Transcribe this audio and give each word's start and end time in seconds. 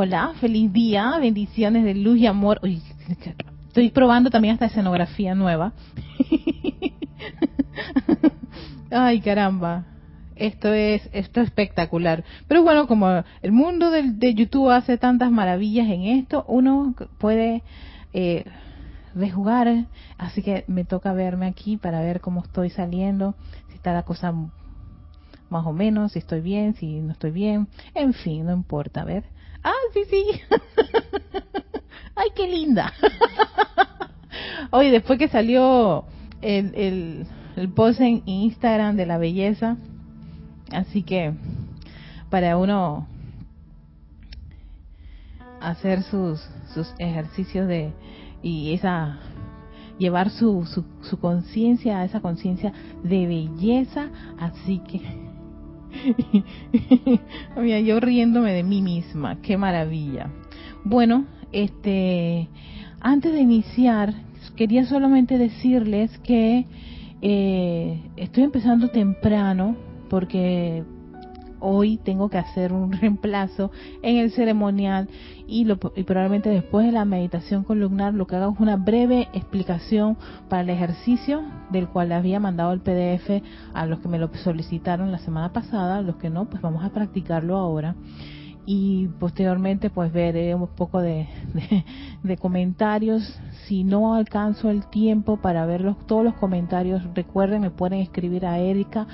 Hola, 0.00 0.32
feliz 0.40 0.72
día, 0.72 1.18
bendiciones 1.18 1.82
de 1.82 1.92
luz 1.92 2.18
y 2.18 2.28
amor. 2.28 2.60
Uy, 2.62 2.80
estoy 3.66 3.90
probando 3.90 4.30
también 4.30 4.54
esta 4.54 4.66
escenografía 4.66 5.34
nueva. 5.34 5.72
Ay, 8.92 9.20
caramba. 9.20 9.86
Esto 10.36 10.72
es 10.72 11.02
esto 11.12 11.40
es 11.40 11.48
espectacular. 11.48 12.22
Pero 12.46 12.62
bueno, 12.62 12.86
como 12.86 13.24
el 13.42 13.50
mundo 13.50 13.90
de, 13.90 14.34
YouTube 14.34 14.70
hace 14.70 14.98
tantas 14.98 15.32
maravillas 15.32 15.88
en 15.88 16.02
esto, 16.02 16.44
uno 16.46 16.94
puede 17.18 17.64
eh, 18.12 18.44
rejugar. 19.16 19.86
Así 20.16 20.42
que 20.42 20.62
me 20.68 20.84
toca 20.84 21.12
verme 21.12 21.46
aquí 21.46 21.76
para 21.76 22.02
ver 22.02 22.20
cómo 22.20 22.44
estoy 22.44 22.70
saliendo, 22.70 23.34
si 23.66 23.74
está 23.74 23.92
la 23.92 24.04
cosa 24.04 24.32
más 25.50 25.66
o 25.66 25.72
menos, 25.72 26.12
si 26.12 26.20
estoy 26.20 26.40
bien, 26.40 26.76
si 26.76 27.00
no 27.00 27.10
estoy 27.10 27.32
bien. 27.32 27.66
En 27.94 28.12
fin, 28.12 28.46
no 28.46 28.52
importa. 28.52 29.00
A 29.00 29.04
ver. 29.04 29.24
Ah, 29.62 29.72
sí, 29.92 30.02
sí. 30.08 30.24
Ay, 32.14 32.28
qué 32.34 32.48
linda. 32.48 32.92
Oye, 34.70 34.90
después 34.90 35.18
que 35.18 35.28
salió 35.28 36.04
el, 36.42 36.74
el, 36.74 37.26
el 37.56 37.68
post 37.70 38.00
en 38.00 38.22
Instagram 38.26 38.96
de 38.96 39.06
la 39.06 39.18
belleza, 39.18 39.76
así 40.72 41.02
que 41.02 41.32
para 42.30 42.56
uno 42.56 43.06
hacer 45.60 46.02
sus, 46.02 46.40
sus 46.74 46.92
ejercicios 46.98 47.66
de 47.66 47.92
y 48.42 48.72
esa 48.72 49.18
llevar 49.98 50.30
su, 50.30 50.64
su, 50.66 50.84
su 51.02 51.18
conciencia 51.18 51.98
a 51.98 52.04
esa 52.04 52.20
conciencia 52.20 52.72
de 53.02 53.26
belleza 53.26 54.10
así 54.38 54.78
que 54.78 55.00
Yo 57.84 58.00
riéndome 58.00 58.52
de 58.52 58.62
mí 58.62 58.82
misma, 58.82 59.40
qué 59.42 59.56
maravilla. 59.56 60.30
Bueno, 60.84 61.26
este, 61.52 62.48
antes 63.00 63.32
de 63.32 63.40
iniciar, 63.40 64.14
quería 64.56 64.84
solamente 64.84 65.38
decirles 65.38 66.16
que 66.18 66.66
eh, 67.22 68.00
estoy 68.16 68.44
empezando 68.44 68.88
temprano 68.88 69.76
porque 70.08 70.84
hoy 71.60 71.98
tengo 71.98 72.28
que 72.28 72.38
hacer 72.38 72.72
un 72.72 72.92
reemplazo 73.00 73.70
en 74.02 74.16
el 74.16 74.30
ceremonial 74.30 75.08
y, 75.46 75.64
lo, 75.64 75.78
y, 75.96 76.02
probablemente 76.04 76.50
después 76.50 76.86
de 76.86 76.92
la 76.92 77.04
meditación 77.04 77.64
columnar 77.64 78.14
lo 78.14 78.26
que 78.26 78.36
haga 78.36 78.50
es 78.52 78.60
una 78.60 78.76
breve 78.76 79.28
explicación 79.32 80.16
para 80.48 80.62
el 80.62 80.70
ejercicio 80.70 81.42
del 81.70 81.88
cual 81.88 82.12
había 82.12 82.40
mandado 82.40 82.72
el 82.72 82.80
PDF 82.80 83.42
a 83.74 83.86
los 83.86 84.00
que 84.00 84.08
me 84.08 84.18
lo 84.18 84.30
solicitaron 84.34 85.12
la 85.12 85.18
semana 85.18 85.52
pasada, 85.52 86.02
los 86.02 86.16
que 86.16 86.30
no, 86.30 86.46
pues 86.46 86.62
vamos 86.62 86.84
a 86.84 86.90
practicarlo 86.90 87.56
ahora 87.56 87.94
y 88.70 89.08
posteriormente 89.18 89.88
pues 89.88 90.12
veré 90.12 90.54
un 90.54 90.66
poco 90.66 91.00
de, 91.00 91.26
de, 92.22 92.36
comentarios. 92.36 93.40
Si 93.64 93.82
no 93.82 94.14
alcanzo 94.14 94.68
el 94.68 94.84
tiempo 94.90 95.38
para 95.38 95.64
ver 95.64 95.94
todos 96.04 96.22
los 96.22 96.34
comentarios, 96.34 97.02
recuerden, 97.14 97.62
me 97.62 97.70
pueden 97.70 98.00
escribir 98.00 98.44
a 98.44 98.58
erica 98.58 99.06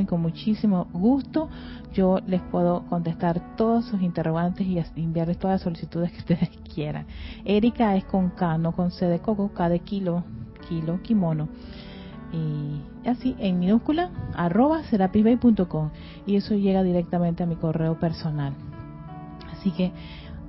y 0.00 0.04
con 0.06 0.22
muchísimo 0.22 0.86
gusto 0.92 1.48
yo 1.92 2.20
les 2.24 2.40
puedo 2.40 2.84
contestar 2.86 3.56
todos 3.56 3.86
sus 3.86 4.00
interrogantes 4.00 4.64
y 4.64 4.78
enviarles 4.94 5.36
todas 5.36 5.54
las 5.54 5.62
solicitudes 5.62 6.12
que 6.12 6.18
ustedes 6.18 6.50
quieran. 6.72 7.06
Erika 7.44 7.96
es 7.96 8.04
con 8.04 8.30
K, 8.30 8.58
no 8.58 8.70
con 8.76 8.92
C 8.92 9.06
de 9.06 9.18
coco, 9.18 9.48
K 9.52 9.68
de 9.68 9.80
kilo, 9.80 10.22
kilo, 10.68 11.02
kimono 11.02 11.48
y 12.32 13.08
así 13.08 13.36
en 13.38 13.58
minúscula 13.58 14.10
arroba 14.34 14.82
serapisbay.com 14.84 15.90
y 16.26 16.36
eso 16.36 16.54
llega 16.54 16.82
directamente 16.82 17.42
a 17.42 17.46
mi 17.46 17.56
correo 17.56 17.98
personal. 17.98 18.52
Así 19.52 19.70
que 19.70 19.92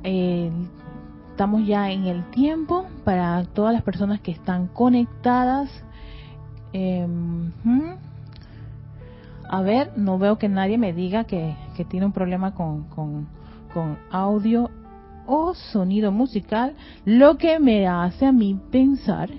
eh, 0.03 0.52
estamos 1.31 1.66
ya 1.66 1.91
en 1.91 2.06
el 2.06 2.29
tiempo 2.31 2.85
para 3.03 3.44
todas 3.46 3.74
las 3.74 3.84
personas 3.84 4.22
que 4.22 4.31
están 4.31 4.68
conectadas. 4.68 5.69
Em, 6.74 7.51
a 9.50 9.62
ver 9.62 9.97
no 9.97 10.18
veo 10.19 10.38
que 10.38 10.50
nadie 10.50 10.78
me 10.78 10.94
diga 10.94 11.24
que, 11.24 11.56
que 11.75 11.85
tiene 11.85 12.06
un 12.06 12.12
problema 12.12 12.53
con, 12.53 12.84
con, 12.90 13.28
con 13.74 13.97
audio 14.12 14.69
o 15.25 15.53
sonido 15.53 16.12
musical 16.12 16.75
lo 17.06 17.38
que 17.38 17.59
me 17.59 17.88
hace 17.88 18.25
a 18.25 18.31
mí 18.31 18.59
pensar 18.72 19.30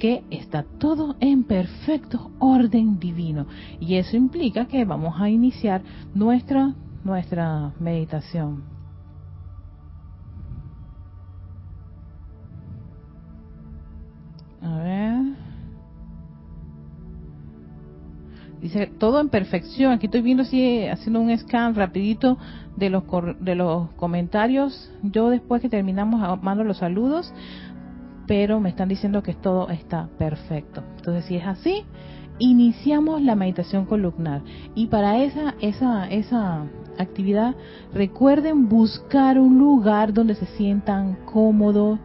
que 0.00 0.24
está 0.30 0.64
todo 0.78 1.14
en 1.20 1.44
perfecto 1.44 2.32
orden 2.40 2.98
divino. 2.98 3.46
Y 3.78 3.96
eso 3.96 4.16
implica 4.16 4.66
que 4.66 4.84
vamos 4.84 5.20
a 5.20 5.28
iniciar 5.28 5.82
nuestra, 6.14 6.74
nuestra 7.04 7.72
meditación. 7.78 8.64
A 14.62 14.76
ver. 14.78 15.20
Dice 18.62 18.86
todo 18.98 19.20
en 19.20 19.28
perfección. 19.28 19.92
Aquí 19.92 20.06
estoy 20.06 20.22
viendo 20.22 20.44
si 20.44 20.86
haciendo 20.86 21.20
un 21.20 21.36
scan 21.36 21.74
rapidito 21.74 22.38
de 22.76 22.88
los 22.88 23.04
de 23.40 23.54
los 23.54 23.90
comentarios. 23.92 24.90
Yo 25.02 25.28
después 25.28 25.60
que 25.60 25.68
terminamos 25.68 26.42
mando 26.42 26.64
los 26.64 26.78
saludos 26.78 27.32
pero 28.30 28.60
me 28.60 28.68
están 28.68 28.88
diciendo 28.88 29.24
que 29.24 29.34
todo 29.34 29.70
está 29.70 30.08
perfecto. 30.16 30.84
Entonces, 30.98 31.24
si 31.24 31.34
es 31.34 31.44
así, 31.44 31.82
iniciamos 32.38 33.20
la 33.22 33.34
meditación 33.34 33.86
columnar. 33.86 34.42
Y 34.76 34.86
para 34.86 35.18
esa, 35.18 35.56
esa, 35.60 36.08
esa 36.08 36.62
actividad, 36.96 37.56
recuerden 37.92 38.68
buscar 38.68 39.40
un 39.40 39.58
lugar 39.58 40.12
donde 40.12 40.36
se 40.36 40.46
sientan 40.46 41.16
cómodos, 41.24 41.98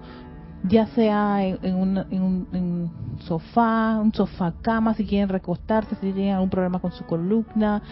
ya 0.63 0.87
sea 0.87 1.45
en, 1.45 1.75
un, 1.75 2.91
sofá, 3.19 3.99
un 4.01 4.11
sofá 4.11 4.51
cama, 4.63 4.95
si 4.95 5.05
quieren 5.05 5.29
recostarse, 5.29 5.93
si 5.93 6.11
tienen 6.11 6.33
algún 6.33 6.49
problema 6.49 6.79
con 6.79 6.91
su 6.91 7.05
columna, 7.05 7.83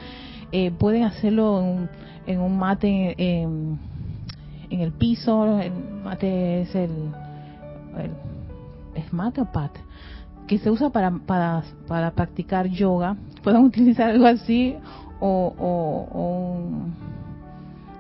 eh, 0.52 0.72
pueden 0.72 1.04
hacerlo 1.04 1.88
en, 2.26 2.40
un 2.40 2.58
mate 2.58 3.14
en, 3.16 3.78
en, 4.72 4.80
el 4.82 4.92
piso, 4.92 5.60
el 5.60 5.72
mate 6.04 6.64
es 6.64 6.74
el, 6.74 6.90
es 8.96 9.14
mate 9.14 9.42
o 9.42 9.46
pat, 9.46 9.72
que 10.48 10.58
se 10.58 10.70
usa 10.70 10.90
para, 10.90 11.12
para, 11.12 11.64
para 11.88 12.12
practicar 12.12 12.68
yoga, 12.68 13.16
pueden 13.44 13.64
utilizar 13.66 14.10
algo 14.10 14.26
así 14.26 14.76
o, 15.20 15.54
o, 15.58 16.60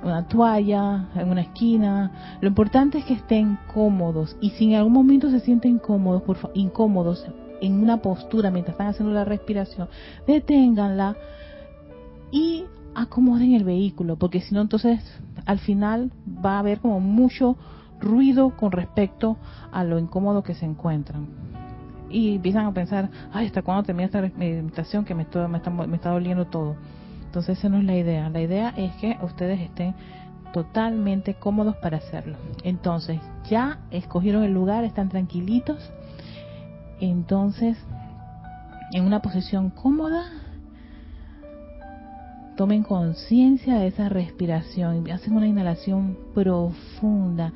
una 0.04 0.28
toalla 0.28 1.08
en 1.16 1.30
una 1.30 1.42
esquina. 1.42 2.12
Lo 2.42 2.50
importante 2.50 2.98
es 2.98 3.06
que 3.06 3.14
estén 3.14 3.58
cómodos 3.74 4.36
y 4.42 4.50
si 4.52 4.66
en 4.66 4.76
algún 4.76 4.94
momento 4.94 5.30
se 5.30 5.40
sienten 5.40 5.76
incómodos, 5.76 6.24
por, 6.24 6.38
incómodos 6.54 7.26
en 7.62 7.82
una 7.82 7.98
postura 8.02 8.52
mientras 8.52 8.74
están 8.74 8.88
haciendo 8.88 9.14
la 9.14 9.24
respiración, 9.24 9.88
deténganla 10.28 11.16
y 12.32 12.66
acomoden 12.96 13.54
el 13.54 13.64
vehículo, 13.64 14.18
porque 14.18 14.42
si 14.42 14.54
no 14.54 14.62
entonces 14.62 15.00
al 15.46 15.60
final 15.60 16.12
va 16.46 16.56
a 16.56 16.60
haber 16.60 16.80
como 16.80 17.00
mucho 17.00 17.58
ruido 18.00 18.52
con 18.56 18.72
respecto 18.72 19.38
a 19.72 19.84
lo 19.84 20.00
incómodo 20.00 20.44
que 20.44 20.56
se 20.56 20.66
encuentran. 20.66 21.28
Y 22.10 22.36
empiezan 22.36 22.66
a 22.66 22.74
pensar, 22.74 23.10
ay, 23.32 23.48
¿hasta 23.48 23.64
cuándo 23.64 23.84
termina 23.84 24.06
esta 24.06 24.22
meditación 24.22 25.04
que 25.04 25.16
me, 25.16 25.26
me, 25.50 25.58
está, 25.58 25.70
me 25.72 25.96
está 25.96 26.12
doliendo 26.12 26.46
todo? 26.46 26.76
Entonces 27.26 27.58
esa 27.58 27.70
no 27.70 27.78
es 27.78 27.84
la 27.84 27.96
idea. 27.96 28.30
La 28.30 28.42
idea 28.42 28.70
es 28.78 28.94
que 28.98 29.18
ustedes 29.24 29.60
estén 29.60 29.96
totalmente 30.54 31.34
cómodos 31.34 31.76
para 31.78 31.98
hacerlo. 31.98 32.38
Entonces, 32.64 33.20
ya 33.50 33.80
escogieron 33.90 34.44
el 34.44 34.54
lugar, 34.54 34.84
están 34.84 35.10
tranquilitos. 35.10 35.92
Entonces, 37.00 37.78
en 38.92 39.06
una 39.06 39.22
posición 39.22 39.72
cómoda, 39.72 40.26
tomen 42.56 42.84
conciencia 42.84 43.80
de 43.80 43.88
esa 43.88 44.10
respiración, 44.10 45.10
hacen 45.10 45.36
una 45.36 45.48
inhalación 45.48 46.18
profunda 46.36 47.52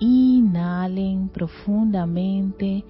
Inhalen 0.00 1.28
profundamente, 1.28 2.84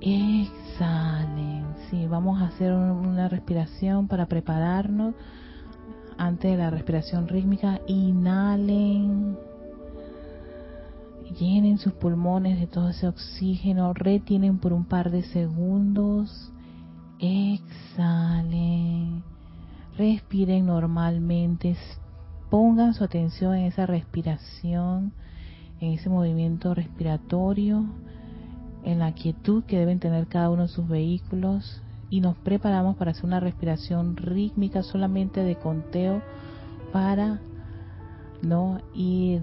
exhalen. 0.00 1.64
Sí, 1.88 2.08
vamos 2.08 2.42
a 2.42 2.46
hacer 2.46 2.72
una 2.72 3.28
respiración 3.28 4.08
para 4.08 4.26
prepararnos. 4.26 5.14
Ante 6.16 6.56
la 6.56 6.70
respiración 6.70 7.28
rítmica. 7.28 7.80
Inhalen, 7.86 9.38
llenen 11.38 11.78
sus 11.78 11.92
pulmones 11.92 12.58
de 12.58 12.66
todo 12.66 12.88
ese 12.88 13.06
oxígeno, 13.06 13.94
retienen 13.94 14.58
por 14.58 14.72
un 14.72 14.84
par 14.84 15.12
de 15.12 15.22
segundos, 15.22 16.52
exhalen, 17.20 19.22
respiren 19.96 20.66
normalmente, 20.66 21.76
pongan 22.50 22.94
su 22.94 23.04
atención 23.04 23.54
en 23.54 23.66
esa 23.66 23.86
respiración 23.86 25.12
en 25.80 25.92
ese 25.92 26.08
movimiento 26.08 26.74
respiratorio, 26.74 27.84
en 28.84 28.98
la 28.98 29.12
quietud 29.12 29.64
que 29.64 29.78
deben 29.78 30.00
tener 30.00 30.26
cada 30.26 30.50
uno 30.50 30.62
de 30.62 30.68
sus 30.68 30.88
vehículos 30.88 31.82
y 32.10 32.20
nos 32.20 32.36
preparamos 32.36 32.96
para 32.96 33.10
hacer 33.10 33.24
una 33.24 33.40
respiración 33.40 34.16
rítmica 34.16 34.82
solamente 34.82 35.42
de 35.42 35.56
conteo 35.56 36.22
para 36.92 37.40
¿no? 38.42 38.80
Ir 38.94 39.42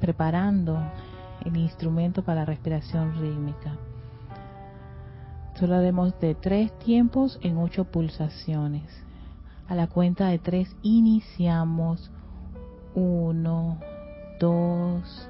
preparando 0.00 0.78
el 1.44 1.56
instrumento 1.56 2.22
para 2.22 2.40
la 2.40 2.46
respiración 2.46 3.20
rítmica. 3.20 3.76
Solo 5.58 5.76
haremos 5.76 6.18
de 6.20 6.34
tres 6.34 6.76
tiempos 6.78 7.38
en 7.42 7.58
ocho 7.58 7.84
pulsaciones. 7.84 8.84
A 9.68 9.74
la 9.74 9.86
cuenta 9.86 10.28
de 10.28 10.38
tres 10.38 10.74
iniciamos. 10.82 12.10
Uno, 12.94 13.78
dos, 14.40 15.29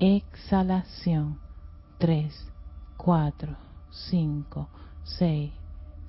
Exhalación. 0.00 1.38
3, 1.98 2.52
4, 2.96 3.56
5, 3.90 4.68
6, 5.04 5.52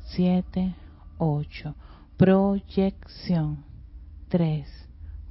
7, 0.06 0.76
8. 1.20 1.76
Proyección. 2.18 3.64
3, 4.30 4.68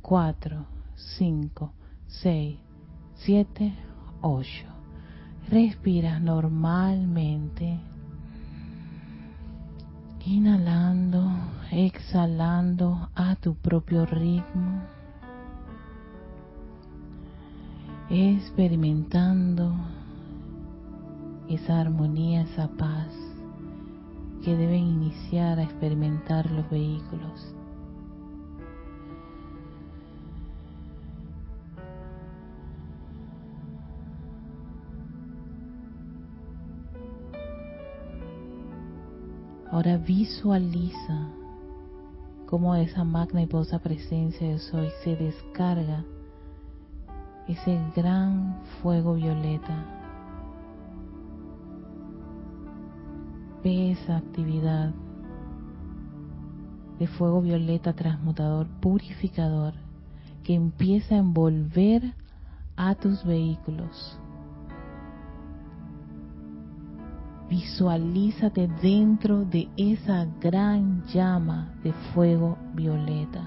4, 0.03 0.67
5, 0.95 1.73
6, 2.07 2.59
7, 3.17 3.75
8. 4.23 4.67
Respiras 5.49 6.23
normalmente. 6.23 7.81
Inhalando, 10.27 11.29
exhalando 11.71 13.11
a 13.15 13.35
tu 13.37 13.57
propio 13.57 14.07
ritmo. 14.07 15.04
Experimentando 18.11 19.75
esa 21.49 21.81
armonía, 21.81 22.43
esa 22.43 22.69
paz 22.69 23.13
que 24.45 24.55
deben 24.55 24.85
iniciar 24.85 25.59
a 25.59 25.63
experimentar 25.63 26.51
los 26.51 26.69
vehículos. 26.69 27.55
Ahora 39.71 39.97
visualiza 39.97 41.31
cómo 42.47 42.75
esa 42.77 43.03
magna 43.03 43.43
y 43.43 43.47
poderosa 43.47 43.79
presencia 43.79 44.47
de 44.47 44.59
Soy 44.59 44.89
se 45.03 45.17
descarga 45.17 46.05
ese 47.49 47.81
gran 47.95 48.57
fuego 48.83 49.15
violeta. 49.15 49.85
Ve 53.63 53.93
esa 53.93 54.19
actividad 54.19 54.93
de 56.99 57.07
fuego 57.07 57.43
violeta 57.43 57.93
transmutador, 57.93 58.67
purificador, 58.81 59.75
que 60.43 60.55
empieza 60.55 61.15
a 61.15 61.19
envolver 61.19 62.15
a 62.77 62.95
tus 62.95 63.25
vehículos 63.25 64.19
Visualízate 67.49 68.69
dentro 68.83 69.45
de 69.45 69.69
esa 69.77 70.27
gran 70.41 71.05
llama 71.07 71.75
de 71.83 71.93
fuego 72.13 72.57
violeta. 72.75 73.45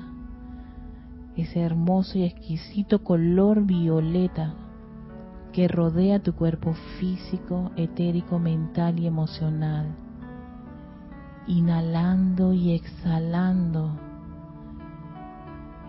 Ese 1.38 1.62
hermoso 1.62 2.17
y 2.17 2.24
exquisito 2.24 3.03
color 3.03 3.63
violeta 3.63 4.56
que 5.53 5.67
rodea 5.67 6.20
tu 6.20 6.34
cuerpo 6.34 6.74
físico, 7.00 7.72
etérico, 7.75 8.39
mental 8.39 9.00
y 9.00 9.06
emocional. 9.06 9.96
Inhalando 11.48 12.53
y 12.53 12.74
exhalando 12.74 14.00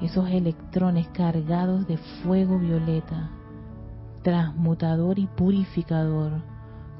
esos 0.02 0.28
electrones 0.30 1.08
cargados 1.08 1.88
de 1.88 1.96
fuego 1.96 2.58
violeta, 2.58 3.30
transmutador 4.22 5.18
y 5.18 5.26
purificador 5.26 6.42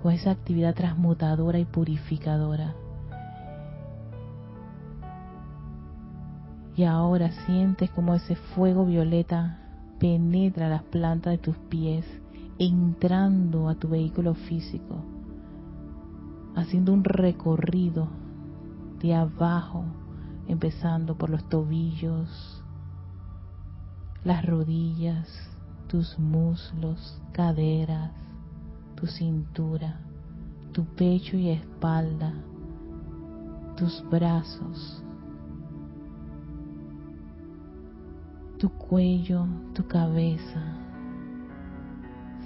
con 0.02 0.12
esa 0.12 0.30
actividad 0.30 0.74
transmutadora 0.74 1.58
y 1.58 1.64
purificadora. 1.64 2.74
Y 6.78 6.84
ahora 6.84 7.32
sientes 7.44 7.90
como 7.90 8.14
ese 8.14 8.36
fuego 8.36 8.86
violeta 8.86 9.58
penetra 9.98 10.68
las 10.68 10.84
plantas 10.84 11.32
de 11.32 11.38
tus 11.38 11.56
pies, 11.56 12.06
entrando 12.56 13.68
a 13.68 13.74
tu 13.74 13.88
vehículo 13.88 14.34
físico, 14.34 15.02
haciendo 16.54 16.92
un 16.92 17.02
recorrido 17.02 18.06
de 19.00 19.12
abajo, 19.12 19.86
empezando 20.46 21.18
por 21.18 21.30
los 21.30 21.48
tobillos, 21.48 22.62
las 24.22 24.46
rodillas, 24.46 25.28
tus 25.88 26.16
muslos, 26.16 27.20
caderas, 27.32 28.12
tu 28.94 29.08
cintura, 29.08 29.98
tu 30.70 30.84
pecho 30.84 31.36
y 31.36 31.48
espalda, 31.48 32.34
tus 33.76 34.08
brazos, 34.08 35.02
tu 38.58 38.70
cuello, 38.70 39.46
tu 39.72 39.86
cabeza. 39.86 40.60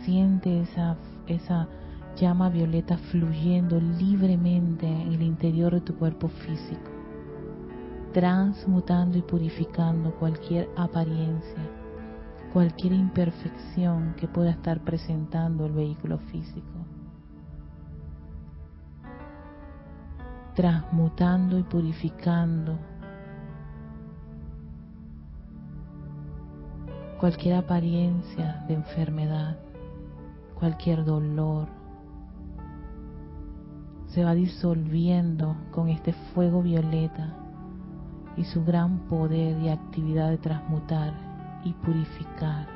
Siente 0.05 0.61
esa, 0.61 0.97
esa 1.27 1.69
llama 2.17 2.51
violeta 2.51 2.99
fluyendo 3.11 3.81
libremente 3.81 4.87
en 4.87 5.13
el 5.13 5.23
interior 5.23 5.73
de 5.73 5.81
tu 5.81 5.95
cuerpo 5.97 6.29
físico, 6.29 6.91
transmutando 8.13 9.17
y 9.17 9.23
purificando 9.23 10.15
cualquier 10.17 10.69
apariencia, 10.77 11.71
cualquier 12.53 12.93
imperfección 12.93 14.15
que 14.17 14.29
pueda 14.29 14.51
estar 14.51 14.81
presentando 14.81 15.65
el 15.65 15.73
vehículo 15.73 16.19
físico. 16.19 16.67
Transmutando 20.55 21.59
y 21.59 21.63
purificando 21.63 22.92
cualquier 27.23 27.55
apariencia 27.55 28.65
de 28.67 28.75
enfermedad, 28.75 29.57
cualquier 30.59 31.05
dolor, 31.05 31.69
se 34.09 34.25
va 34.25 34.35
disolviendo 34.35 35.55
con 35.71 35.89
este 35.89 36.15
fuego 36.35 36.63
violeta 36.63 37.33
y 38.37 38.43
su 38.43 38.65
gran 38.65 39.07
poder 39.07 39.57
y 39.63 39.69
actividad 39.69 40.31
de 40.31 40.39
transmutar 40.39 41.15
y 41.63 41.73
purificar, 41.75 42.67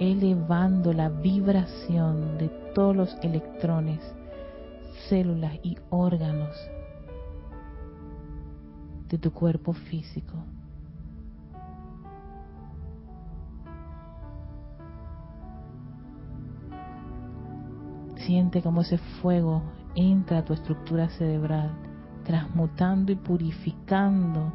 elevando 0.00 0.92
la 0.92 1.08
vibración 1.08 2.36
de 2.36 2.48
todos 2.74 2.96
los 2.96 3.16
electrones, 3.22 4.00
células 5.08 5.54
y 5.62 5.78
órganos 5.88 6.56
de 9.08 9.18
tu 9.18 9.30
cuerpo 9.32 9.72
físico. 9.72 10.34
Siente 18.26 18.62
como 18.62 18.80
ese 18.80 18.98
fuego 18.98 19.62
entra 19.94 20.38
a 20.38 20.44
tu 20.44 20.54
estructura 20.54 21.08
cerebral, 21.10 21.70
transmutando 22.24 23.12
y 23.12 23.16
purificando 23.16 24.52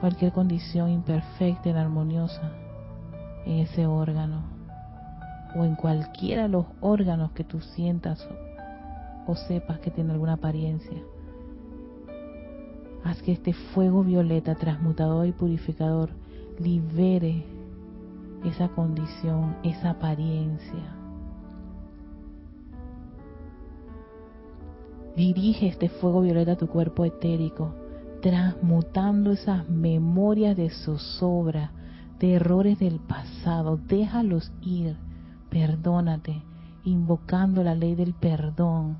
cualquier 0.00 0.32
condición 0.32 0.90
imperfecta 0.90 1.68
y 1.68 1.72
armoniosa 1.72 2.52
en 3.44 3.58
ese 3.60 3.86
órgano 3.86 4.42
o 5.54 5.64
en 5.64 5.76
cualquiera 5.76 6.42
de 6.42 6.48
los 6.48 6.66
órganos 6.80 7.32
que 7.32 7.44
tú 7.44 7.60
sientas 7.60 8.26
o 9.26 9.34
sepas 9.34 9.78
que 9.80 9.90
tiene 9.90 10.12
alguna 10.12 10.34
apariencia. 10.34 10.98
Haz 13.04 13.20
que 13.22 13.32
este 13.32 13.52
fuego 13.52 14.02
violeta 14.02 14.54
transmutador 14.54 15.26
y 15.26 15.32
purificador 15.32 16.08
libere 16.58 17.53
esa 18.44 18.68
condición, 18.68 19.56
esa 19.62 19.90
apariencia. 19.90 20.96
Dirige 25.16 25.68
este 25.68 25.88
fuego 25.88 26.22
violeta 26.22 26.52
a 26.52 26.56
tu 26.56 26.66
cuerpo 26.66 27.04
etérico, 27.04 27.74
transmutando 28.20 29.32
esas 29.32 29.68
memorias 29.68 30.56
de 30.56 30.70
zozobra, 30.70 31.72
de 32.18 32.34
errores 32.34 32.78
del 32.78 32.98
pasado. 32.98 33.76
Déjalos 33.76 34.52
ir, 34.62 34.96
perdónate, 35.50 36.42
invocando 36.84 37.62
la 37.62 37.74
ley 37.74 37.94
del 37.94 38.14
perdón 38.14 38.98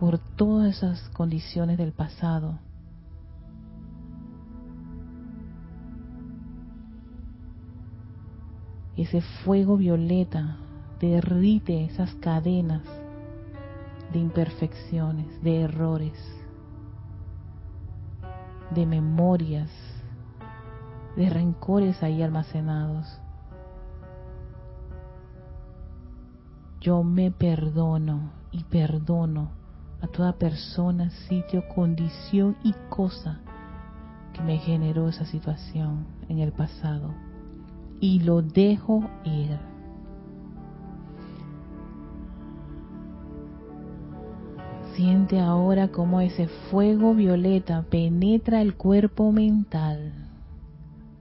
por 0.00 0.18
todas 0.18 0.76
esas 0.76 1.08
condiciones 1.10 1.78
del 1.78 1.92
pasado 1.92 2.58
ese 9.02 9.20
fuego 9.20 9.76
violeta 9.76 10.56
derrite 11.00 11.84
esas 11.84 12.14
cadenas 12.14 12.82
de 14.12 14.18
imperfecciones, 14.18 15.42
de 15.42 15.62
errores, 15.62 16.18
de 18.70 18.86
memorias, 18.86 19.70
de 21.16 21.28
rencores 21.28 22.02
ahí 22.02 22.22
almacenados. 22.22 23.20
Yo 26.80 27.02
me 27.02 27.30
perdono 27.30 28.32
y 28.50 28.64
perdono 28.64 29.50
a 30.00 30.08
toda 30.08 30.34
persona, 30.34 31.10
sitio, 31.28 31.64
condición 31.74 32.56
y 32.62 32.74
cosa 32.88 33.40
que 34.32 34.42
me 34.42 34.58
generó 34.58 35.08
esa 35.08 35.24
situación 35.24 36.06
en 36.28 36.38
el 36.38 36.52
pasado 36.52 37.31
y 38.02 38.18
lo 38.18 38.42
dejo 38.42 39.08
ir. 39.24 39.56
Siente 44.96 45.38
ahora 45.38 45.88
cómo 45.88 46.20
ese 46.20 46.48
fuego 46.70 47.14
violeta 47.14 47.86
penetra 47.88 48.60
el 48.60 48.74
cuerpo 48.74 49.30
mental, 49.30 50.12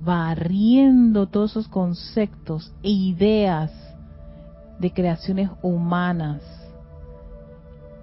barriendo 0.02 1.28
todos 1.28 1.52
esos 1.52 1.68
conceptos 1.68 2.74
e 2.82 2.90
ideas 2.90 3.72
de 4.80 4.92
creaciones 4.92 5.52
humanas, 5.62 6.42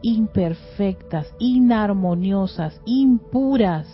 imperfectas, 0.03 1.27
inarmoniosas, 1.41 2.81
impuras, 2.87 3.89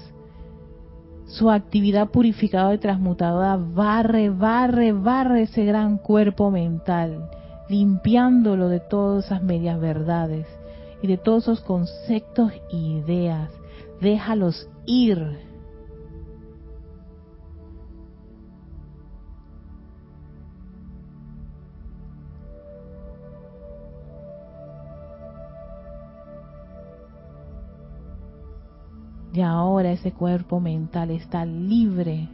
su 1.34 1.50
actividad 1.50 2.10
purificadora 2.10 2.74
y 2.74 2.78
transmutadora 2.78 3.56
barre, 3.56 4.30
barre, 4.30 4.92
barre 4.92 5.42
ese 5.42 5.64
gran 5.64 5.98
cuerpo 5.98 6.52
mental, 6.52 7.28
limpiándolo 7.68 8.68
de 8.68 8.78
todas 8.78 9.26
esas 9.26 9.42
medias 9.42 9.80
verdades 9.80 10.46
y 11.02 11.08
de 11.08 11.18
todos 11.18 11.44
esos 11.44 11.60
conceptos 11.60 12.52
e 12.70 12.76
ideas. 12.76 13.50
Déjalos 14.00 14.68
ir. 14.86 15.53
Y 29.34 29.40
ahora 29.40 29.90
ese 29.90 30.12
cuerpo 30.12 30.60
mental 30.60 31.10
está 31.10 31.44
libre 31.44 32.28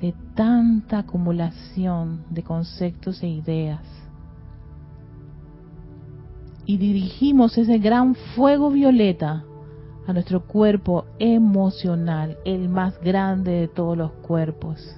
de 0.00 0.14
tanta 0.34 1.00
acumulación 1.00 2.24
de 2.30 2.42
conceptos 2.42 3.22
e 3.22 3.28
ideas. 3.28 3.82
Y 6.64 6.78
dirigimos 6.78 7.58
ese 7.58 7.78
gran 7.78 8.14
fuego 8.34 8.70
violeta 8.70 9.44
a 10.06 10.12
nuestro 10.14 10.46
cuerpo 10.46 11.04
emocional, 11.18 12.38
el 12.46 12.70
más 12.70 12.98
grande 13.02 13.52
de 13.52 13.68
todos 13.68 13.98
los 13.98 14.12
cuerpos. 14.12 14.96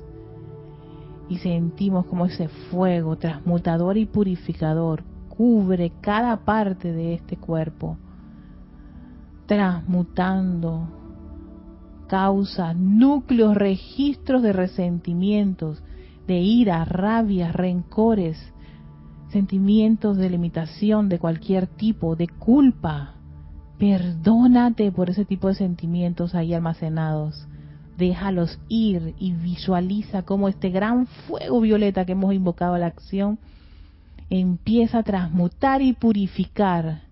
Y 1.29 1.39
sentimos 1.39 2.07
como 2.07 2.27
ese 2.27 2.47
fuego 2.71 3.17
transmutador 3.17 3.97
y 3.97 4.07
purificador 4.07 5.03
cubre 5.29 5.91
cada 6.01 6.37
parte 6.45 6.93
de 6.93 7.15
este 7.15 7.37
cuerpo 7.37 7.97
transmutando 9.47 10.89
causas, 12.09 12.77
núcleos, 12.77 13.57
registros 13.57 14.43
de 14.43 14.53
resentimientos, 14.53 15.83
de 16.27 16.39
ira, 16.39 16.85
rabia, 16.85 17.53
rencores, 17.53 18.39
sentimientos 19.31 20.17
de 20.17 20.31
limitación 20.31 21.09
de 21.09 21.19
cualquier 21.19 21.67
tipo, 21.67 22.17
de 22.17 22.29
culpa. 22.29 23.15
Perdónate 23.79 24.93
por 24.93 25.11
ese 25.11 25.25
tipo 25.25 25.49
de 25.49 25.55
sentimientos 25.55 26.35
ahí 26.35 26.55
almacenados. 26.55 27.47
Déjalos 27.99 28.59
ir 28.69 29.15
y 29.19 29.33
visualiza 29.33 30.23
cómo 30.23 30.49
este 30.49 30.71
gran 30.71 31.07
fuego 31.07 31.61
violeta 31.61 32.05
que 32.05 32.13
hemos 32.13 32.35
invocado 32.35 32.75
a 32.75 32.79
la 32.79 32.87
acción 32.87 33.39
empieza 34.31 34.99
a 34.99 35.03
transmutar 35.03 35.83
y 35.83 35.93
purificar 35.93 37.03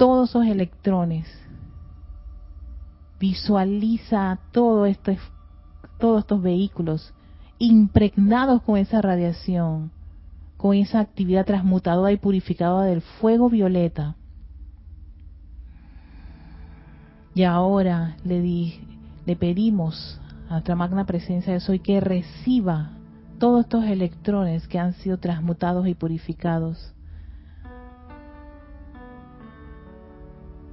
todos 0.00 0.30
esos 0.30 0.46
electrones. 0.46 1.26
Visualiza 3.20 4.38
todo 4.50 4.86
esto, 4.86 5.12
todos 5.98 6.20
estos 6.20 6.40
vehículos 6.40 7.12
impregnados 7.58 8.62
con 8.62 8.78
esa 8.78 9.02
radiación, 9.02 9.90
con 10.56 10.74
esa 10.74 11.00
actividad 11.00 11.44
transmutadora 11.44 12.12
y 12.12 12.16
purificadora 12.16 12.86
del 12.86 13.02
fuego 13.02 13.50
violeta. 13.50 14.16
Y 17.34 17.42
ahora 17.42 18.16
le, 18.24 18.40
di, 18.40 18.80
le 19.26 19.36
pedimos 19.36 20.18
a 20.48 20.52
nuestra 20.52 20.76
magna 20.76 21.04
presencia 21.04 21.52
de 21.52 21.60
soy 21.60 21.80
que 21.80 22.00
reciba 22.00 22.92
todos 23.38 23.64
estos 23.64 23.84
electrones 23.84 24.66
que 24.66 24.78
han 24.78 24.94
sido 24.94 25.18
transmutados 25.18 25.86
y 25.86 25.94
purificados 25.94 26.94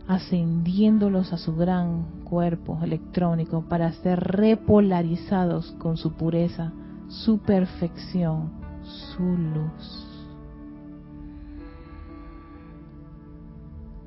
ascendiéndolos 0.08 1.34
a 1.34 1.38
su 1.38 1.56
gran 1.56 2.24
cuerpo 2.24 2.80
electrónico 2.82 3.62
para 3.62 3.92
ser 3.92 4.20
repolarizados 4.20 5.72
con 5.80 5.98
su 5.98 6.14
pureza, 6.14 6.72
su 7.10 7.40
perfección, 7.40 8.52
su 8.84 9.24
luz. 9.24 10.08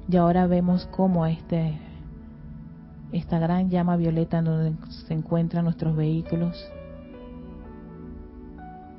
Y 0.09 0.17
ahora 0.17 0.47
vemos 0.47 0.87
cómo 0.87 1.27
este 1.27 1.79
esta 3.13 3.39
gran 3.39 3.71
llama 3.71 3.97
violeta 3.97 4.41
donde 4.41 4.77
se 5.07 5.15
encuentran 5.15 5.65
nuestros 5.65 5.97
vehículos 5.97 6.57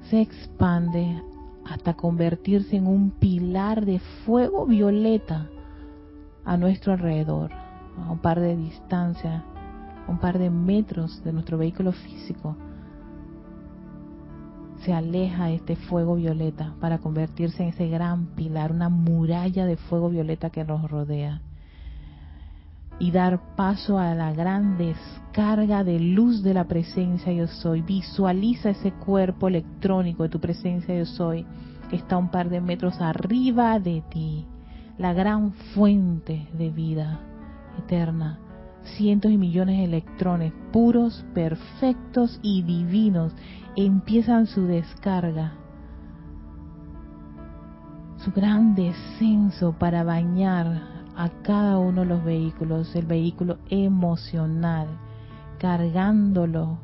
se 0.09 0.19
expande 0.19 1.21
hasta 1.65 1.93
convertirse 1.93 2.75
en 2.75 2.87
un 2.87 3.11
pilar 3.11 3.85
de 3.85 3.99
fuego 4.25 4.65
violeta 4.65 5.47
a 6.45 6.57
nuestro 6.57 6.93
alrededor, 6.93 7.51
a 7.51 8.11
un 8.11 8.19
par 8.19 8.39
de 8.39 8.55
distancia, 8.55 9.43
a 10.07 10.11
un 10.11 10.19
par 10.19 10.39
de 10.39 10.49
metros 10.49 11.23
de 11.23 11.33
nuestro 11.33 11.57
vehículo 11.57 11.91
físico. 11.91 12.55
Se 14.83 14.93
aleja 14.93 15.51
este 15.51 15.75
fuego 15.75 16.15
violeta 16.15 16.73
para 16.79 16.97
convertirse 16.97 17.63
en 17.63 17.69
ese 17.69 17.87
gran 17.87 18.27
pilar, 18.35 18.71
una 18.71 18.89
muralla 18.89 19.65
de 19.65 19.77
fuego 19.77 20.09
violeta 20.09 20.49
que 20.49 20.63
nos 20.63 20.89
rodea 20.89 21.41
y 23.01 23.09
dar 23.09 23.55
paso 23.55 23.97
a 23.97 24.13
la 24.13 24.31
gran 24.31 24.77
descarga 24.77 25.83
de 25.83 25.99
luz 25.99 26.43
de 26.43 26.53
la 26.53 26.65
presencia 26.65 27.33
yo 27.33 27.47
soy. 27.47 27.81
Visualiza 27.81 28.69
ese 28.69 28.91
cuerpo 28.91 29.47
electrónico 29.47 30.21
de 30.21 30.29
tu 30.29 30.39
presencia 30.39 30.95
yo 30.95 31.05
soy 31.05 31.43
que 31.89 31.95
está 31.95 32.15
un 32.17 32.29
par 32.29 32.49
de 32.49 32.61
metros 32.61 33.01
arriba 33.01 33.79
de 33.79 34.03
ti, 34.11 34.45
la 35.01 35.13
gran 35.13 35.51
fuente 35.73 36.47
de 36.53 36.69
vida 36.69 37.19
eterna. 37.77 38.39
Cientos 38.95 39.31
y 39.31 39.37
millones 39.37 39.79
de 39.79 39.83
electrones 39.83 40.53
puros, 40.71 41.25
perfectos 41.33 42.39
y 42.41 42.61
divinos 42.63 43.33
empiezan 43.75 44.47
su 44.47 44.65
descarga 44.65 45.53
su 48.23 48.31
gran 48.31 48.75
descenso 48.75 49.73
para 49.73 50.03
bañar 50.03 50.83
a 51.15 51.29
cada 51.41 51.79
uno 51.79 52.01
de 52.01 52.07
los 52.07 52.23
vehículos, 52.23 52.95
el 52.95 53.07
vehículo 53.07 53.57
emocional, 53.69 54.87
cargándolo 55.57 56.77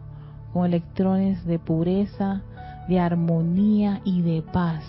con 0.51 0.65
electrones 0.65 1.45
de 1.45 1.59
pureza, 1.59 2.41
de 2.89 2.99
armonía 2.99 4.01
y 4.03 4.23
de 4.23 4.41
paz, 4.41 4.83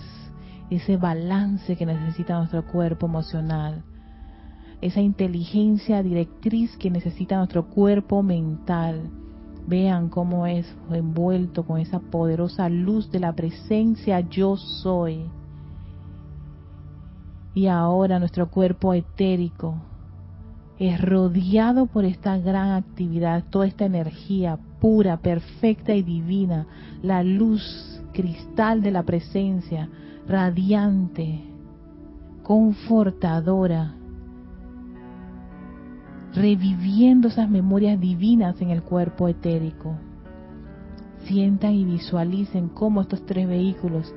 ese 0.69 0.97
balance 0.97 1.75
que 1.75 1.85
necesita 1.85 2.37
nuestro 2.37 2.65
cuerpo 2.65 3.05
emocional, 3.05 3.83
esa 4.81 5.01
inteligencia 5.01 6.03
directriz 6.03 6.75
que 6.77 6.89
necesita 6.89 7.37
nuestro 7.37 7.67
cuerpo 7.67 8.23
mental. 8.23 9.09
Vean 9.67 10.09
cómo 10.09 10.47
es 10.47 10.65
envuelto 10.89 11.63
con 11.63 11.79
esa 11.79 11.99
poderosa 11.99 12.69
luz 12.69 13.11
de 13.11 13.19
la 13.19 13.33
presencia 13.33 14.21
yo 14.21 14.57
soy 14.57 15.29
y 17.53 17.67
ahora 17.67 18.19
nuestro 18.19 18.49
cuerpo 18.49 18.93
etérico 18.93 19.75
es 20.77 21.01
rodeado 21.01 21.87
por 21.87 22.05
esta 22.05 22.37
gran 22.37 22.71
actividad, 22.71 23.43
toda 23.49 23.67
esta 23.67 23.85
energía 23.85 24.57
pura, 24.79 25.17
perfecta 25.17 25.93
y 25.93 26.03
divina, 26.03 26.67
la 27.01 27.21
luz 27.21 28.01
cristal 28.13 28.81
de 28.81 28.91
la 28.91 29.03
presencia, 29.03 29.89
radiante, 30.29 31.41
confortadora, 32.43 33.95
reviviendo 36.35 37.29
esas 37.29 37.49
memorias 37.49 37.99
divinas 37.99 38.61
en 38.61 38.69
el 38.69 38.83
cuerpo 38.83 39.27
etérico. 39.27 39.95
Sientan 41.23 41.73
y 41.73 41.83
visualicen 41.83 42.69
cómo 42.69 43.01
estos 43.01 43.25
tres 43.25 43.47
vehículos 43.47 44.13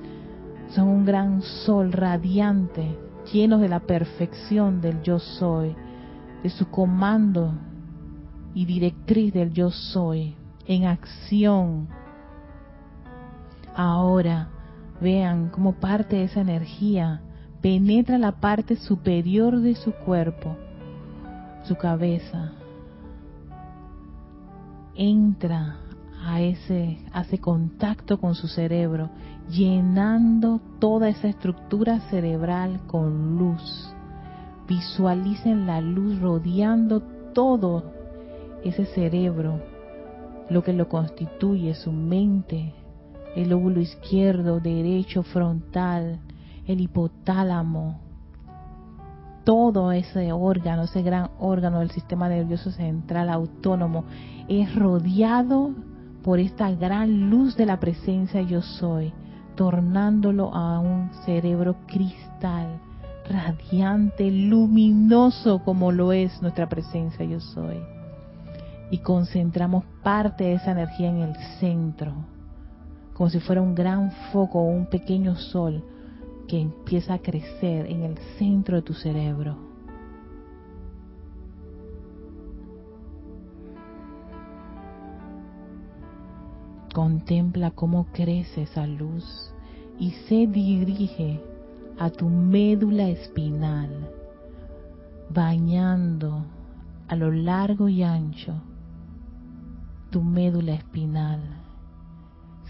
son 0.74 0.88
un 0.88 1.06
gran 1.06 1.40
sol 1.40 1.92
radiante 1.92 2.94
llenos 3.32 3.62
de 3.62 3.70
la 3.70 3.80
perfección 3.80 4.82
del 4.82 5.00
yo 5.00 5.18
soy, 5.18 5.74
de 6.42 6.50
su 6.50 6.68
comando 6.68 7.54
y 8.52 8.66
directriz 8.66 9.32
del 9.32 9.50
yo 9.54 9.70
soy, 9.70 10.34
en 10.66 10.84
acción. 10.84 11.88
Ahora 13.74 14.50
vean 15.02 15.50
cómo 15.50 15.72
parte 15.74 16.16
de 16.16 16.24
esa 16.24 16.40
energía 16.40 17.20
penetra 17.60 18.18
la 18.18 18.40
parte 18.40 18.76
superior 18.76 19.60
de 19.60 19.74
su 19.74 19.92
cuerpo, 19.92 20.56
su 21.64 21.76
cabeza, 21.76 22.52
entra 24.94 25.76
a 26.24 26.40
ese, 26.40 26.98
hace 27.12 27.38
contacto 27.38 28.20
con 28.20 28.34
su 28.34 28.46
cerebro 28.46 29.10
llenando 29.48 30.60
toda 30.78 31.08
esa 31.08 31.28
estructura 31.28 32.00
cerebral 32.10 32.80
con 32.86 33.38
luz. 33.38 33.92
Visualicen 34.68 35.66
la 35.66 35.80
luz 35.80 36.20
rodeando 36.20 37.00
todo 37.32 37.92
ese 38.64 38.86
cerebro, 38.86 39.60
lo 40.48 40.62
que 40.62 40.72
lo 40.72 40.88
constituye, 40.88 41.74
su 41.74 41.90
mente, 41.92 42.72
el 43.36 43.50
lóbulo 43.50 43.80
izquierdo, 43.80 44.60
derecho, 44.60 45.22
frontal, 45.22 46.20
el 46.66 46.80
hipotálamo, 46.80 48.00
todo 49.44 49.92
ese 49.92 50.32
órgano, 50.32 50.84
ese 50.84 51.02
gran 51.02 51.30
órgano 51.38 51.80
del 51.80 51.90
sistema 51.90 52.28
nervioso 52.28 52.70
central 52.70 53.28
autónomo, 53.28 54.04
es 54.48 54.74
rodeado 54.74 55.70
por 56.22 56.38
esta 56.38 56.70
gran 56.70 57.30
luz 57.30 57.56
de 57.56 57.66
la 57.66 57.80
presencia 57.80 58.42
yo 58.42 58.62
soy, 58.62 59.12
tornándolo 59.56 60.54
a 60.54 60.78
un 60.78 61.10
cerebro 61.24 61.76
cristal, 61.86 62.80
radiante, 63.28 64.30
luminoso 64.30 65.60
como 65.64 65.90
lo 65.90 66.12
es 66.12 66.40
nuestra 66.42 66.68
presencia 66.68 67.24
yo 67.24 67.40
soy. 67.40 67.78
Y 68.90 68.98
concentramos 68.98 69.84
parte 70.02 70.44
de 70.44 70.54
esa 70.54 70.72
energía 70.72 71.08
en 71.08 71.22
el 71.22 71.34
centro, 71.58 72.12
como 73.22 73.30
si 73.30 73.38
fuera 73.38 73.62
un 73.62 73.76
gran 73.76 74.10
foco 74.32 74.58
o 74.58 74.64
un 74.64 74.86
pequeño 74.86 75.36
sol 75.36 75.80
que 76.48 76.60
empieza 76.60 77.14
a 77.14 77.18
crecer 77.20 77.86
en 77.86 78.02
el 78.02 78.18
centro 78.36 78.74
de 78.74 78.82
tu 78.82 78.94
cerebro. 78.94 79.56
Contempla 86.92 87.70
cómo 87.70 88.06
crece 88.06 88.62
esa 88.62 88.88
luz 88.88 89.54
y 90.00 90.10
se 90.26 90.48
dirige 90.48 91.40
a 92.00 92.10
tu 92.10 92.28
médula 92.28 93.08
espinal, 93.08 94.10
bañando 95.30 96.44
a 97.06 97.14
lo 97.14 97.30
largo 97.30 97.88
y 97.88 98.02
ancho 98.02 98.54
tu 100.10 100.22
médula 100.22 100.74
espinal. 100.74 101.61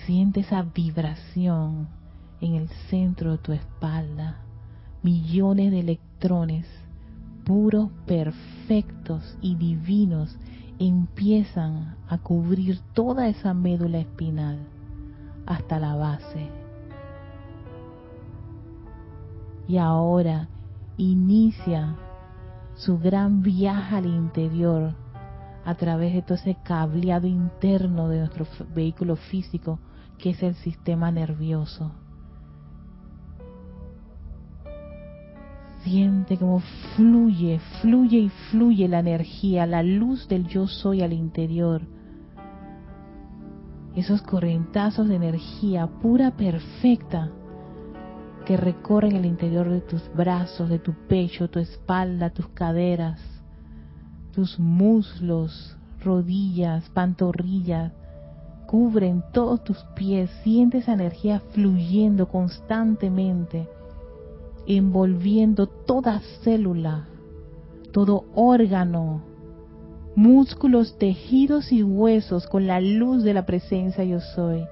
Siente 0.07 0.41
esa 0.41 0.63
vibración 0.63 1.89
en 2.41 2.55
el 2.55 2.69
centro 2.91 3.33
de 3.33 3.39
tu 3.39 3.53
espalda, 3.53 4.39
millones 5.03 5.71
de 5.71 5.81
electrones 5.81 6.67
puros, 7.45 7.91
perfectos 8.07 9.37
y 9.41 9.57
divinos 9.57 10.37
empiezan 10.79 11.97
a 12.09 12.19
cubrir 12.19 12.81
toda 12.95 13.29
esa 13.29 13.55
médula 13.55 13.99
espinal 13.99 14.59
hasta 15.47 15.79
la 15.79 15.95
base. 15.95 16.49
Y 19.69 19.79
ahora 19.79 20.49
inicia 20.97 21.97
su 22.75 22.99
gran 22.99 23.43
viaje 23.43 23.97
al 23.97 24.07
interior 24.07 24.95
a 25.65 25.75
través 25.77 26.15
de 26.15 26.23
todo 26.23 26.35
ese 26.35 26.57
cableado 26.65 27.27
interno 27.27 28.09
de 28.09 28.19
nuestro 28.19 28.47
vehículo 28.75 29.17
físico 29.17 29.79
que 30.23 30.31
es 30.31 30.43
el 30.45 30.55
sistema 30.55 31.11
nervioso. 31.11 31.91
Siente 35.83 36.39
como 36.39 36.61
fluye, 36.95 37.59
fluye 37.81 38.19
y 38.19 38.29
fluye 38.29 38.87
la 38.87 39.01
energía, 39.01 39.67
la 39.67 39.83
luz 39.83 40.29
del 40.29 40.47
yo 40.47 40.69
soy 40.69 41.03
al 41.03 41.13
interior. 41.13 41.83
Esos 43.97 44.23
corrientazos 44.23 45.09
de 45.09 45.17
energía 45.17 45.89
pura, 45.89 46.37
perfecta, 46.37 47.33
que 48.47 48.57
recorren 48.57 49.17
el 49.17 49.27
interior 49.27 49.69
de 49.71 49.81
tus 49.81 50.09
brazos, 50.15 50.69
de 50.69 50.79
tu 50.79 50.93
pecho, 51.09 51.51
tu 51.51 51.59
espalda, 51.59 52.31
tus 52.31 52.47
caderas, 52.51 53.21
tus 54.31 54.61
muslos, 54.61 55.77
rodillas, 56.01 56.89
pantorrillas, 56.91 57.93
cubren 58.73 59.23
todos 59.33 59.63
tus 59.63 59.79
pies. 59.95 60.29
Siente 60.43 60.79
esa 60.79 60.95
energía 60.95 61.41
fluyendo 61.53 62.27
constantemente 62.27 63.69
envolviendo 64.67 65.67
toda 65.67 66.21
célula, 66.43 67.07
todo 67.93 68.25
órgano, 68.35 69.23
músculos, 70.15 70.97
tejidos 70.99 71.73
y 71.73 71.83
huesos 71.83 72.47
con 72.47 72.67
la 72.67 72.81
luz 72.81 73.23
de 73.25 73.35
la 73.35 73.45
presencia 73.45 74.05
yo 74.05 74.21
soy. 74.21 74.65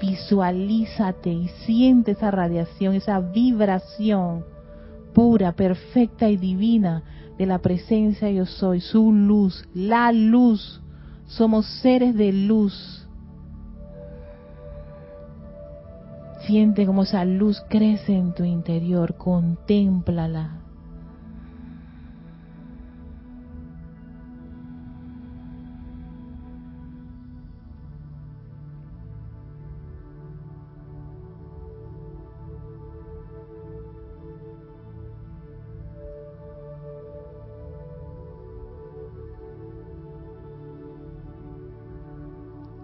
Visualízate 0.00 1.30
y 1.30 1.48
siente 1.66 2.12
esa 2.12 2.30
radiación, 2.30 2.94
esa 2.94 3.20
vibración 3.20 4.44
pura, 5.12 5.52
perfecta 5.52 6.28
y 6.28 6.36
divina 6.36 7.02
de 7.36 7.46
la 7.46 7.58
presencia 7.58 8.30
yo 8.30 8.46
soy, 8.46 8.80
su 8.80 9.12
luz, 9.12 9.66
la 9.74 10.12
luz. 10.12 10.80
Somos 11.26 11.66
seres 11.82 12.14
de 12.16 12.32
luz. 12.32 12.99
Siente 16.46 16.86
como 16.86 17.02
esa 17.02 17.24
luz 17.24 17.62
crece 17.68 18.14
en 18.14 18.32
tu 18.32 18.44
interior, 18.44 19.14
contémplala. 19.16 20.56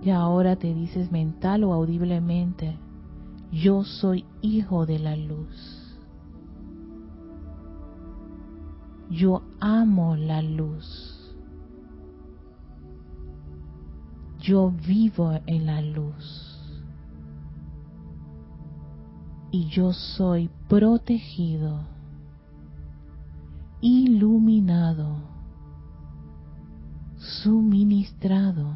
Y 0.02 0.10
ahora 0.10 0.54
te 0.54 0.72
dices 0.72 1.10
mental 1.10 1.64
o 1.64 1.72
audiblemente, 1.72 2.76
yo 3.62 3.84
soy 3.84 4.26
hijo 4.42 4.84
de 4.84 4.98
la 4.98 5.16
luz. 5.16 5.96
Yo 9.08 9.42
amo 9.60 10.14
la 10.14 10.42
luz. 10.42 11.34
Yo 14.40 14.70
vivo 14.70 15.40
en 15.46 15.66
la 15.66 15.80
luz. 15.80 16.60
Y 19.50 19.68
yo 19.68 19.94
soy 19.94 20.50
protegido, 20.68 21.80
iluminado, 23.80 25.16
suministrado 27.16 28.74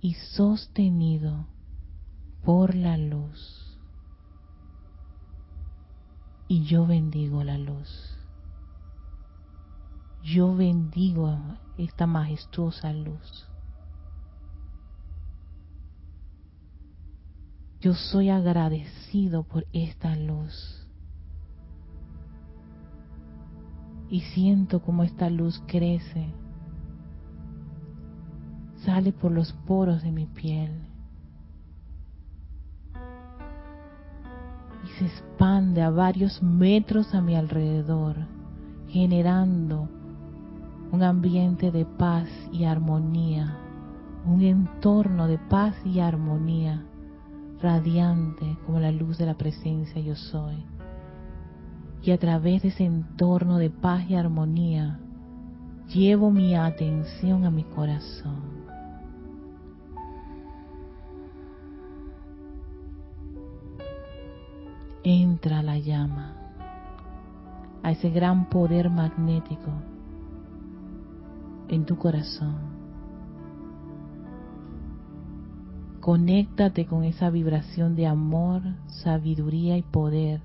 y 0.00 0.14
sostenido 0.14 1.53
por 2.44 2.74
la 2.74 2.96
luz. 2.96 3.78
Y 6.46 6.64
yo 6.64 6.86
bendigo 6.86 7.42
la 7.42 7.58
luz. 7.58 8.18
Yo 10.22 10.54
bendigo 10.54 11.38
esta 11.78 12.06
majestuosa 12.06 12.92
luz. 12.92 13.48
Yo 17.80 17.94
soy 17.94 18.30
agradecido 18.30 19.44
por 19.44 19.66
esta 19.72 20.14
luz. 20.16 20.86
Y 24.08 24.20
siento 24.20 24.80
como 24.82 25.02
esta 25.02 25.30
luz 25.30 25.62
crece 25.66 26.32
sale 28.84 29.12
por 29.12 29.32
los 29.32 29.52
poros 29.66 30.02
de 30.02 30.12
mi 30.12 30.26
piel 30.26 30.93
se 34.98 35.06
expande 35.06 35.82
a 35.82 35.90
varios 35.90 36.42
metros 36.42 37.14
a 37.14 37.20
mi 37.20 37.34
alrededor, 37.34 38.16
generando 38.88 39.88
un 40.92 41.02
ambiente 41.02 41.70
de 41.70 41.84
paz 41.84 42.28
y 42.52 42.64
armonía, 42.64 43.58
un 44.26 44.42
entorno 44.42 45.26
de 45.26 45.38
paz 45.38 45.74
y 45.84 46.00
armonía, 46.00 46.84
radiante 47.60 48.56
como 48.66 48.80
la 48.80 48.92
luz 48.92 49.18
de 49.18 49.26
la 49.26 49.34
presencia 49.34 50.00
yo 50.00 50.14
soy. 50.14 50.64
Y 52.02 52.10
a 52.10 52.18
través 52.18 52.62
de 52.62 52.68
ese 52.68 52.84
entorno 52.84 53.58
de 53.58 53.70
paz 53.70 54.08
y 54.08 54.14
armonía, 54.14 55.00
llevo 55.92 56.30
mi 56.30 56.54
atención 56.54 57.44
a 57.44 57.50
mi 57.50 57.64
corazón 57.64 58.53
entra 65.04 65.62
la 65.62 65.78
llama, 65.78 66.34
a 67.82 67.90
ese 67.90 68.10
gran 68.10 68.48
poder 68.48 68.90
magnético 68.90 69.70
en 71.68 71.84
tu 71.84 71.96
corazón. 71.96 72.74
Conéctate 76.00 76.86
con 76.86 77.04
esa 77.04 77.30
vibración 77.30 77.94
de 77.96 78.06
amor, 78.06 78.62
sabiduría 78.88 79.76
y 79.76 79.82
poder 79.82 80.40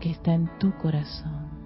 que 0.00 0.10
está 0.10 0.34
en 0.34 0.48
tu 0.58 0.72
corazón. 0.78 1.57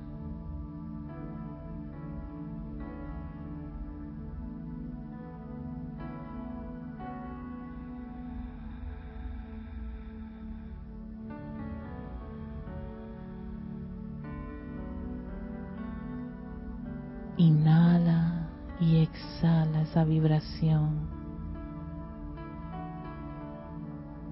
Vibración 20.12 21.08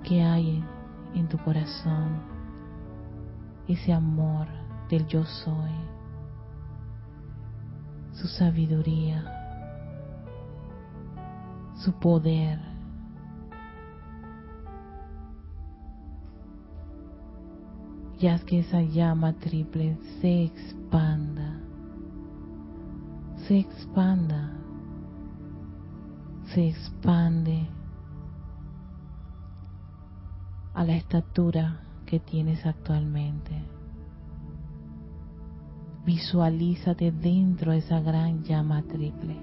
que 0.02 0.22
hay 0.22 0.62
en 1.14 1.26
tu 1.28 1.38
corazón, 1.38 2.20
ese 3.66 3.92
amor 3.92 4.46
del 4.90 5.06
yo 5.06 5.24
soy, 5.24 5.72
su 8.12 8.26
sabiduría, 8.26 9.24
su 11.76 11.92
poder. 11.94 12.58
Y 18.18 18.26
haz 18.26 18.44
que 18.44 18.58
esa 18.60 18.82
llama 18.82 19.32
triple 19.32 19.96
se 20.20 20.44
expanda 20.44 21.60
se 23.50 23.58
expanda, 23.58 24.59
se 26.54 26.68
expande 26.68 27.68
a 30.74 30.84
la 30.84 30.96
estatura 30.96 31.80
que 32.06 32.18
tienes 32.18 32.66
actualmente. 32.66 33.52
Visualízate 36.04 37.12
dentro 37.12 37.72
de 37.72 37.78
esa 37.78 38.00
gran 38.00 38.42
llama 38.42 38.82
triple. 38.82 39.36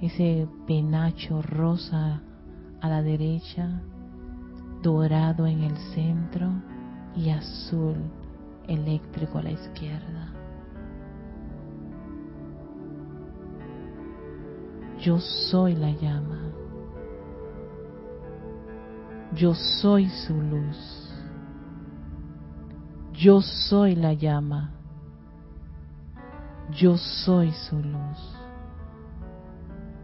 Ese 0.00 0.46
penacho 0.66 1.42
rosa 1.42 2.20
a 2.80 2.88
la 2.88 3.02
derecha, 3.02 3.80
dorado 4.82 5.46
en 5.46 5.62
el 5.62 5.76
centro 5.94 6.50
y 7.16 7.30
azul 7.30 7.96
eléctrico 8.68 9.38
a 9.38 9.42
la 9.42 9.52
izquierda. 9.52 10.31
Yo 15.02 15.18
soy 15.18 15.74
la 15.74 15.90
llama. 15.90 16.38
Yo 19.34 19.52
soy 19.52 20.08
su 20.08 20.34
luz. 20.34 21.10
Yo 23.12 23.40
soy 23.40 23.96
la 23.96 24.12
llama. 24.12 24.70
Yo 26.70 26.96
soy 26.96 27.50
su 27.50 27.76
luz. 27.80 28.36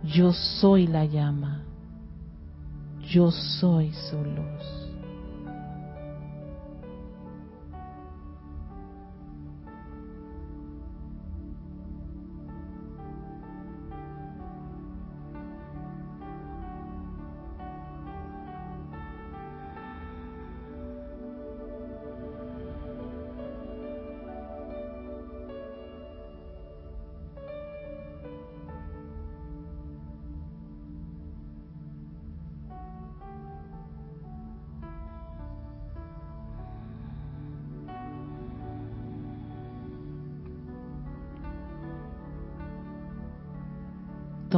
Yo 0.02 0.32
soy 0.32 0.88
la 0.88 1.04
llama. 1.04 1.62
Yo 3.00 3.30
soy 3.30 3.92
su 3.92 4.16
luz. 4.16 4.87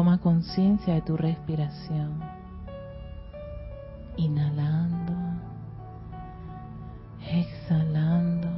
Toma 0.01 0.17
conciencia 0.17 0.95
de 0.95 1.03
tu 1.03 1.15
respiración. 1.15 2.21
Inhalando, 4.17 5.13
exhalando. 7.31 8.49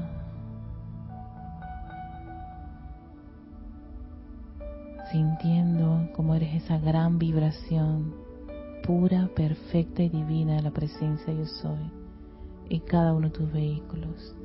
Sintiendo 5.10 6.10
cómo 6.14 6.36
eres 6.36 6.62
esa 6.62 6.78
gran 6.78 7.18
vibración 7.18 8.14
pura, 8.86 9.28
perfecta 9.34 10.04
y 10.04 10.10
divina 10.10 10.54
de 10.54 10.62
la 10.62 10.70
presencia 10.70 11.32
yo 11.32 11.46
soy 11.46 11.90
en 12.70 12.80
cada 12.82 13.12
uno 13.12 13.30
de 13.30 13.34
tus 13.34 13.52
vehículos. 13.52 14.36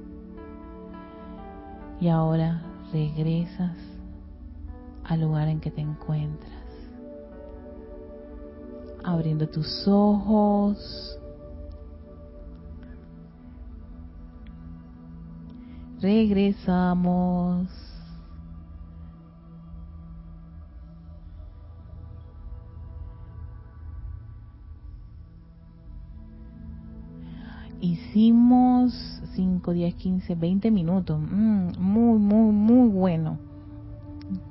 Y 2.01 2.07
ahora 2.07 2.63
regresas 2.91 3.77
al 5.03 5.21
lugar 5.21 5.47
en 5.47 5.59
que 5.59 5.69
te 5.69 5.81
encuentras 5.81 6.56
abriendo 9.17 9.47
tus 9.47 9.87
ojos. 9.87 11.19
Regresamos. 15.99 17.67
Hicimos 27.79 28.93
5, 29.35 29.73
10, 29.73 29.95
15, 29.95 30.35
20 30.35 30.71
minutos. 30.71 31.19
Mm, 31.19 31.79
muy, 31.79 32.19
muy, 32.19 32.51
muy 32.51 32.89
bueno. 32.89 33.39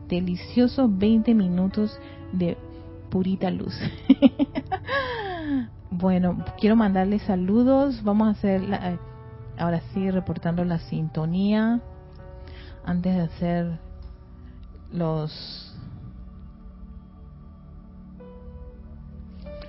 Deliciosos 0.09 0.97
20 0.99 1.35
minutos 1.35 1.99
de 2.33 2.57
purita 3.11 3.51
luz. 3.51 3.75
bueno, 5.91 6.45
quiero 6.59 6.77
mandarles 6.77 7.23
saludos. 7.23 8.03
Vamos 8.03 8.29
a 8.29 8.31
hacer, 8.33 8.63
eh, 8.63 8.99
ahora 9.59 9.81
sí, 9.93 10.11
reportando 10.11 10.65
la 10.65 10.79
sintonía. 10.79 11.81
Antes 12.85 13.15
de 13.15 13.23
hacer 13.23 13.79
los... 14.93 15.77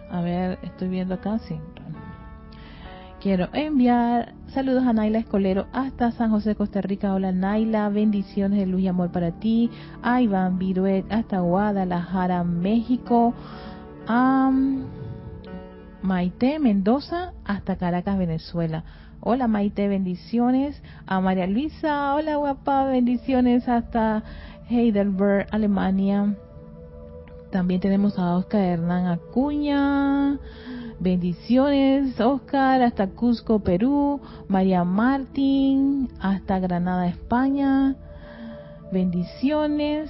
A 0.09 0.21
ver, 0.21 0.57
estoy 0.63 0.87
viendo 0.87 1.15
acá, 1.15 1.39
sí. 1.39 1.59
Quiero 3.19 3.49
enviar 3.51 4.35
saludos 4.47 4.85
a 4.85 4.93
Naila 4.93 5.17
Escolero 5.17 5.65
hasta 5.73 6.11
San 6.11 6.29
José, 6.29 6.55
Costa 6.55 6.81
Rica. 6.81 7.13
Hola 7.13 7.31
Naila, 7.31 7.89
bendiciones 7.89 8.59
de 8.59 8.67
luz 8.67 8.81
y 8.81 8.87
amor 8.87 9.11
para 9.11 9.31
ti. 9.31 9.71
A 10.03 10.21
Iván 10.21 10.59
Viruet 10.59 11.03
hasta 11.11 11.39
Guadalajara, 11.39 12.43
México. 12.43 13.33
A 14.09 14.49
Maite 16.01 16.59
Mendoza 16.59 17.33
hasta 17.43 17.75
Caracas, 17.75 18.17
Venezuela. 18.17 18.85
Hola 19.19 19.49
Maite, 19.49 19.89
bendiciones. 19.89 20.81
A 21.05 21.19
María 21.19 21.45
Luisa, 21.45 22.15
hola 22.15 22.37
guapa, 22.37 22.85
bendiciones 22.85 23.67
hasta 23.67 24.23
Heidelberg, 24.69 25.47
Alemania. 25.51 26.35
También 27.51 27.81
tenemos 27.81 28.17
a 28.17 28.37
Oscar 28.37 28.61
Hernán 28.61 29.07
Acuña. 29.07 30.39
Bendiciones, 30.99 32.17
Oscar, 32.21 32.81
hasta 32.81 33.07
Cusco, 33.07 33.59
Perú. 33.59 34.21
María 34.47 34.85
Martín, 34.85 36.09
hasta 36.21 36.59
Granada, 36.59 37.07
España. 37.07 37.97
Bendiciones. 38.91 40.09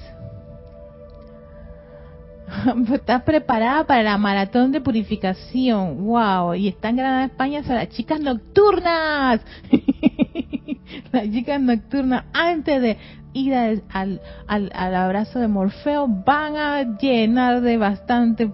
Estás 2.93 3.23
preparada 3.23 3.85
para 3.85 4.03
la 4.03 4.17
maratón 4.17 4.71
de 4.71 4.81
purificación. 4.81 6.05
¡Wow! 6.05 6.55
Y 6.55 6.67
está 6.69 6.89
en 6.89 6.97
Granada, 6.97 7.25
España, 7.25 7.63
son 7.63 7.75
las 7.75 7.89
chicas 7.89 8.19
nocturnas. 8.19 9.41
las 11.11 11.23
chicas 11.31 11.59
nocturnas, 11.61 12.25
antes 12.33 12.81
de 12.81 12.97
ir 13.33 13.53
al, 13.53 13.83
al, 13.89 14.21
al 14.47 14.95
abrazo 14.95 15.39
de 15.39 15.47
Morfeo, 15.47 16.07
van 16.07 16.55
a 16.55 16.97
llenar 16.97 17.61
de 17.61 17.77
bastante 17.77 18.51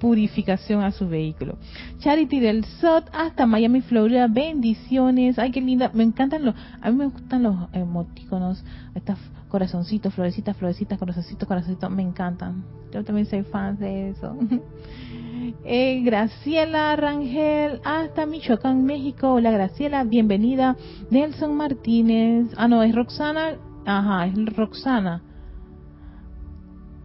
purificación 0.00 0.82
a 0.82 0.92
su 0.92 1.08
vehículo. 1.08 1.56
Charity 1.98 2.40
del 2.40 2.64
SOT 2.64 3.08
hasta 3.12 3.46
Miami, 3.46 3.80
Florida. 3.80 4.26
Bendiciones. 4.28 5.38
Ay, 5.38 5.52
qué 5.52 5.60
linda. 5.60 5.90
Me 5.94 6.02
encantan 6.02 6.44
los, 6.44 6.54
a 6.80 6.90
mí 6.90 6.96
me 6.96 7.06
gustan 7.06 7.44
los 7.44 7.56
emoticonos, 7.72 8.62
estas 8.94 9.18
corazoncitos, 9.56 10.12
florecitas, 10.12 10.54
florecitas, 10.54 10.98
corazoncitos, 10.98 11.48
corazoncitos. 11.48 11.90
Me 11.90 12.02
encantan. 12.02 12.62
Yo 12.92 13.02
también 13.02 13.26
soy 13.26 13.42
fan 13.42 13.78
de 13.78 14.10
eso. 14.10 14.36
Eh, 15.64 16.02
Graciela 16.02 16.96
Rangel 16.96 17.80
hasta 17.84 18.26
Michoacán, 18.26 18.84
México. 18.84 19.34
Hola 19.34 19.50
Graciela, 19.52 20.02
bienvenida. 20.02 20.76
Nelson 21.10 21.54
Martínez. 21.54 22.48
Ah, 22.56 22.66
no, 22.66 22.82
es 22.82 22.94
Roxana. 22.94 23.54
Ajá, 23.84 24.26
es 24.26 24.56
Roxana. 24.56 25.22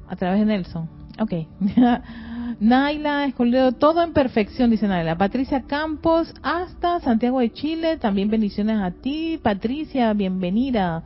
A 0.07 0.15
través 0.15 0.39
de 0.39 0.45
Nelson. 0.45 0.89
Ok. 1.19 1.33
Naila 2.61 3.25
Escoledo, 3.25 3.71
todo 3.71 4.03
en 4.03 4.13
perfección, 4.13 4.69
dice 4.69 4.87
Naila. 4.87 5.17
Patricia 5.17 5.63
Campos, 5.63 6.31
hasta 6.43 6.99
Santiago 6.99 7.39
de 7.39 7.51
Chile, 7.51 7.97
también 7.97 8.29
bendiciones 8.29 8.79
a 8.79 8.91
ti. 8.91 9.39
Patricia, 9.41 10.13
bienvenida. 10.13 11.01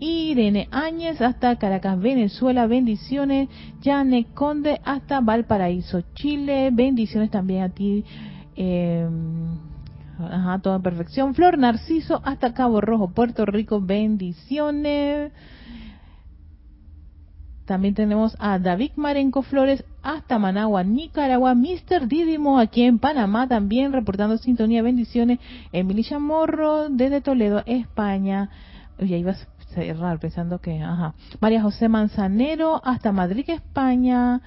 Irene 0.00 0.66
Áñez, 0.70 1.20
hasta 1.20 1.56
Caracas, 1.56 2.00
Venezuela, 2.00 2.66
bendiciones. 2.66 3.50
Jane 3.82 4.28
Conde, 4.32 4.80
hasta 4.82 5.20
Valparaíso, 5.20 6.00
Chile, 6.14 6.70
bendiciones 6.72 7.30
también 7.30 7.64
a 7.64 7.68
ti. 7.68 8.02
Eh, 8.56 9.06
ajá, 10.18 10.58
todo 10.60 10.76
en 10.76 10.82
perfección. 10.82 11.34
Flor 11.34 11.58
Narciso, 11.58 12.22
hasta 12.24 12.54
Cabo 12.54 12.80
Rojo, 12.80 13.10
Puerto 13.10 13.44
Rico, 13.44 13.78
bendiciones. 13.78 15.32
También 17.66 17.94
tenemos 17.94 18.36
a 18.38 18.58
David 18.58 18.92
Marenco 18.96 19.42
Flores 19.42 19.84
hasta 20.02 20.38
Managua, 20.38 20.84
Nicaragua. 20.84 21.54
Mr. 21.54 22.06
Didimo 22.06 22.58
aquí 22.58 22.82
en 22.82 22.98
Panamá 22.98 23.48
también 23.48 23.92
reportando 23.92 24.36
sintonía. 24.36 24.82
Bendiciones. 24.82 25.38
Emilia 25.72 26.18
Morro 26.18 26.90
desde 26.90 27.22
Toledo, 27.22 27.62
España. 27.64 28.50
Oye, 29.00 29.18
ibas 29.18 29.40
a 29.42 29.74
cerrar 29.74 30.18
pensando 30.18 30.60
que, 30.60 30.82
ajá. 30.82 31.14
María 31.40 31.62
José 31.62 31.88
Manzanero 31.88 32.82
hasta 32.84 33.12
Madrid, 33.12 33.44
España. 33.48 34.42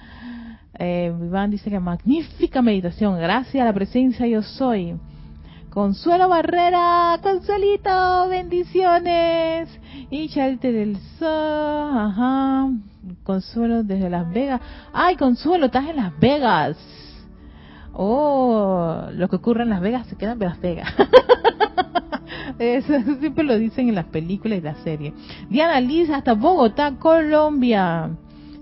Eh, 0.78 1.12
Iván 1.20 1.50
dice 1.50 1.70
que 1.70 1.80
magnífica 1.80 2.62
meditación. 2.62 3.18
Gracias 3.18 3.60
a 3.60 3.64
la 3.64 3.72
presencia 3.72 4.26
yo 4.28 4.42
soy. 4.42 4.94
Consuelo 5.70 6.28
Barrera, 6.28 7.18
Consuelito, 7.22 8.28
bendiciones. 8.28 9.68
Y 10.10 10.28
Charite 10.28 10.72
del 10.72 10.96
Sol, 11.18 11.98
ajá. 11.98 12.70
Consuelo 13.22 13.82
desde 13.82 14.10
Las 14.10 14.30
Vegas. 14.32 14.60
Ay, 14.92 15.16
Consuelo, 15.16 15.66
estás 15.66 15.88
en 15.88 15.96
Las 15.96 16.18
Vegas. 16.18 16.76
Oh, 17.92 19.06
lo 19.12 19.28
que 19.28 19.36
ocurre 19.36 19.62
en 19.62 19.70
Las 19.70 19.80
Vegas 19.80 20.06
se 20.06 20.16
queda 20.16 20.32
en 20.32 20.40
Las 20.40 20.60
Vegas. 20.60 20.92
Eso, 22.58 22.92
siempre 23.20 23.44
lo 23.44 23.58
dicen 23.58 23.88
en 23.88 23.94
las 23.94 24.06
películas 24.06 24.58
y 24.58 24.62
las 24.62 24.78
series. 24.78 25.14
Diana 25.48 25.80
Liz 25.80 26.10
hasta 26.10 26.34
Bogotá, 26.34 26.96
Colombia. 26.98 28.10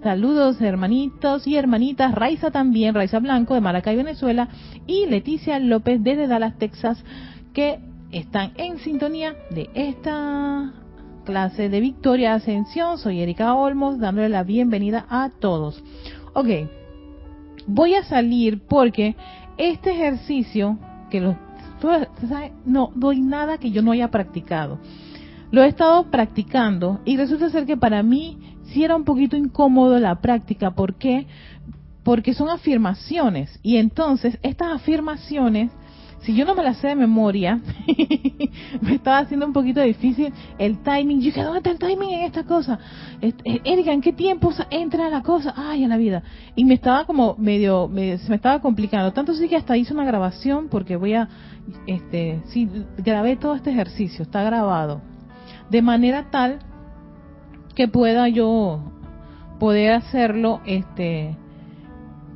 Saludos 0.03 0.61
hermanitos 0.61 1.47
y 1.47 1.57
hermanitas. 1.57 2.15
Raiza 2.15 2.51
también, 2.51 2.95
Raiza 2.95 3.19
Blanco 3.19 3.55
de 3.55 3.61
Maracay, 3.61 3.97
Venezuela. 3.97 4.49
Y 4.87 5.07
Leticia 5.07 5.59
López 5.59 6.03
desde 6.03 6.27
Dallas, 6.27 6.59
Texas, 6.59 7.03
que 7.55 7.81
están 8.13 8.53
en 8.57 8.79
sintonía 8.79 9.35
de 9.51 9.71
esta 9.75 10.73
clase 11.27 11.69
de 11.69 11.81
Victoria 11.81 12.33
Ascensión. 12.33 12.97
Soy 12.97 13.21
Erika 13.21 13.53
Olmos, 13.53 13.99
dándole 13.99 14.31
la 14.31 14.45
bienvenida 14.45 15.05
a 15.11 15.29
todos. 15.29 15.83
Ok, 16.33 16.49
voy 17.67 17.95
a 17.95 18.05
salir 18.05 18.63
porque 18.67 19.15
este 19.59 19.91
ejercicio, 19.91 20.79
que 21.11 21.21
lo, 21.21 21.37
no 22.65 22.93
doy 22.95 23.21
nada 23.21 23.59
que 23.59 23.71
yo 23.71 23.83
no 23.83 23.93
haya 23.93 24.09
practicado. 24.09 24.79
Lo 25.51 25.63
he 25.63 25.69
estado 25.69 26.11
practicando 26.11 27.01
y 27.05 27.19
resulta 27.19 27.51
ser 27.51 27.67
que 27.67 27.77
para 27.77 28.03
mí 28.03 28.39
sí 28.73 28.85
era 28.85 28.97
un 28.97 29.05
poquito 29.05 29.37
incómodo 29.37 29.99
la 29.99 30.21
práctica. 30.21 30.71
¿Por 30.71 30.95
qué? 30.95 31.27
Porque 32.03 32.35
son 32.35 32.49
afirmaciones 32.49 33.59
y 33.63 33.77
entonces 33.77 34.39
estas 34.43 34.73
afirmaciones 34.73 35.71
si 36.27 36.35
yo 36.35 36.45
no 36.45 36.57
me 36.57 36.65
la 36.65 36.75
sé 36.75 36.89
de 36.89 36.97
memoria, 36.97 37.61
me 38.81 38.95
estaba 38.97 39.19
haciendo 39.19 39.47
un 39.47 39.53
poquito 39.53 39.81
difícil 39.81 40.33
el 40.59 40.83
timing. 40.83 41.21
Yo 41.21 41.27
dije, 41.27 41.41
¿dónde 41.41 41.59
está 41.59 41.71
el 41.71 41.79
timing 41.79 42.15
en 42.15 42.25
esta 42.25 42.43
cosa? 42.43 42.81
Eh, 43.21 43.33
Erika, 43.63 43.93
¿en 43.93 44.01
qué 44.01 44.13
tiempo 44.13 44.53
entra 44.71 45.09
la 45.09 45.23
cosa? 45.23 45.55
Ay, 45.57 45.85
a 45.85 45.89
la 45.89 45.97
vida. 45.97 46.25
Y 46.57 46.65
me 46.65 46.75
estaba 46.75 47.05
como 47.05 47.37
medio, 47.39 47.89
se 47.95 48.29
me 48.29 48.35
estaba 48.35 48.61
complicando. 48.61 49.13
Tanto 49.13 49.35
sí 49.35 49.49
que 49.49 49.55
hasta 49.55 49.77
hice 49.77 49.95
una 49.95 50.05
grabación 50.05 50.69
porque 50.69 50.97
voy 50.97 51.15
a, 51.15 51.29
este, 51.87 52.43
sí, 52.47 52.69
grabé 52.99 53.37
todo 53.37 53.55
este 53.55 53.71
ejercicio, 53.71 54.25
está 54.25 54.43
grabado. 54.43 55.03
De 55.71 55.81
manera 55.81 56.29
tal 56.33 56.59
que 57.77 57.87
pueda 57.87 58.29
yo 58.29 58.81
poder 59.61 59.93
hacerlo, 59.93 60.61
este, 60.67 61.37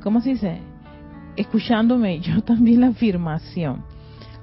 ¿cómo 0.01 0.21
se 0.21 0.29
dice? 0.29 0.70
Escuchándome 1.41 2.19
yo 2.21 2.41
también 2.41 2.81
la 2.81 2.87
afirmación. 2.87 3.83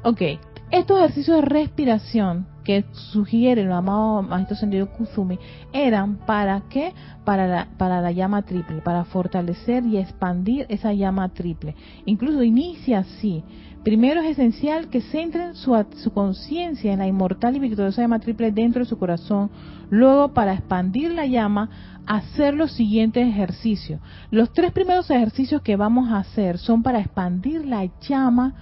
Ok, 0.03 0.23
estos 0.71 0.99
ejercicios 0.99 1.37
de 1.37 1.43
respiración 1.43 2.47
que 2.63 2.85
sugiere 2.93 3.63
el 3.63 3.73
amado 3.73 4.23
Maestro 4.23 4.57
Sendido 4.57 4.91
Kuzumi 4.93 5.39
eran 5.73 6.19
para 6.27 6.63
qué? 6.69 6.93
Para 7.25 7.47
la, 7.47 7.69
para 7.79 8.03
la 8.03 8.13
llama 8.13 8.43
triple, 8.43 8.83
para 8.83 9.05
fortalecer 9.05 9.87
y 9.87 9.97
expandir 9.97 10.67
esa 10.69 10.93
llama 10.93 11.31
triple. 11.31 11.75
Incluso 12.05 12.43
inicia 12.43 12.99
así. 12.99 13.43
Primero 13.85 14.21
es 14.21 14.31
esencial 14.31 14.89
que 14.89 15.01
centren 15.01 15.55
su, 15.55 15.77
su 15.97 16.13
conciencia 16.13 16.93
en 16.93 16.99
la 16.99 17.07
inmortal 17.07 17.57
y 17.57 17.61
victoriosa 17.61 18.03
llama 18.03 18.19
triple 18.19 18.53
dentro 18.53 18.81
de 18.81 18.89
su 18.89 18.99
corazón. 18.99 19.51
Luego, 19.89 20.35
para 20.35 20.53
expandir 20.53 21.13
la 21.13 21.27
llama, 21.27 21.71
hacer 22.07 22.55
los 22.55 22.73
siguientes 22.73 23.27
ejercicios. 23.27 24.01
Los 24.31 24.53
tres 24.53 24.73
primeros 24.73 25.11
ejercicios 25.11 25.63
que 25.63 25.77
vamos 25.77 26.11
a 26.11 26.19
hacer 26.19 26.59
son 26.59 26.83
para 26.83 27.01
expandir 27.01 27.65
la 27.65 27.89
llama 28.01 28.55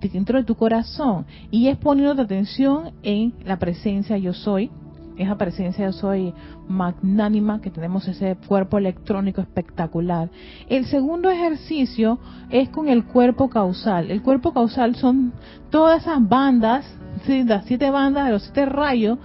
dentro 0.00 0.38
de 0.38 0.44
tu 0.44 0.56
corazón 0.56 1.26
y 1.50 1.68
es 1.68 1.76
poniendo 1.76 2.16
tu 2.16 2.22
atención 2.22 2.92
en 3.02 3.34
la 3.44 3.58
presencia 3.58 4.18
yo 4.18 4.32
soy, 4.32 4.70
esa 5.16 5.36
presencia 5.36 5.86
yo 5.86 5.92
soy 5.92 6.34
magnánima 6.68 7.60
que 7.60 7.70
tenemos 7.70 8.06
ese 8.08 8.36
cuerpo 8.46 8.78
electrónico 8.78 9.40
espectacular. 9.40 10.30
El 10.68 10.86
segundo 10.86 11.30
ejercicio 11.30 12.18
es 12.50 12.68
con 12.70 12.88
el 12.88 13.04
cuerpo 13.04 13.48
causal. 13.48 14.10
El 14.10 14.22
cuerpo 14.22 14.52
causal 14.52 14.96
son 14.96 15.32
todas 15.70 16.02
esas 16.02 16.26
bandas, 16.28 16.86
las 17.26 17.64
siete 17.66 17.90
bandas 17.90 18.26
de 18.26 18.32
los 18.32 18.42
siete 18.42 18.66
rayos 18.66 19.18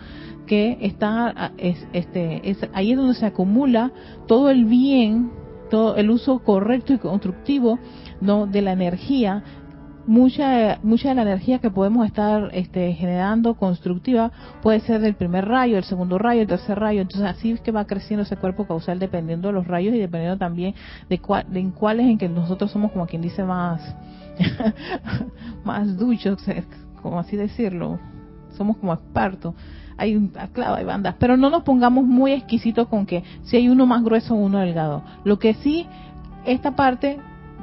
que 0.46 0.78
están, 0.82 1.52
este, 1.58 2.50
es, 2.50 2.58
ahí 2.74 2.92
es 2.92 2.98
donde 2.98 3.16
se 3.16 3.26
acumula 3.26 3.92
todo 4.28 4.50
el 4.50 4.66
bien, 4.66 5.32
todo 5.70 5.98
el 5.98 6.10
uso 6.10 6.40
correcto 6.40 6.94
y 6.94 6.98
constructivo 6.98 7.80
no 8.22 8.48
de 8.48 8.62
la 8.62 8.72
energía 8.72 9.44
mucha 10.08 10.80
mucha 10.84 11.10
de 11.10 11.16
la 11.16 11.22
energía 11.24 11.60
que 11.60 11.70
podemos 11.70 12.06
estar 12.06 12.50
este, 12.54 12.94
generando 12.94 13.56
constructiva 13.56 14.32
puede 14.62 14.80
ser 14.80 15.02
del 15.02 15.16
primer 15.16 15.48
rayo, 15.48 15.78
el 15.78 15.84
segundo 15.84 16.18
rayo, 16.18 16.42
el 16.42 16.48
tercer 16.48 16.80
rayo. 16.80 17.02
Entonces 17.02 17.30
así 17.30 17.52
es 17.52 17.62
que 17.62 17.72
va 17.72 17.86
creciendo 17.86 18.24
ese 18.24 18.38
cuerpo 18.38 18.66
causal 18.66 19.00
dependiendo 19.00 19.50
de 19.50 19.54
los 19.54 19.68
rayos 19.68 19.94
y 19.94 20.00
dependiendo 20.00 20.38
también 20.38 20.74
de, 21.10 21.20
cuál, 21.20 21.46
de 21.50 21.60
en 21.60 21.72
cuáles 21.72 22.08
en 22.08 22.18
que 22.18 22.30
nosotros 22.30 22.72
somos 22.72 22.92
como 22.92 23.06
quien 23.06 23.22
dice 23.22 23.44
más 23.44 23.82
más 25.64 25.98
duchos, 25.98 26.44
como 27.02 27.20
así 27.20 27.36
decirlo. 27.36 28.00
Somos 28.58 28.78
como 28.78 28.94
expertos. 28.94 29.54
Hay, 29.98 30.32
ah, 30.38 30.48
claro, 30.54 30.76
hay 30.76 30.86
bandas, 30.86 31.16
pero 31.20 31.38
no 31.38 31.50
nos 31.50 31.64
pongamos 31.64 32.06
muy 32.06 32.32
exquisitos 32.32 32.88
con 32.88 33.06
que 33.06 33.24
si 33.44 33.58
hay 33.58 33.70
uno 33.70 33.86
más 33.86 34.04
grueso 34.04 34.36
o 34.36 34.38
uno 34.38 34.60
delgado. 34.60 35.04
Lo 35.24 35.38
que 35.40 35.56
sí, 35.56 35.88
esta 36.46 36.76
parte 36.76 37.20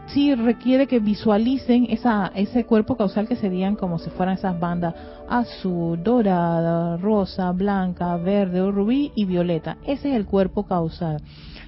sí 0.07 0.35
requiere 0.35 0.87
que 0.87 1.01
visualicen 1.01 1.87
esa, 1.91 2.31
ese 2.35 2.65
cuerpo 2.65 2.97
causal 2.97 3.27
que 3.27 3.37
serían 3.37 3.77
como 3.77 3.99
si 3.99 4.11
fueran 4.11 4.37
esas 4.37 4.59
bandas 4.59 4.95
azul, 5.29 6.03
dorada, 6.03 6.97
rosa, 6.99 7.51
blanca, 7.53 8.17
verde 8.17 8.61
o 8.61 8.71
rubí 8.71 9.13
y 9.15 9.25
violeta. 9.25 9.79
Ese 9.85 10.11
es 10.11 10.17
el 10.17 10.27
cuerpo 10.27 10.65
causal. 10.65 11.23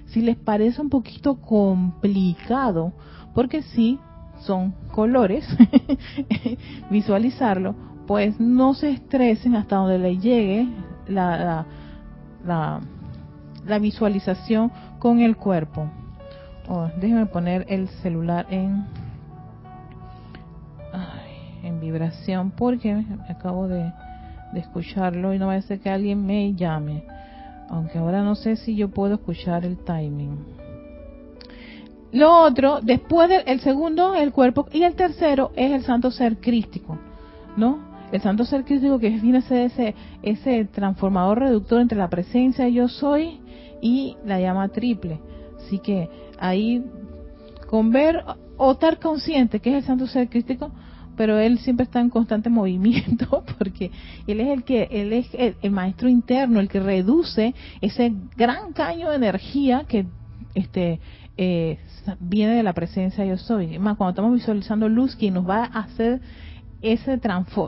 Si 0.07 0.20
les 0.20 0.37
parece 0.37 0.81
un 0.81 0.90
poquito 0.90 1.40
complicado, 1.40 2.92
porque 3.35 3.62
sí 3.62 3.99
son 4.40 4.75
colores, 4.92 5.46
visualizarlo, 6.90 7.75
pues 8.07 8.38
no 8.38 8.75
se 8.75 8.90
estresen 8.90 9.57
hasta 9.57 9.77
donde 9.77 9.99
le 9.99 10.18
llegue 10.18 10.68
la, 11.09 11.37
la, 11.38 11.66
la, 12.44 12.81
la 13.66 13.79
visualización 13.79 14.70
con 14.99 15.20
el 15.20 15.37
cuerpo. 15.37 15.90
Oh, 16.68 16.88
déjeme 17.00 17.26
poner 17.26 17.64
el 17.68 17.88
celular 17.88 18.46
en 18.50 18.85
en 21.66 21.81
vibración 21.81 22.52
porque 22.52 23.05
acabo 23.29 23.68
de, 23.68 23.92
escucharlo 24.55 25.35
y 25.35 25.38
no 25.38 25.48
va 25.48 25.55
a 25.55 25.62
ser 25.62 25.81
que 25.81 25.90
alguien 25.90 26.24
me 26.24 26.55
llame. 26.55 27.05
Aunque 27.68 27.98
ahora 27.98 28.22
no 28.22 28.35
sé 28.37 28.57
si 28.57 28.74
yo 28.74 28.88
puedo 28.88 29.14
escuchar 29.14 29.66
el 29.66 29.76
timing. 29.76 30.38
Lo 32.12 32.42
otro, 32.42 32.81
después 32.81 33.29
del 33.29 33.42
el 33.46 33.61
segundo, 33.61 34.14
el 34.14 34.33
cuerpo, 34.33 34.66
y 34.72 34.85
el 34.85 34.94
tercero 34.94 35.50
es 35.57 35.72
el 35.72 35.83
santo 35.83 36.11
ser 36.11 36.38
crístico, 36.38 36.96
¿no? 37.57 37.81
El 38.12 38.22
santo 38.22 38.44
ser 38.44 38.64
crístico 38.64 38.98
que 38.98 39.11
viene 39.11 39.38
a 39.38 39.42
ser 39.42 39.66
ese, 39.66 39.94
ese 40.22 40.64
transformador 40.66 41.40
reductor 41.40 41.81
entre 41.81 41.98
la 41.98 42.09
presencia 42.09 42.68
yo 42.68 42.88
soy 42.88 43.40
y 43.83 44.16
la 44.24 44.40
llama 44.40 44.68
triple. 44.68 45.20
Así 45.59 45.81
que 45.81 46.09
ahí 46.38 46.85
con 47.68 47.90
ver 47.90 48.25
o 48.57 48.72
estar 48.72 48.99
consciente 48.99 49.61
que 49.61 49.70
es 49.70 49.77
el 49.77 49.85
santo 49.85 50.07
ser 50.07 50.29
crístico, 50.29 50.70
pero 51.16 51.38
él 51.38 51.59
siempre 51.59 51.85
está 51.85 52.01
en 52.01 52.11
constante 52.11 52.51
movimiento 52.51 53.44
porque 53.59 53.90
él 54.27 54.40
es 54.40 54.49
el 54.49 54.64
que 54.64 54.88
él 54.90 55.12
es 55.12 55.29
el, 55.35 55.70
maestro 55.70 56.09
interno, 56.09 56.61
el 56.61 56.68
que 56.68 56.81
reduce 56.81 57.55
ese 57.81 58.12
gran 58.37 58.72
caño 58.72 59.11
de 59.11 59.16
energía 59.16 59.85
que 59.88 60.07
este 60.55 61.01
eh, 61.37 61.79
viene 62.20 62.55
de 62.55 62.62
la 62.62 62.72
presencia 62.72 63.25
yo 63.25 63.37
soy. 63.37 63.79
Más 63.79 63.96
cuando 63.96 64.11
estamos 64.11 64.33
visualizando 64.33 64.88
luz, 64.88 65.16
quien 65.16 65.35
nos 65.35 65.49
va 65.49 65.64
a 65.64 65.81
hacer 65.81 66.20
ese 66.83 67.20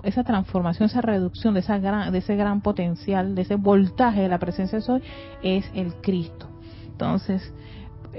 esa 0.04 0.24
transformación, 0.24 0.88
esa 0.88 1.00
reducción 1.00 1.54
de 1.54 1.60
esa 1.60 1.78
gran, 1.78 2.12
de 2.12 2.18
ese 2.18 2.36
gran 2.36 2.60
potencial, 2.60 3.34
de 3.34 3.42
ese 3.42 3.56
voltaje 3.56 4.20
de 4.22 4.28
la 4.28 4.38
presencia 4.38 4.78
yo 4.78 4.84
soy, 4.84 5.02
es 5.42 5.70
el 5.74 5.94
Cristo. 5.96 6.46
Entonces, 6.86 7.52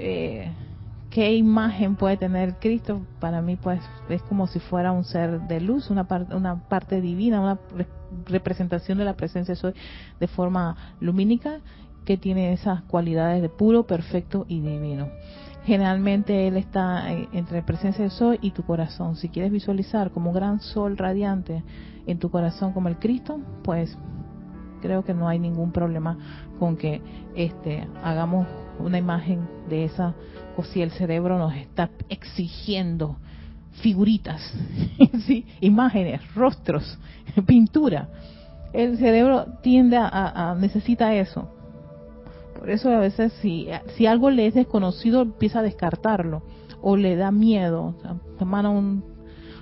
eh, 0.00 0.52
qué 1.10 1.34
imagen 1.34 1.96
puede 1.96 2.16
tener 2.16 2.56
Cristo, 2.58 3.02
para 3.18 3.42
mí 3.42 3.56
pues 3.56 3.80
es 4.08 4.22
como 4.22 4.46
si 4.46 4.60
fuera 4.60 4.92
un 4.92 5.04
ser 5.04 5.40
de 5.42 5.60
luz, 5.60 5.90
una, 5.90 6.04
parte 6.04 6.34
una 6.34 6.68
parte 6.68 7.00
divina, 7.00 7.40
una 7.40 7.58
representación 8.26 8.98
de 8.98 9.04
la 9.04 9.14
presencia 9.14 9.54
soy 9.54 9.74
de 10.18 10.28
forma 10.28 10.76
lumínica 11.00 11.60
que 12.04 12.16
tiene 12.16 12.52
esas 12.52 12.82
cualidades 12.82 13.42
de 13.42 13.48
puro, 13.48 13.86
perfecto 13.86 14.46
y 14.48 14.60
divino. 14.60 15.08
Generalmente 15.64 16.48
él 16.48 16.56
está 16.56 17.12
entre 17.12 17.62
presencia 17.62 18.04
de 18.04 18.10
soy 18.10 18.38
y 18.40 18.52
tu 18.52 18.62
corazón. 18.62 19.16
Si 19.16 19.28
quieres 19.28 19.52
visualizar 19.52 20.10
como 20.10 20.30
un 20.30 20.34
gran 20.34 20.60
sol 20.60 20.96
radiante 20.96 21.62
en 22.06 22.18
tu 22.18 22.30
corazón 22.30 22.72
como 22.72 22.88
el 22.88 22.98
Cristo, 22.98 23.40
pues 23.62 23.96
creo 24.80 25.04
que 25.04 25.12
no 25.12 25.28
hay 25.28 25.38
ningún 25.38 25.70
problema 25.70 26.16
con 26.58 26.76
que 26.76 27.02
este 27.36 27.86
hagamos 28.02 28.46
una 28.80 28.98
imagen 28.98 29.48
de 29.68 29.84
esa, 29.84 30.14
o 30.56 30.64
si 30.64 30.82
el 30.82 30.90
cerebro 30.90 31.38
nos 31.38 31.54
está 31.54 31.90
exigiendo 32.08 33.16
figuritas, 33.82 34.40
¿sí? 35.26 35.46
imágenes, 35.60 36.20
rostros, 36.34 36.98
pintura. 37.46 38.08
El 38.72 38.98
cerebro 38.98 39.46
tiende 39.62 39.96
a, 39.96 40.56
necesita 40.58 41.14
eso. 41.14 41.48
Por 42.58 42.70
eso 42.70 42.90
a 42.90 42.98
veces 42.98 43.32
si, 43.40 43.68
si 43.96 44.06
algo 44.06 44.30
le 44.30 44.46
es 44.46 44.54
desconocido 44.54 45.22
empieza 45.22 45.60
a 45.60 45.62
descartarlo 45.62 46.42
o 46.82 46.96
le 46.96 47.16
da 47.16 47.30
miedo. 47.30 47.94
O 48.38 48.44
un 48.44 49.02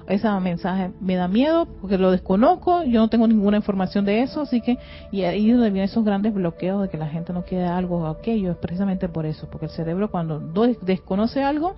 ese 0.08 0.28
mensaje 0.40 0.90
me 1.00 1.16
da 1.16 1.28
miedo 1.28 1.66
porque 1.80 1.98
lo 1.98 2.10
desconozco, 2.10 2.82
yo 2.84 3.00
no 3.00 3.08
tengo 3.08 3.28
ninguna 3.28 3.58
información 3.58 4.04
de 4.04 4.22
eso, 4.22 4.42
así 4.42 4.60
que, 4.60 4.78
y 5.12 5.22
ahí 5.22 5.50
es 5.50 5.56
donde 5.56 5.70
vienen 5.70 5.90
esos 5.90 6.04
grandes 6.04 6.32
bloqueos 6.32 6.82
de 6.82 6.88
que 6.88 6.96
la 6.96 7.08
gente 7.08 7.32
no 7.32 7.44
quiere 7.44 7.66
algo 7.66 7.98
o 7.98 8.06
aquello, 8.06 8.50
es 8.52 8.56
precisamente 8.56 9.08
por 9.08 9.26
eso, 9.26 9.48
porque 9.50 9.66
el 9.66 9.72
cerebro 9.72 10.10
cuando 10.10 10.40
desconoce 10.82 11.42
algo, 11.42 11.76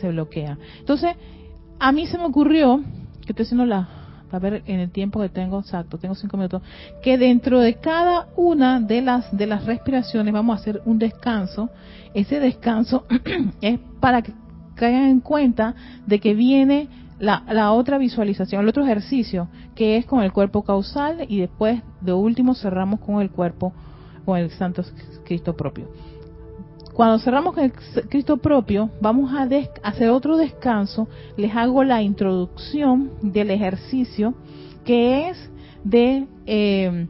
se 0.00 0.10
bloquea. 0.10 0.58
Entonces, 0.78 1.16
a 1.78 1.90
mí 1.90 2.06
se 2.06 2.18
me 2.18 2.24
ocurrió, 2.24 2.82
que 3.24 3.32
estoy 3.32 3.44
haciendo 3.44 3.64
la, 3.64 3.88
a 4.30 4.38
ver 4.38 4.62
en 4.66 4.80
el 4.80 4.90
tiempo 4.90 5.20
que 5.20 5.30
tengo, 5.30 5.60
exacto, 5.60 5.96
tengo 5.96 6.14
cinco 6.14 6.36
minutos, 6.36 6.62
que 7.02 7.16
dentro 7.16 7.60
de 7.60 7.74
cada 7.74 8.28
una 8.36 8.78
de 8.78 9.00
las, 9.00 9.34
de 9.34 9.46
las 9.46 9.64
respiraciones 9.64 10.34
vamos 10.34 10.58
a 10.58 10.60
hacer 10.60 10.82
un 10.84 10.98
descanso, 10.98 11.70
ese 12.12 12.40
descanso 12.40 13.06
es 13.62 13.80
para 14.00 14.20
que 14.20 14.32
caigan 14.74 15.08
en 15.08 15.20
cuenta 15.20 15.74
de 16.06 16.20
que 16.20 16.34
viene 16.34 16.88
la, 17.18 17.42
la, 17.48 17.72
otra 17.72 17.98
visualización, 17.98 18.62
el 18.62 18.68
otro 18.68 18.84
ejercicio, 18.84 19.48
que 19.74 19.96
es 19.96 20.06
con 20.06 20.22
el 20.22 20.32
cuerpo 20.32 20.62
causal 20.62 21.24
y 21.28 21.40
después 21.40 21.82
de 22.00 22.12
último 22.12 22.54
cerramos 22.54 23.00
con 23.00 23.20
el 23.20 23.30
cuerpo, 23.30 23.72
con 24.24 24.38
el 24.38 24.50
Santo 24.50 24.82
Cristo 25.24 25.56
propio. 25.56 25.88
Cuando 26.98 27.20
cerramos 27.20 27.54
con 27.54 27.64
el 27.64 27.72
Cristo 28.08 28.38
propio, 28.38 28.90
vamos 29.00 29.32
a 29.32 29.48
hacer 29.84 30.10
otro 30.10 30.36
descanso. 30.36 31.08
Les 31.36 31.54
hago 31.54 31.84
la 31.84 32.02
introducción 32.02 33.12
del 33.22 33.52
ejercicio 33.52 34.34
que 34.84 35.28
es 35.28 35.50
de 35.84 36.26
eh, 36.46 37.06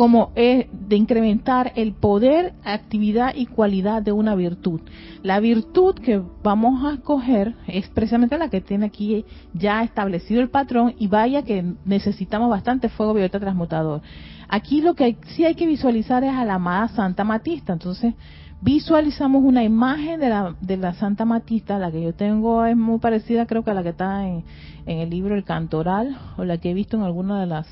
como 0.00 0.32
es 0.34 0.66
de 0.72 0.96
incrementar 0.96 1.74
el 1.76 1.92
poder, 1.92 2.54
actividad 2.64 3.34
y 3.34 3.44
cualidad 3.44 4.00
de 4.00 4.12
una 4.12 4.34
virtud. 4.34 4.80
La 5.22 5.40
virtud 5.40 5.96
que 5.96 6.22
vamos 6.42 6.86
a 6.86 6.94
escoger 6.94 7.54
es 7.66 7.86
precisamente 7.90 8.38
la 8.38 8.48
que 8.48 8.62
tiene 8.62 8.86
aquí 8.86 9.26
ya 9.52 9.82
establecido 9.82 10.40
el 10.40 10.48
patrón 10.48 10.94
y 10.98 11.08
vaya 11.08 11.42
que 11.42 11.74
necesitamos 11.84 12.48
bastante 12.48 12.88
fuego 12.88 13.12
violeta 13.12 13.40
transmutador. 13.40 14.00
Aquí 14.48 14.80
lo 14.80 14.94
que 14.94 15.18
sí 15.36 15.44
hay 15.44 15.54
que 15.54 15.66
visualizar 15.66 16.24
es 16.24 16.32
a 16.32 16.46
la 16.46 16.54
amada 16.54 16.88
Santa 16.88 17.22
Matista. 17.22 17.74
Entonces, 17.74 18.14
visualizamos 18.62 19.44
una 19.44 19.64
imagen 19.64 20.18
de 20.18 20.30
la, 20.30 20.56
de 20.62 20.78
la 20.78 20.94
Santa 20.94 21.26
Matista, 21.26 21.78
la 21.78 21.92
que 21.92 22.02
yo 22.02 22.14
tengo 22.14 22.64
es 22.64 22.74
muy 22.74 23.00
parecida 23.00 23.44
creo 23.44 23.64
que 23.64 23.72
a 23.72 23.74
la 23.74 23.82
que 23.82 23.90
está 23.90 24.26
en, 24.26 24.44
en 24.86 25.00
el 25.00 25.10
libro 25.10 25.34
El 25.34 25.44
Cantoral 25.44 26.16
o 26.38 26.44
la 26.44 26.56
que 26.56 26.70
he 26.70 26.74
visto 26.74 26.96
en 26.96 27.02
alguna 27.02 27.38
de 27.38 27.44
las 27.44 27.68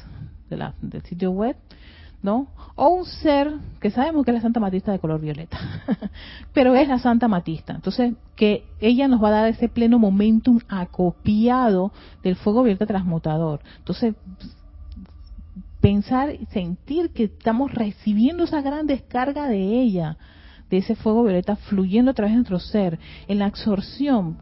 de 0.51 0.57
la, 0.57 0.75
del 0.81 1.03
sitio 1.03 1.31
web, 1.31 1.57
¿no? 2.23 2.49
O 2.75 2.89
un 2.89 3.05
ser 3.05 3.53
que 3.81 3.91
sabemos 3.91 4.25
que 4.25 4.31
es 4.31 4.37
la 4.37 4.41
Santa 4.41 4.61
Matista 4.61 4.93
de 4.93 4.99
color 4.99 5.21
violeta, 5.21 5.59
pero 6.53 6.75
es 6.75 6.89
la 6.89 6.99
Santa 6.99 7.29
Matista. 7.29 7.75
Entonces, 7.75 8.15
que 8.37 8.65
ella 8.81 9.09
nos 9.09 9.23
va 9.23 9.29
a 9.29 9.33
dar 9.33 9.49
ese 9.49 9.69
pleno 9.69 9.99
momentum 9.99 10.61
acopiado 10.69 11.93
del 12.23 12.37
fuego 12.37 12.63
violeta 12.63 12.87
transmutador. 12.87 13.61
Entonces, 13.79 14.15
pensar 15.81 16.35
y 16.35 16.47
sentir 16.47 17.11
que 17.11 17.25
estamos 17.25 17.73
recibiendo 17.73 18.45
esa 18.45 18.63
gran 18.63 18.87
descarga 18.87 19.49
de 19.49 19.81
ella, 19.81 20.17
de 20.71 20.79
ese 20.79 20.97
fuego 20.97 21.23
violeta 21.23 21.57
fluyendo 21.57 22.11
a 22.11 22.15
través 22.15 22.33
de 22.33 22.37
nuestro 22.37 22.59
ser, 22.59 22.99
en 23.29 23.39
la 23.39 23.47
absorción, 23.47 24.39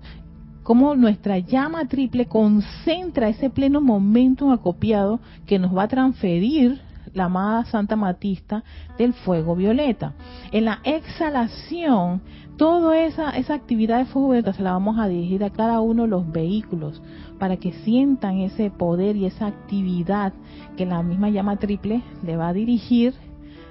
como 0.62 0.96
nuestra 0.96 1.38
llama 1.38 1.86
triple 1.86 2.26
concentra 2.26 3.28
ese 3.28 3.50
pleno 3.50 3.80
momentum 3.80 4.50
acopiado 4.50 5.20
que 5.46 5.60
nos 5.60 5.76
va 5.76 5.84
a 5.84 5.88
transferir 5.88 6.80
la 7.16 7.24
amada 7.24 7.64
Santa 7.64 7.96
Matista 7.96 8.62
del 8.98 9.14
fuego 9.14 9.56
violeta. 9.56 10.12
En 10.52 10.66
la 10.66 10.80
exhalación, 10.84 12.20
toda 12.56 13.00
esa, 13.00 13.30
esa 13.30 13.54
actividad 13.54 13.98
de 13.98 14.04
fuego 14.04 14.28
violeta 14.28 14.52
se 14.52 14.62
la 14.62 14.72
vamos 14.72 14.98
a 14.98 15.08
dirigir 15.08 15.42
a 15.42 15.50
cada 15.50 15.80
uno 15.80 16.02
de 16.02 16.08
los 16.08 16.30
vehículos 16.30 17.02
para 17.38 17.56
que 17.56 17.72
sientan 17.72 18.38
ese 18.38 18.70
poder 18.70 19.16
y 19.16 19.24
esa 19.24 19.46
actividad 19.46 20.34
que 20.76 20.84
la 20.84 21.02
misma 21.02 21.30
llama 21.30 21.56
triple 21.56 22.02
le 22.22 22.36
va 22.36 22.48
a 22.48 22.52
dirigir, 22.52 23.14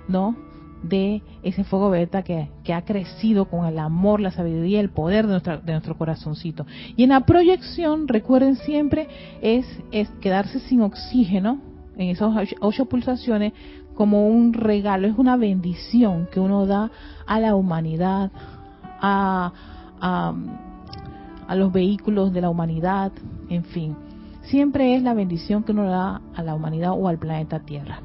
¿no? 0.07 0.35
de 0.81 1.23
ese 1.41 1.63
fuego 1.63 1.89
violeta 1.89 2.21
que, 2.21 2.49
que, 2.63 2.71
ha 2.71 2.85
crecido 2.85 3.45
con 3.45 3.65
el 3.65 3.79
amor, 3.79 4.19
la 4.19 4.29
sabiduría, 4.29 4.79
el 4.79 4.91
poder 4.91 5.25
de, 5.25 5.31
nuestra, 5.31 5.57
de 5.57 5.71
nuestro 5.71 5.97
corazoncito. 5.97 6.67
Y 6.95 7.03
en 7.03 7.09
la 7.09 7.21
proyección, 7.21 8.07
recuerden 8.07 8.55
siempre, 8.55 9.07
es, 9.41 9.65
es 9.91 10.07
quedarse 10.21 10.59
sin 10.59 10.81
oxígeno, 10.81 11.59
en 11.97 12.09
esas 12.09 12.33
ocho, 12.59 12.85
pulsaciones 12.85 13.53
como 13.95 14.27
un 14.27 14.53
regalo, 14.53 15.07
es 15.07 15.17
una 15.17 15.37
bendición 15.37 16.27
que 16.31 16.39
uno 16.39 16.65
da 16.65 16.91
a 17.25 17.39
la 17.39 17.55
humanidad, 17.55 18.31
a, 19.01 19.53
a, 21.47 21.55
los 21.55 21.71
vehículos 21.71 22.33
de 22.33 22.41
la 22.41 22.49
humanidad, 22.49 23.11
en 23.49 23.63
fin. 23.63 23.95
Siempre 24.43 24.95
es 24.95 25.03
la 25.03 25.13
bendición 25.13 25.63
que 25.63 25.71
uno 25.71 25.89
da 25.89 26.21
a 26.35 26.43
la 26.43 26.53
humanidad 26.53 26.91
o 26.91 27.07
al 27.07 27.17
planeta 27.17 27.59
Tierra. 27.59 28.01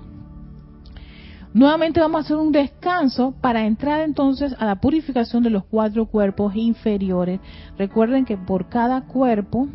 Nuevamente 1.53 1.99
vamos 1.99 2.19
a 2.19 2.25
hacer 2.25 2.37
un 2.37 2.53
descanso 2.53 3.35
para 3.41 3.67
entrar 3.67 4.03
entonces 4.03 4.55
a 4.59 4.67
la 4.67 4.77
purificación 4.77 5.43
de 5.43 5.51
los 5.51 5.65
cuatro 5.65 6.07
cuerpos 6.07 6.55
inferiores. 6.55 7.41
Recuerden 7.77 8.25
que 8.25 8.37
por 8.37 8.69
cada 8.69 9.03
cuerpo, 9.03 9.67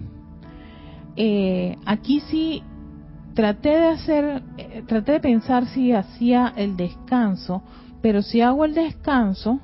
eh, 1.17 1.77
aquí 1.85 2.21
sí 2.21 2.63
traté 3.35 3.69
de 3.69 3.87
hacer, 3.87 4.43
eh, 4.57 4.83
traté 4.87 5.11
de 5.11 5.19
pensar 5.19 5.67
si 5.67 5.91
hacía 5.91 6.53
el 6.55 6.77
descanso, 6.77 7.61
pero 8.01 8.21
si 8.21 8.41
hago 8.41 8.65
el 8.65 8.73
descanso, 8.73 9.59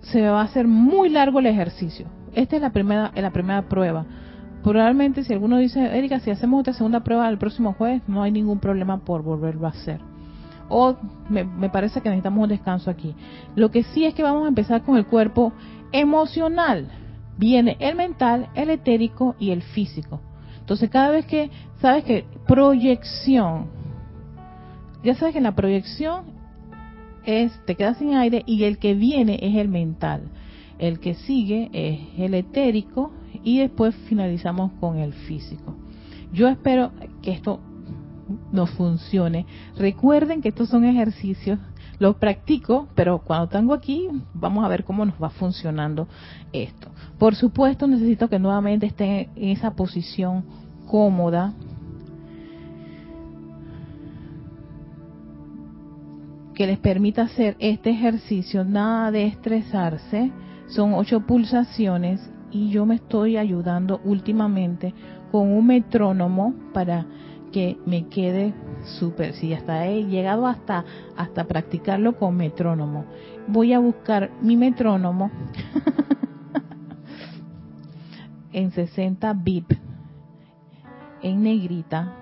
se 0.00 0.22
me 0.22 0.30
va 0.30 0.40
a 0.40 0.44
hacer 0.44 0.66
muy 0.66 1.10
largo 1.10 1.38
el 1.38 1.46
ejercicio. 1.46 2.06
Esta 2.34 2.56
es 2.56 2.62
la 2.62 2.70
primera, 2.70 3.12
la 3.14 3.30
primera 3.30 3.68
prueba. 3.68 4.06
Probablemente 4.62 5.22
si 5.22 5.32
alguno 5.32 5.58
dice, 5.58 5.96
Erika, 5.96 6.18
si 6.20 6.30
hacemos 6.30 6.60
esta 6.60 6.72
segunda 6.72 7.04
prueba 7.04 7.28
el 7.28 7.38
próximo 7.38 7.74
jueves, 7.74 8.02
no 8.08 8.22
hay 8.22 8.32
ningún 8.32 8.58
problema 8.58 8.98
por 8.98 9.22
volverlo 9.22 9.66
a 9.66 9.70
hacer. 9.70 10.00
O 10.70 10.96
me, 11.28 11.44
me 11.44 11.70
parece 11.70 12.00
que 12.00 12.08
necesitamos 12.08 12.42
un 12.42 12.48
descanso 12.48 12.90
aquí. 12.90 13.14
Lo 13.54 13.70
que 13.70 13.82
sí 13.84 14.04
es 14.04 14.14
que 14.14 14.22
vamos 14.22 14.44
a 14.44 14.48
empezar 14.48 14.82
con 14.82 14.96
el 14.96 15.06
cuerpo 15.06 15.52
emocional. 15.92 16.88
Viene 17.36 17.76
el 17.80 17.96
mental, 17.96 18.48
el 18.54 18.70
etérico 18.70 19.36
y 19.38 19.50
el 19.50 19.62
físico. 19.62 20.20
Entonces 20.68 20.90
cada 20.90 21.08
vez 21.08 21.24
que, 21.24 21.50
sabes 21.80 22.04
que 22.04 22.26
proyección, 22.46 23.68
ya 25.02 25.14
sabes 25.14 25.32
que 25.32 25.40
la 25.40 25.54
proyección 25.54 26.24
es, 27.24 27.58
te 27.64 27.74
quedas 27.74 27.96
sin 27.96 28.14
aire 28.14 28.42
y 28.44 28.64
el 28.64 28.76
que 28.76 28.92
viene 28.92 29.38
es 29.40 29.56
el 29.56 29.68
mental. 29.68 30.24
El 30.78 31.00
que 31.00 31.14
sigue 31.14 31.70
es 31.72 32.00
el 32.18 32.34
etérico 32.34 33.12
y 33.42 33.60
después 33.60 33.94
finalizamos 34.10 34.72
con 34.78 34.98
el 34.98 35.14
físico. 35.14 35.74
Yo 36.34 36.48
espero 36.48 36.92
que 37.22 37.30
esto 37.30 37.60
nos 38.52 38.68
funcione. 38.68 39.46
Recuerden 39.74 40.42
que 40.42 40.50
estos 40.50 40.68
son 40.68 40.84
ejercicios, 40.84 41.58
los 41.98 42.16
practico, 42.16 42.88
pero 42.94 43.20
cuando 43.20 43.48
tengo 43.48 43.72
aquí, 43.72 44.06
vamos 44.34 44.66
a 44.66 44.68
ver 44.68 44.84
cómo 44.84 45.06
nos 45.06 45.14
va 45.14 45.30
funcionando 45.30 46.08
esto. 46.52 46.90
Por 47.18 47.34
supuesto, 47.36 47.86
necesito 47.86 48.28
que 48.28 48.38
nuevamente 48.38 48.84
estén 48.84 49.30
en 49.34 49.48
esa 49.48 49.70
posición 49.70 50.44
cómoda. 50.88 51.54
que 56.54 56.66
les 56.66 56.78
permita 56.80 57.22
hacer 57.22 57.54
este 57.60 57.90
ejercicio, 57.90 58.64
nada 58.64 59.12
de 59.12 59.26
estresarse, 59.26 60.32
son 60.66 60.92
ocho 60.92 61.20
pulsaciones 61.20 62.20
y 62.50 62.70
yo 62.70 62.84
me 62.84 62.96
estoy 62.96 63.36
ayudando 63.36 64.00
últimamente 64.02 64.92
con 65.30 65.52
un 65.52 65.68
metrónomo 65.68 66.54
para 66.74 67.06
que 67.52 67.78
me 67.86 68.08
quede 68.08 68.54
súper, 68.98 69.34
si 69.34 69.54
hasta 69.54 69.86
he 69.86 70.04
llegado 70.06 70.48
hasta 70.48 70.84
hasta 71.16 71.44
practicarlo 71.44 72.16
con 72.16 72.36
metrónomo. 72.36 73.04
Voy 73.46 73.72
a 73.72 73.78
buscar 73.78 74.32
mi 74.42 74.56
metrónomo 74.56 75.30
en 78.52 78.72
60 78.72 79.32
bip 79.32 79.87
en 81.22 81.42
negrita. 81.42 82.12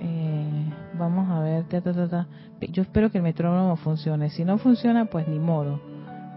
Eh, 0.00 0.72
vamos 0.98 1.30
a 1.30 1.40
ver, 1.40 1.64
yo 2.72 2.82
espero 2.82 3.10
que 3.10 3.18
el 3.18 3.24
metrónomo 3.24 3.76
funcione. 3.76 4.30
Si 4.30 4.44
no 4.44 4.58
funciona, 4.58 5.06
pues 5.06 5.26
ni 5.28 5.38
modo. 5.38 5.80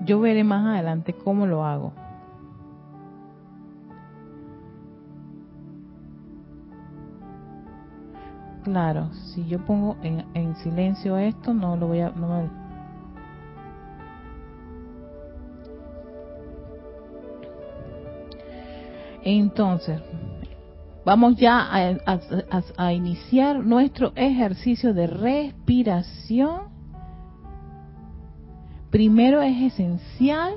Yo 0.06 0.20
veré 0.20 0.44
más 0.44 0.66
adelante 0.66 1.14
cómo 1.14 1.46
lo 1.46 1.66
hago. 1.66 1.94
Claro, 8.64 9.10
si 9.14 9.48
yo 9.48 9.66
pongo 9.66 9.98
en, 10.04 10.26
en 10.34 10.56
silencio 10.58 11.18
esto, 11.18 11.54
no 11.54 11.76
lo 11.76 11.88
voy 11.88 12.02
a, 12.02 12.12
no 12.12 12.50
Entonces, 19.24 20.02
vamos 21.06 21.36
ya 21.38 21.68
a, 22.78 22.94
iniciar 22.94 23.64
nuestro 23.64 24.12
ejercicio 24.16 24.94
de 24.94 25.08
respiración. 25.08 26.70
Primero 28.90 29.42
es 29.42 29.74
esencial 29.74 30.56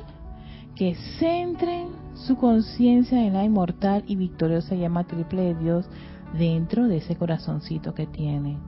que 0.75 0.95
centren 1.19 1.89
su 2.15 2.37
conciencia 2.37 3.25
en 3.25 3.35
la 3.35 3.45
inmortal 3.45 4.05
y 4.07 4.17
victoriosa 4.17 4.75
llama 4.75 5.05
triple 5.05 5.43
de 5.43 5.55
Dios 5.55 5.87
dentro 6.39 6.89
de 6.89 6.99
ese 6.99 7.17
corazoncito 7.17 7.95
que 7.95 8.07
tienen. 8.07 8.59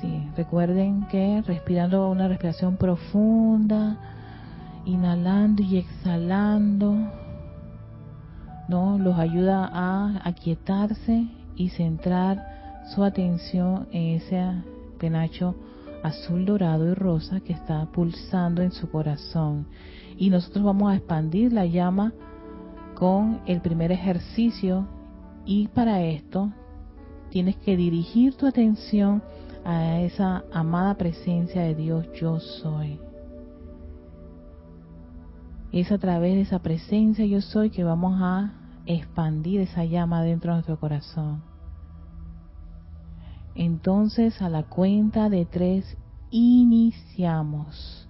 Sí, 0.00 0.28
recuerden 0.36 1.06
que 1.10 1.42
respirando 1.42 2.08
una 2.08 2.28
respiración 2.28 2.76
profunda, 2.76 3.98
inhalando 4.84 5.62
y 5.62 5.78
exhalando, 5.78 6.94
¿no? 8.68 8.98
Los 8.98 9.18
ayuda 9.18 9.68
a 9.72 10.20
aquietarse 10.28 11.26
y 11.56 11.70
centrar 11.70 12.84
su 12.94 13.02
atención 13.02 13.88
en 13.90 14.16
ese 14.16 14.62
penacho 14.98 15.54
azul, 16.02 16.44
dorado 16.44 16.86
y 16.88 16.94
rosa 16.94 17.40
que 17.40 17.52
está 17.52 17.86
pulsando 17.86 18.62
en 18.62 18.72
su 18.72 18.88
corazón. 18.90 19.66
Y 20.16 20.30
nosotros 20.30 20.64
vamos 20.64 20.90
a 20.90 20.96
expandir 20.96 21.52
la 21.52 21.66
llama 21.66 22.12
con 22.94 23.40
el 23.46 23.60
primer 23.60 23.92
ejercicio 23.92 24.86
y 25.44 25.68
para 25.68 26.02
esto 26.02 26.52
tienes 27.30 27.56
que 27.56 27.76
dirigir 27.76 28.34
tu 28.34 28.46
atención 28.46 29.22
a 29.64 30.00
esa 30.00 30.44
amada 30.52 30.94
presencia 30.94 31.62
de 31.62 31.74
Dios 31.74 32.06
yo 32.20 32.40
soy. 32.40 32.98
Es 35.72 35.92
a 35.92 35.98
través 35.98 36.34
de 36.34 36.40
esa 36.42 36.60
presencia 36.60 37.26
yo 37.26 37.40
soy 37.40 37.70
que 37.70 37.84
vamos 37.84 38.18
a 38.20 38.57
expandir 38.88 39.60
esa 39.60 39.84
llama 39.84 40.22
dentro 40.22 40.50
de 40.50 40.56
nuestro 40.56 40.80
corazón. 40.80 41.42
Entonces 43.54 44.40
a 44.40 44.48
la 44.48 44.62
cuenta 44.62 45.28
de 45.28 45.44
tres 45.44 45.96
iniciamos. 46.30 48.08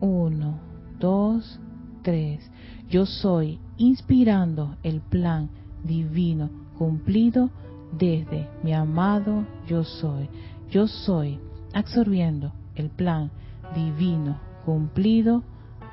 Uno, 0.00 0.58
dos, 0.98 1.60
tres. 2.02 2.50
Yo 2.88 3.06
soy 3.06 3.60
inspirando 3.76 4.76
el 4.82 5.00
plan 5.00 5.48
divino 5.84 6.50
cumplido 6.76 7.50
desde 7.96 8.48
mi 8.64 8.72
amado 8.72 9.44
yo 9.68 9.84
soy. 9.84 10.28
Yo 10.70 10.88
soy 10.88 11.38
absorbiendo 11.72 12.52
el 12.74 12.90
plan 12.90 13.30
divino 13.74 14.38
cumplido 14.64 15.42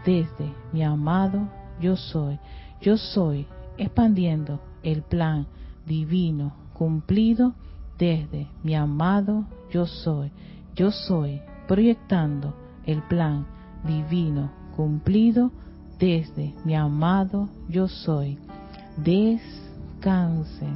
desde 0.05 0.51
mi 0.73 0.83
amado 0.83 1.47
yo 1.79 1.95
soy. 1.95 2.39
Yo 2.81 2.97
soy 2.97 3.47
expandiendo 3.77 4.59
el 4.83 5.01
plan 5.01 5.47
divino 5.85 6.53
cumplido 6.73 7.53
desde 7.97 8.47
mi 8.63 8.75
amado 8.75 9.45
yo 9.71 9.85
soy. 9.85 10.31
Yo 10.75 10.91
soy 10.91 11.41
proyectando 11.67 12.53
el 12.85 13.01
plan 13.03 13.45
divino 13.85 14.51
cumplido 14.75 15.51
desde 15.99 16.53
mi 16.65 16.75
amado 16.75 17.49
yo 17.69 17.87
soy. 17.87 18.37
Descansen. 18.97 20.75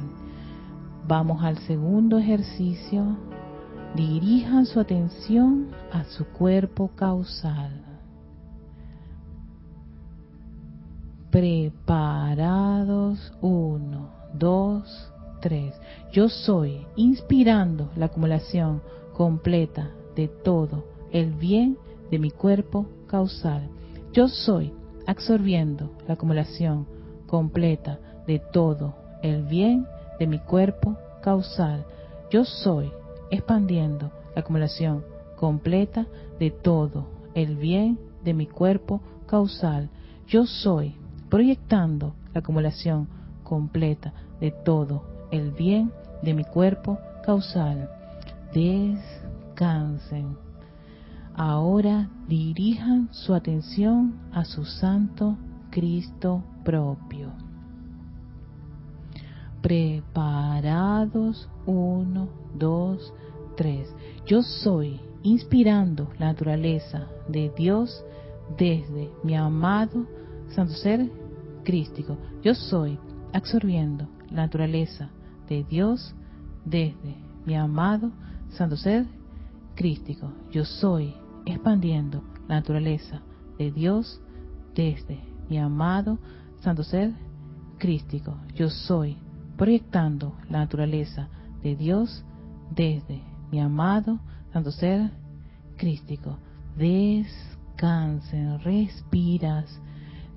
Vamos 1.06 1.42
al 1.42 1.58
segundo 1.58 2.18
ejercicio. 2.18 3.16
Dirijan 3.94 4.66
su 4.66 4.80
atención 4.80 5.68
a 5.92 6.04
su 6.04 6.24
cuerpo 6.26 6.88
causal. 6.94 7.89
Preparados. 11.30 13.32
Uno, 13.40 14.10
dos, 14.34 15.10
tres. 15.40 15.74
Yo 16.12 16.28
soy 16.28 16.86
inspirando 16.96 17.90
la 17.96 18.06
acumulación 18.06 18.82
completa 19.14 19.90
de 20.16 20.28
todo 20.28 20.84
el 21.12 21.32
bien 21.32 21.78
de 22.10 22.18
mi 22.18 22.30
cuerpo 22.30 22.86
causal. 23.06 23.68
Yo 24.12 24.28
soy 24.28 24.72
absorbiendo 25.06 25.90
la 26.06 26.14
acumulación 26.14 26.86
completa 27.26 27.98
de 28.26 28.38
todo 28.38 28.94
el 29.22 29.44
bien 29.44 29.86
de 30.18 30.26
mi 30.26 30.38
cuerpo 30.38 30.96
causal. 31.22 31.84
Yo 32.30 32.44
soy 32.44 32.92
expandiendo 33.30 34.10
la 34.34 34.42
acumulación 34.42 35.04
completa 35.36 36.06
de 36.38 36.50
todo 36.50 37.06
el 37.34 37.56
bien 37.56 37.98
de 38.24 38.34
mi 38.34 38.46
cuerpo 38.46 39.00
causal. 39.26 39.88
Yo 40.26 40.46
soy 40.46 40.96
proyectando 41.30 42.14
la 42.34 42.40
acumulación 42.40 43.08
completa 43.44 44.12
de 44.40 44.50
todo 44.50 45.04
el 45.30 45.52
bien 45.52 45.92
de 46.22 46.34
mi 46.34 46.44
cuerpo 46.44 46.98
causal. 47.24 47.88
Descansen. 48.52 50.36
Ahora 51.34 52.10
dirijan 52.28 53.08
su 53.12 53.32
atención 53.32 54.14
a 54.32 54.44
su 54.44 54.64
santo 54.64 55.36
Cristo 55.70 56.42
propio. 56.64 57.32
Preparados, 59.62 61.48
uno, 61.66 62.28
dos, 62.54 63.14
tres. 63.56 63.88
Yo 64.26 64.42
soy 64.42 65.00
inspirando 65.22 66.10
la 66.18 66.26
naturaleza 66.26 67.06
de 67.28 67.50
Dios 67.56 68.04
desde 68.56 69.10
mi 69.22 69.36
amado 69.36 70.06
Santo 70.54 70.74
Ser 70.74 71.19
Yo 72.42 72.54
soy 72.56 72.98
absorbiendo 73.32 74.08
la 74.28 74.42
naturaleza 74.42 75.08
de 75.48 75.62
Dios 75.62 76.12
desde 76.64 77.14
mi 77.46 77.54
amado 77.54 78.10
Santo 78.48 78.76
Ser 78.76 79.06
Crístico. 79.76 80.32
Yo 80.50 80.64
soy 80.64 81.14
expandiendo 81.46 82.24
la 82.48 82.56
naturaleza 82.56 83.20
de 83.56 83.70
Dios 83.70 84.20
desde 84.74 85.20
mi 85.48 85.58
amado 85.58 86.18
Santo 86.60 86.82
Ser 86.82 87.12
Crístico. 87.78 88.34
Yo 88.56 88.68
soy 88.68 89.16
proyectando 89.56 90.34
la 90.48 90.58
naturaleza 90.58 91.28
de 91.62 91.76
Dios 91.76 92.24
desde 92.74 93.22
mi 93.52 93.60
amado 93.60 94.18
Santo 94.52 94.72
Ser 94.72 95.12
Crístico. 95.76 96.36
Descansen, 96.76 98.58
respiras 98.58 99.80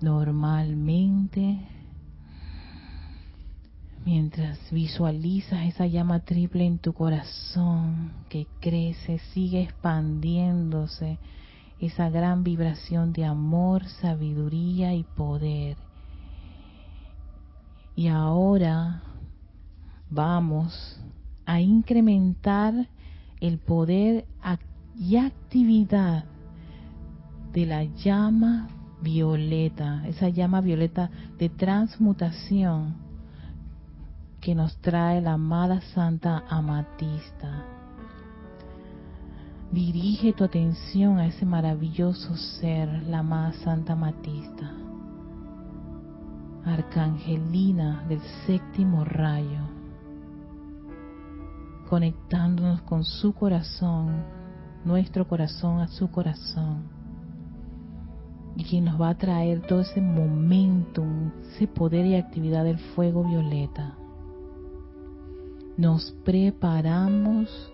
normalmente 0.04 1.60
mientras 4.04 4.60
visualizas 4.70 5.66
esa 5.66 5.88
llama 5.88 6.20
triple 6.20 6.66
en 6.66 6.78
tu 6.78 6.92
corazón 6.92 8.12
que 8.28 8.46
crece, 8.60 9.20
sigue 9.34 9.62
expandiéndose, 9.62 11.20
esa 11.80 12.10
gran 12.10 12.44
vibración 12.44 13.14
de 13.14 13.24
amor, 13.24 13.86
sabiduría 14.02 14.94
y 14.94 15.04
poder. 15.04 15.78
Y 17.96 18.08
ahora 18.08 19.04
vamos 20.10 21.00
a 21.46 21.62
incrementar 21.62 22.90
el 23.40 23.58
poder 23.58 24.26
y 25.00 25.16
actividad 25.16 26.26
de 27.54 27.66
la 27.66 27.84
llama 27.86 28.68
violeta, 29.04 30.08
esa 30.08 30.30
llama 30.30 30.62
violeta 30.62 31.12
de 31.38 31.50
transmutación 31.50 32.96
que 34.42 34.56
nos 34.56 34.76
trae 34.78 35.22
la 35.22 35.34
amada 35.34 35.82
Santa 35.94 36.44
Amatista. 36.50 37.66
Dirige 39.72 40.34
tu 40.34 40.44
atención 40.44 41.20
a 41.20 41.28
ese 41.28 41.46
maravilloso 41.46 42.36
ser, 42.36 43.04
la 43.04 43.20
amada 43.20 43.54
Santa 43.64 43.94
Amatista, 43.94 44.72
Arcangelina 46.66 48.04
del 48.08 48.22
séptimo 48.46 49.04
rayo 49.04 49.84
conectándonos 51.94 52.82
con 52.82 53.04
su 53.04 53.34
corazón, 53.34 54.24
nuestro 54.84 55.28
corazón 55.28 55.80
a 55.80 55.88
su 55.88 56.10
corazón, 56.10 56.88
y 58.56 58.64
quien 58.64 58.86
nos 58.86 59.00
va 59.02 59.10
a 59.10 59.18
traer 59.18 59.62
todo 59.62 59.82
ese 59.82 60.02
momentum, 60.02 61.32
ese 61.54 61.68
poder 61.68 62.06
y 62.06 62.16
actividad 62.16 62.64
del 62.64 62.78
fuego 62.78 63.24
violeta. 63.24 63.96
Nos 65.78 66.12
preparamos. 66.24 67.72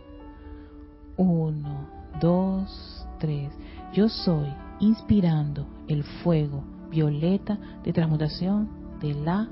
Uno, 1.17 1.87
dos, 2.21 3.05
tres. 3.19 3.51
Yo 3.93 4.07
soy 4.07 4.47
inspirando 4.79 5.67
el 5.87 6.03
fuego 6.03 6.63
violeta 6.89 7.57
de 7.83 7.91
transmutación 7.91 8.69
de 9.01 9.13
la 9.13 9.49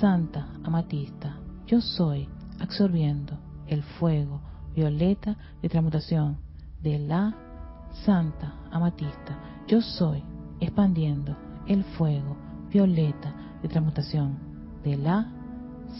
Santa 0.00 0.48
Amatista. 0.64 1.36
Yo 1.66 1.82
soy 1.82 2.28
absorbiendo 2.60 3.38
el 3.66 3.82
fuego 3.82 4.40
violeta 4.74 5.36
de 5.60 5.68
transmutación 5.68 6.38
de 6.82 6.98
la 6.98 7.34
Santa 8.04 8.54
Amatista. 8.70 9.38
Yo 9.66 9.82
soy 9.82 10.22
expandiendo 10.60 11.36
el 11.66 11.84
fuego 11.84 12.36
violeta 12.70 13.34
de 13.62 13.68
transmutación 13.68 14.38
de 14.84 14.96
la 14.96 15.30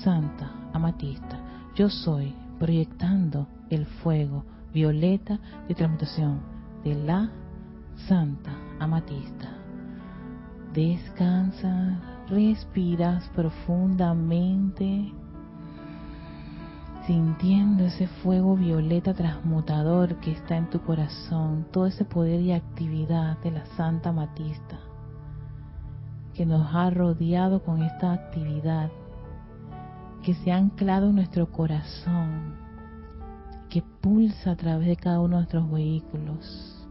Santa 0.02 0.50
Amatista. 0.72 1.40
Yo 1.74 1.88
soy 1.88 2.34
proyectando 2.58 3.46
el 3.70 3.86
fuego 3.86 4.44
violeta 4.72 5.38
de 5.68 5.74
transmutación 5.74 6.40
de 6.84 6.94
la 6.94 7.30
Santa 8.08 8.52
Amatista. 8.78 9.50
Descansa, 10.72 12.00
respiras 12.28 13.28
profundamente 13.34 15.12
sintiendo 17.06 17.84
ese 17.84 18.08
fuego 18.08 18.56
violeta 18.56 19.14
transmutador 19.14 20.16
que 20.16 20.32
está 20.32 20.56
en 20.56 20.68
tu 20.70 20.80
corazón, 20.80 21.66
todo 21.70 21.86
ese 21.86 22.04
poder 22.04 22.40
y 22.40 22.52
actividad 22.52 23.38
de 23.38 23.52
la 23.52 23.64
Santa 23.76 24.12
Matista 24.12 24.80
que 26.36 26.44
nos 26.44 26.74
ha 26.74 26.90
rodeado 26.90 27.62
con 27.62 27.82
esta 27.82 28.12
actividad, 28.12 28.90
que 30.22 30.34
se 30.34 30.52
ha 30.52 30.58
anclado 30.58 31.08
en 31.08 31.14
nuestro 31.14 31.50
corazón, 31.50 32.56
que 33.70 33.82
pulsa 34.02 34.50
a 34.50 34.56
través 34.56 34.86
de 34.86 34.96
cada 34.96 35.20
uno 35.20 35.36
de 35.36 35.42
nuestros 35.42 35.70
vehículos. 35.70 36.86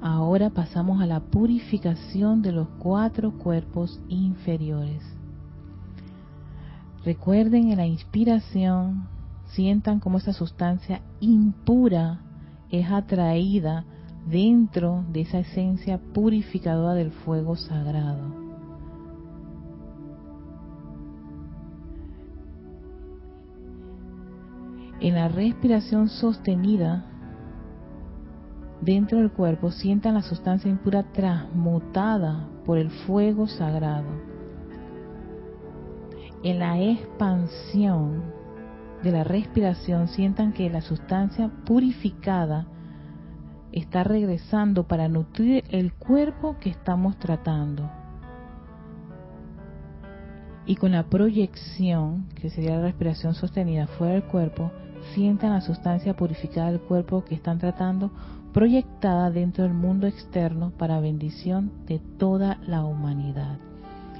Ahora 0.00 0.50
pasamos 0.50 1.02
a 1.02 1.06
la 1.06 1.18
purificación 1.18 2.40
de 2.40 2.52
los 2.52 2.68
cuatro 2.78 3.32
cuerpos 3.32 4.00
inferiores 4.08 5.02
Recuerden 7.04 7.72
en 7.72 7.78
la 7.78 7.86
inspiración, 7.86 9.08
sientan 9.46 9.98
cómo 9.98 10.18
esa 10.18 10.32
sustancia 10.32 11.02
impura 11.18 12.20
es 12.70 12.88
atraída 12.90 13.84
dentro 14.26 15.04
de 15.12 15.22
esa 15.22 15.40
esencia 15.40 15.98
purificadora 15.98 16.94
del 16.94 17.10
fuego 17.10 17.56
sagrado. 17.56 18.40
En 25.00 25.16
la 25.16 25.26
respiración 25.26 26.08
sostenida 26.08 27.04
dentro 28.80 29.18
del 29.18 29.32
cuerpo, 29.32 29.72
sientan 29.72 30.14
la 30.14 30.22
sustancia 30.22 30.70
impura 30.70 31.02
transmutada 31.12 32.48
por 32.64 32.78
el 32.78 32.90
fuego 32.90 33.48
sagrado 33.48 34.31
en 36.42 36.58
la 36.58 36.80
expansión 36.80 38.22
de 39.02 39.12
la 39.12 39.24
respiración 39.24 40.08
sientan 40.08 40.52
que 40.52 40.70
la 40.70 40.80
sustancia 40.80 41.50
purificada 41.64 42.66
está 43.72 44.04
regresando 44.04 44.86
para 44.86 45.08
nutrir 45.08 45.64
el 45.70 45.92
cuerpo 45.92 46.56
que 46.60 46.70
estamos 46.70 47.18
tratando. 47.18 47.90
y 50.66 50.76
con 50.76 50.92
la 50.92 51.04
proyección, 51.04 52.28
que 52.40 52.50
sería 52.50 52.76
la 52.76 52.82
respiración 52.82 53.34
sostenida 53.34 53.86
fuera 53.86 54.14
del 54.14 54.24
cuerpo, 54.24 54.70
sientan 55.14 55.50
la 55.52 55.60
sustancia 55.60 56.14
purificada 56.14 56.70
del 56.70 56.80
cuerpo 56.80 57.24
que 57.24 57.34
están 57.34 57.58
tratando 57.58 58.12
proyectada 58.52 59.30
dentro 59.30 59.64
del 59.64 59.74
mundo 59.74 60.06
externo 60.06 60.72
para 60.78 61.00
bendición 61.00 61.72
de 61.86 61.98
toda 61.98 62.58
la 62.66 62.84
humanidad. 62.84 63.58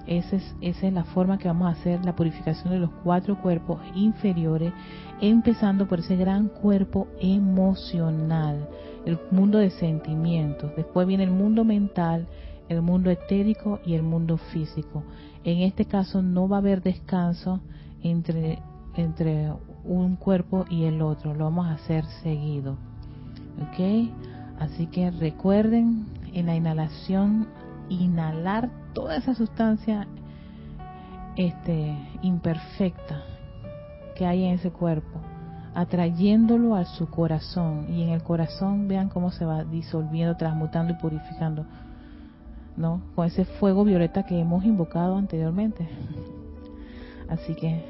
Esa 0.07 0.37
es, 0.37 0.57
esa 0.61 0.87
es 0.89 0.93
la 0.93 1.05
forma 1.05 1.39
que 1.39 1.49
vamos 1.49 1.69
a 1.69 1.79
hacer 1.81 2.05
la 2.05 2.17
purificación 2.17 2.73
de 2.73 2.81
los 2.81 2.91
cuatro 3.05 3.41
cuerpos 3.41 3.81
inferiores, 3.95 4.73
empezando 5.21 5.87
por 5.87 6.01
ese 6.01 6.17
gran 6.17 6.49
cuerpo 6.49 7.07
emocional, 7.21 8.69
el 9.07 9.19
mundo 9.31 9.59
de 9.59 9.71
sentimientos. 9.71 10.73
Después 10.77 11.07
viene 11.07 11.25
el 11.25 11.31
mundo 11.31 11.65
mental, 11.65 12.27
el 12.69 12.83
mundo 12.83 13.11
etérico 13.11 13.81
y 13.85 13.95
el 13.95 14.03
mundo 14.03 14.39
físico. 14.39 15.05
En 15.45 15.61
este 15.61 15.85
caso 15.85 16.23
no 16.23 16.49
va 16.49 16.57
a 16.57 16.61
haber 16.61 16.83
descanso 16.83 17.61
entre, 18.03 18.59
entre 18.97 19.53
un 19.85 20.17
cuerpo 20.17 20.65
y 20.69 20.85
el 20.85 21.03
otro, 21.03 21.35
lo 21.35 21.45
vamos 21.45 21.67
a 21.67 21.75
hacer 21.75 22.05
seguido. 22.23 22.77
¿Ok? 23.61 24.11
Así 24.59 24.87
que 24.87 25.11
recuerden 25.11 26.07
en 26.33 26.47
la 26.47 26.57
inhalación, 26.57 27.49
inhalar 27.89 28.71
toda 28.93 29.17
esa 29.17 29.35
sustancia 29.35 30.07
este, 31.37 31.97
imperfecta 32.23 33.23
que 34.17 34.27
hay 34.27 34.45
en 34.45 34.55
ese 34.55 34.71
cuerpo, 34.71 35.21
atrayéndolo 35.75 36.75
a 36.75 36.85
su 36.85 37.09
corazón. 37.09 37.87
Y 37.91 38.03
en 38.03 38.11
el 38.11 38.23
corazón 38.23 38.89
vean 38.89 39.09
cómo 39.09 39.31
se 39.31 39.45
va 39.45 39.65
disolviendo, 39.65 40.37
transmutando 40.37 40.93
y 40.93 40.97
purificando 40.97 41.65
¿no? 42.77 43.03
Con 43.15 43.27
ese 43.27 43.45
fuego 43.45 43.85
violeta 43.85 44.25
que 44.25 44.39
hemos 44.39 44.65
invocado 44.65 45.17
anteriormente. 45.17 45.89
Así 47.29 47.55
que 47.55 47.85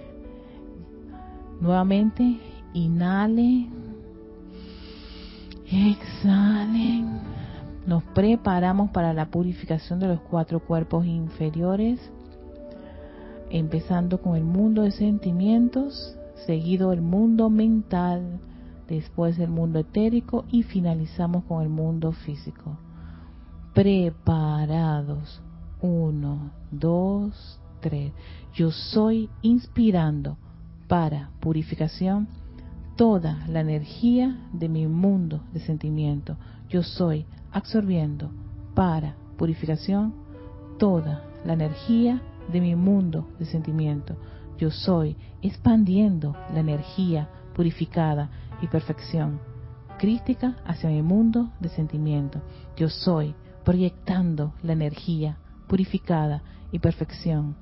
nuevamente 1.60 2.38
inhalen, 2.72 3.70
exhalen. 5.70 7.20
Nos 7.86 8.02
preparamos 8.14 8.90
para 8.90 9.12
la 9.12 9.26
purificación 9.26 9.98
de 9.98 10.08
los 10.08 10.20
cuatro 10.20 10.60
cuerpos 10.60 11.06
inferiores, 11.06 12.00
empezando 13.50 14.20
con 14.20 14.36
el 14.36 14.44
mundo 14.44 14.82
de 14.82 14.92
sentimientos, 14.92 16.16
seguido 16.46 16.92
el 16.92 17.00
mundo 17.00 17.50
mental, 17.50 18.40
después 18.88 19.38
el 19.38 19.50
mundo 19.50 19.78
etérico 19.78 20.44
y 20.50 20.62
finalizamos 20.62 21.44
con 21.44 21.62
el 21.62 21.68
mundo 21.68 22.12
físico 22.12 22.78
preparados. 23.72 25.40
Uno, 25.80 26.52
dos, 26.70 27.60
tres. 27.80 28.12
Yo 28.54 28.70
soy 28.70 29.28
inspirando 29.42 30.36
para 30.88 31.30
purificación 31.40 32.28
toda 32.96 33.44
la 33.48 33.60
energía 33.60 34.48
de 34.52 34.68
mi 34.68 34.86
mundo 34.86 35.42
de 35.52 35.60
sentimiento. 35.60 36.36
Yo 36.68 36.82
soy 36.82 37.26
absorbiendo 37.52 38.30
para 38.74 39.16
purificación 39.36 40.14
toda 40.78 41.24
la 41.44 41.52
energía 41.52 42.20
de 42.50 42.60
mi 42.60 42.74
mundo 42.74 43.28
de 43.38 43.46
sentimiento. 43.46 44.16
Yo 44.58 44.70
soy 44.70 45.16
expandiendo 45.42 46.36
la 46.52 46.60
energía 46.60 47.28
purificada 47.54 48.30
y 48.60 48.66
perfección 48.66 49.40
crística 49.98 50.56
hacia 50.64 50.90
mi 50.90 51.02
mundo 51.02 51.50
de 51.60 51.68
sentimiento. 51.68 52.40
Yo 52.76 52.88
soy 52.88 53.34
proyectando 53.64 54.52
la 54.62 54.72
energía 54.72 55.38
purificada 55.68 56.42
y 56.72 56.78
perfección 56.78 57.54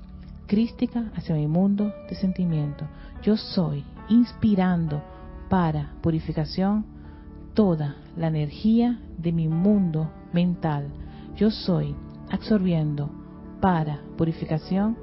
crística 0.47 1.11
hacia 1.15 1.35
mi 1.35 1.47
mundo 1.47 1.93
de 2.09 2.15
sentimiento. 2.15 2.85
Yo 3.21 3.37
soy 3.37 3.85
inspirando 4.09 5.01
para 5.49 5.93
purificación 6.01 6.85
toda 7.53 7.95
la 8.15 8.27
energía 8.27 8.99
de 9.17 9.31
mi 9.31 9.47
mundo 9.47 10.11
mental. 10.33 10.87
Yo 11.35 11.51
soy 11.51 11.95
absorbiendo 12.29 13.09
para 13.59 14.01
purificación 14.17 14.97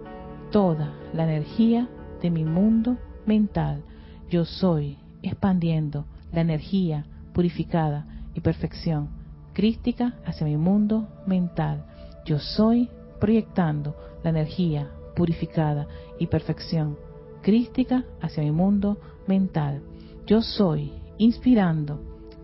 toda 0.50 0.92
la 1.12 1.24
energía 1.24 1.88
de 2.22 2.30
mi 2.30 2.44
mundo 2.44 2.96
mental. 3.26 3.82
Yo 4.30 4.44
soy 4.44 4.98
expandiendo 5.22 6.04
la 6.32 6.40
energía 6.40 7.04
purificada 7.32 8.06
y 8.34 8.40
perfección 8.40 9.08
crística 9.52 10.14
hacia 10.24 10.46
mi 10.46 10.56
mundo 10.56 11.08
mental. 11.26 11.84
Yo 12.24 12.38
soy 12.38 12.88
proyectando 13.20 13.96
la 14.22 14.30
energía 14.30 14.88
purificada 15.16 15.86
y 16.18 16.26
perfección 16.26 16.96
crística 17.42 18.04
hacia 18.20 18.42
mi 18.42 18.52
mundo 18.52 18.98
mental. 19.26 19.82
Yo 20.26 20.42
soy 20.42 20.92
inspirando 21.18 22.07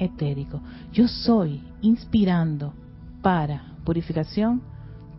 etérico. 0.00 0.60
Yo 0.92 1.06
soy 1.06 1.62
inspirando 1.80 2.72
para 3.22 3.76
purificación 3.84 4.62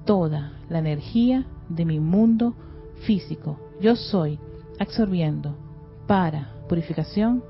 toda 0.06 0.52
la 0.70 0.80
energía 0.80 1.46
de 1.70 1.86
mi 1.86 2.00
mundo 2.00 2.56
físico. 3.06 3.58
Yo 3.80 3.96
soy 3.96 4.40
absorbiendo 4.80 5.56
para 6.08 6.52
purificación 6.68 7.44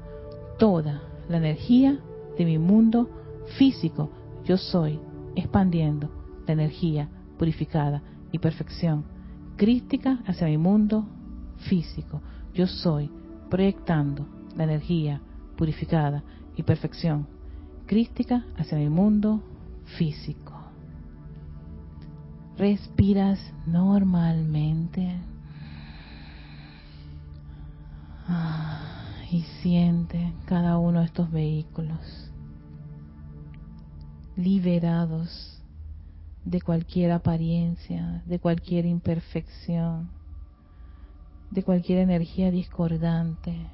toda 0.60 1.02
la 1.30 1.38
energía 1.38 1.98
de 2.38 2.46
mi 2.46 2.58
mundo 2.58 3.10
físico 3.58 4.10
yo 4.46 4.58
soy 4.58 5.00
expandiendo 5.36 6.10
la 6.48 6.54
energía 6.54 7.10
purificada 7.38 8.02
y 8.32 8.40
perfección 8.40 9.06
crítica 9.56 10.20
hacia 10.26 10.48
mi 10.48 10.58
mundo 10.58 11.06
físico. 11.70 12.22
Yo 12.54 12.68
soy 12.68 13.12
proyectando 13.50 14.26
la 14.56 14.64
energía 14.64 15.22
purificada 15.56 16.24
y 16.56 16.64
perfección 16.64 17.28
crística 17.86 18.46
hacia 18.58 18.78
mi 18.78 18.90
mundo 18.90 19.44
físico. 19.98 20.54
Respiras 22.58 23.40
normalmente 23.66 25.20
ah, 28.28 29.14
y 29.30 29.42
siente 29.62 30.34
cada 30.46 30.78
uno 30.78 31.00
de 31.00 31.06
estos 31.06 31.32
vehículos 31.32 32.32
liberados 34.38 35.62
de 36.46 36.62
cualquier 36.62 37.12
apariencia, 37.12 38.24
de 38.26 38.40
cualquier 38.40 38.86
imperfección, 38.86 40.10
de 41.50 41.64
cualquier 41.64 42.00
energía 42.00 42.52
discordante, 42.52 43.68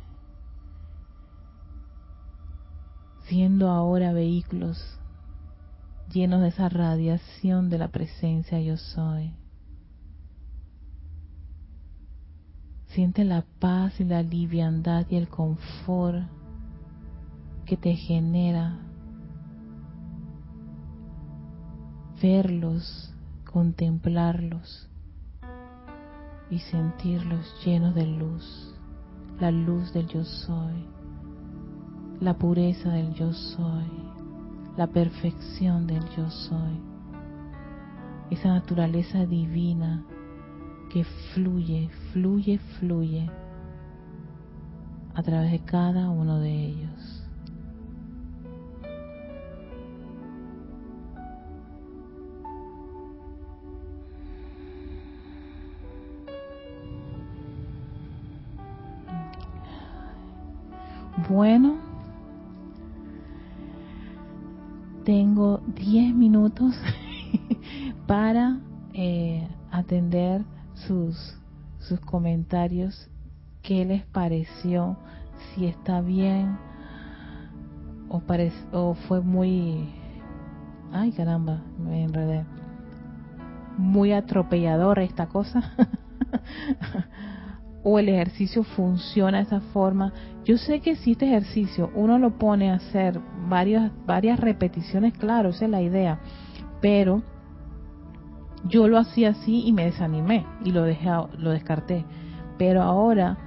siendo 3.27 3.69
ahora 3.69 4.13
vehículos 4.13 4.97
llenos 6.11 6.41
de 6.41 6.49
esa 6.49 6.69
radiación 6.69 7.69
de 7.69 7.77
la 7.77 7.89
presencia 7.89 8.59
yo 8.61 8.77
soy. 8.77 9.33
Siente 12.87 13.25
la 13.25 13.43
paz 13.59 13.99
y 13.99 14.05
la 14.05 14.23
liviandad 14.23 15.05
y 15.09 15.17
el 15.17 15.27
confort 15.27 16.23
que 17.65 17.75
te 17.75 17.95
genera 17.95 18.79
verlos, 22.21 23.13
contemplarlos 23.51 24.89
y 26.49 26.59
sentirlos 26.59 27.45
llenos 27.65 27.93
de 27.93 28.07
luz, 28.07 28.73
la 29.39 29.51
luz 29.51 29.93
del 29.93 30.07
yo 30.07 30.23
soy, 30.23 30.87
la 32.19 32.33
pureza 32.33 32.89
del 32.89 33.13
yo 33.13 33.31
soy, 33.31 33.85
la 34.75 34.87
perfección 34.87 35.85
del 35.85 36.03
yo 36.15 36.29
soy, 36.29 36.81
esa 38.31 38.49
naturaleza 38.49 39.25
divina 39.25 40.03
que 40.89 41.03
fluye, 41.33 41.89
fluye, 42.11 42.57
fluye 42.79 43.29
a 45.13 45.23
través 45.23 45.51
de 45.51 45.59
cada 45.59 46.09
uno 46.09 46.39
de 46.39 46.65
ellos. 46.65 47.23
Bueno, 61.29 61.86
tengo 65.07 65.61
10 65.67 66.13
minutos 66.15 66.75
para 68.07 68.59
eh, 68.93 69.47
atender 69.71 70.43
sus, 70.73 71.33
sus 71.79 71.97
comentarios. 72.01 73.09
¿Qué 73.61 73.85
les 73.85 74.03
pareció? 74.03 74.97
Si 75.55 75.65
está 75.65 76.01
bien 76.01 76.57
o, 78.09 78.95
fue 79.07 79.21
muy... 79.21 79.93
Ay, 80.91 81.13
caramba, 81.13 81.61
me 81.79 82.03
enredé. 82.03 82.43
Muy 83.77 84.11
atropellador 84.11 84.99
esta 84.99 85.27
cosa. 85.27 85.71
o 87.83 87.99
el 87.99 88.09
ejercicio 88.09 88.63
funciona 88.63 89.37
de 89.37 89.43
esa 89.43 89.59
forma. 89.59 90.13
Yo 90.45 90.57
sé 90.57 90.79
que 90.79 90.95
si 90.95 91.11
este 91.11 91.25
ejercicio 91.27 91.91
uno 91.95 92.17
lo 92.17 92.37
pone 92.37 92.71
a 92.71 92.75
hacer 92.75 93.19
varias, 93.47 93.91
varias 94.05 94.39
repeticiones, 94.39 95.13
claro, 95.13 95.49
esa 95.49 95.65
es 95.65 95.71
la 95.71 95.81
idea, 95.81 96.19
pero 96.81 97.21
yo 98.65 98.87
lo 98.87 98.97
hacía 98.97 99.29
así 99.29 99.63
y 99.65 99.73
me 99.73 99.85
desanimé 99.85 100.45
y 100.63 100.71
lo 100.71 100.83
dejé, 100.83 101.09
lo 101.37 101.51
descarté. 101.51 102.05
Pero 102.57 102.81
ahora 102.81 103.37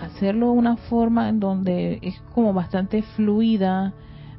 hacerlo 0.00 0.52
de 0.52 0.58
una 0.58 0.76
forma 0.76 1.28
en 1.28 1.40
donde 1.40 1.98
es 2.02 2.20
como 2.34 2.52
bastante 2.52 3.02
fluida, 3.02 3.92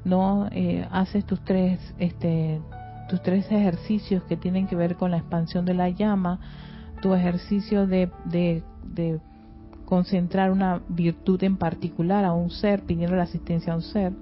no 0.03 0.47
eh, 0.51 0.87
haces 0.91 1.25
tus 1.25 1.39
tres, 1.41 1.79
este, 1.99 2.61
tus 3.09 3.21
tres 3.21 3.45
ejercicios 3.51 4.23
que 4.23 4.37
tienen 4.37 4.67
que 4.67 4.75
ver 4.75 4.95
con 4.95 5.11
la 5.11 5.17
expansión 5.17 5.65
de 5.65 5.73
la 5.73 5.89
llama, 5.89 6.39
tu 7.01 7.13
ejercicio 7.13 7.85
de, 7.85 8.09
de, 8.25 8.63
de 8.83 9.19
concentrar 9.91 10.51
una 10.53 10.81
virtud 10.87 11.43
en 11.43 11.57
particular 11.57 12.23
a 12.23 12.31
un 12.31 12.49
ser, 12.49 12.83
pidiendo 12.83 13.17
la 13.17 13.23
asistencia 13.23 13.73
a 13.73 13.75
un 13.75 13.81
ser, 13.81 14.13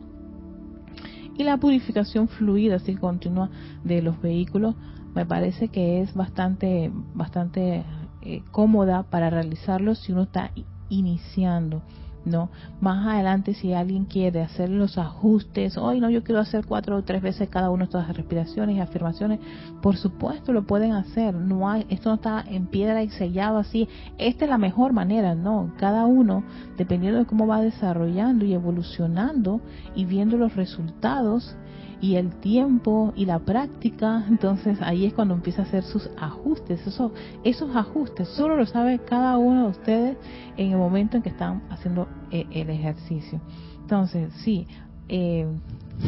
y 1.37 1.43
la 1.43 1.57
purificación 1.57 2.27
fluida, 2.27 2.77
así 2.77 2.95
continua, 2.95 3.51
de 3.83 4.01
los 4.01 4.19
vehículos, 4.19 4.73
me 5.13 5.27
parece 5.27 5.67
que 5.67 6.01
es 6.01 6.15
bastante, 6.15 6.91
bastante 7.13 7.83
eh, 8.23 8.41
cómoda 8.49 9.03
para 9.03 9.29
realizarlo 9.29 9.93
si 9.93 10.11
uno 10.11 10.23
está 10.23 10.49
iniciando. 10.89 11.83
¿No? 12.25 12.49
Más 12.81 13.07
adelante, 13.07 13.53
si 13.53 13.73
alguien 13.73 14.05
quiere 14.05 14.41
hacer 14.41 14.69
los 14.69 14.97
ajustes, 14.97 15.77
hoy 15.77 15.99
no, 15.99 16.09
yo 16.09 16.23
quiero 16.23 16.41
hacer 16.41 16.65
cuatro 16.65 16.97
o 16.97 17.03
tres 17.03 17.21
veces 17.21 17.49
cada 17.49 17.69
una 17.69 17.85
de 17.85 17.89
estas 17.89 18.15
respiraciones 18.15 18.75
y 18.75 18.79
afirmaciones, 18.79 19.39
por 19.81 19.97
supuesto 19.97 20.53
lo 20.53 20.65
pueden 20.65 20.93
hacer. 20.93 21.33
No 21.33 21.69
hay, 21.69 21.85
esto 21.89 22.09
no 22.09 22.15
está 22.15 22.43
en 22.47 22.67
piedra 22.67 23.03
y 23.03 23.09
sellado 23.09 23.57
así. 23.57 23.87
Esta 24.17 24.45
es 24.45 24.49
la 24.49 24.57
mejor 24.57 24.93
manera, 24.93 25.35
no. 25.35 25.73
Cada 25.77 26.05
uno, 26.05 26.43
dependiendo 26.77 27.19
de 27.19 27.25
cómo 27.25 27.47
va 27.47 27.61
desarrollando 27.61 28.45
y 28.45 28.53
evolucionando 28.53 29.61
y 29.95 30.05
viendo 30.05 30.37
los 30.37 30.55
resultados, 30.55 31.55
y 32.01 32.15
el 32.15 32.31
tiempo 32.39 33.13
y 33.15 33.25
la 33.25 33.39
práctica, 33.39 34.25
entonces 34.29 34.77
ahí 34.81 35.05
es 35.05 35.13
cuando 35.13 35.33
empieza 35.33 35.63
a 35.63 35.65
hacer 35.65 35.83
sus 35.83 36.09
ajustes. 36.17 36.85
Esos, 36.87 37.11
esos 37.43 37.75
ajustes 37.75 38.27
solo 38.29 38.55
lo 38.55 38.65
sabe 38.65 38.99
cada 38.99 39.37
uno 39.37 39.63
de 39.63 39.69
ustedes 39.69 40.17
en 40.55 40.71
el 40.71 40.77
momento 40.77 41.17
en 41.17 41.23
que 41.23 41.29
están 41.29 41.63
haciendo 41.69 42.07
eh, 42.31 42.45
el 42.51 42.69
ejercicio. 42.69 43.41
Entonces, 43.81 44.31
sí, 44.43 44.67
eh, 45.09 45.47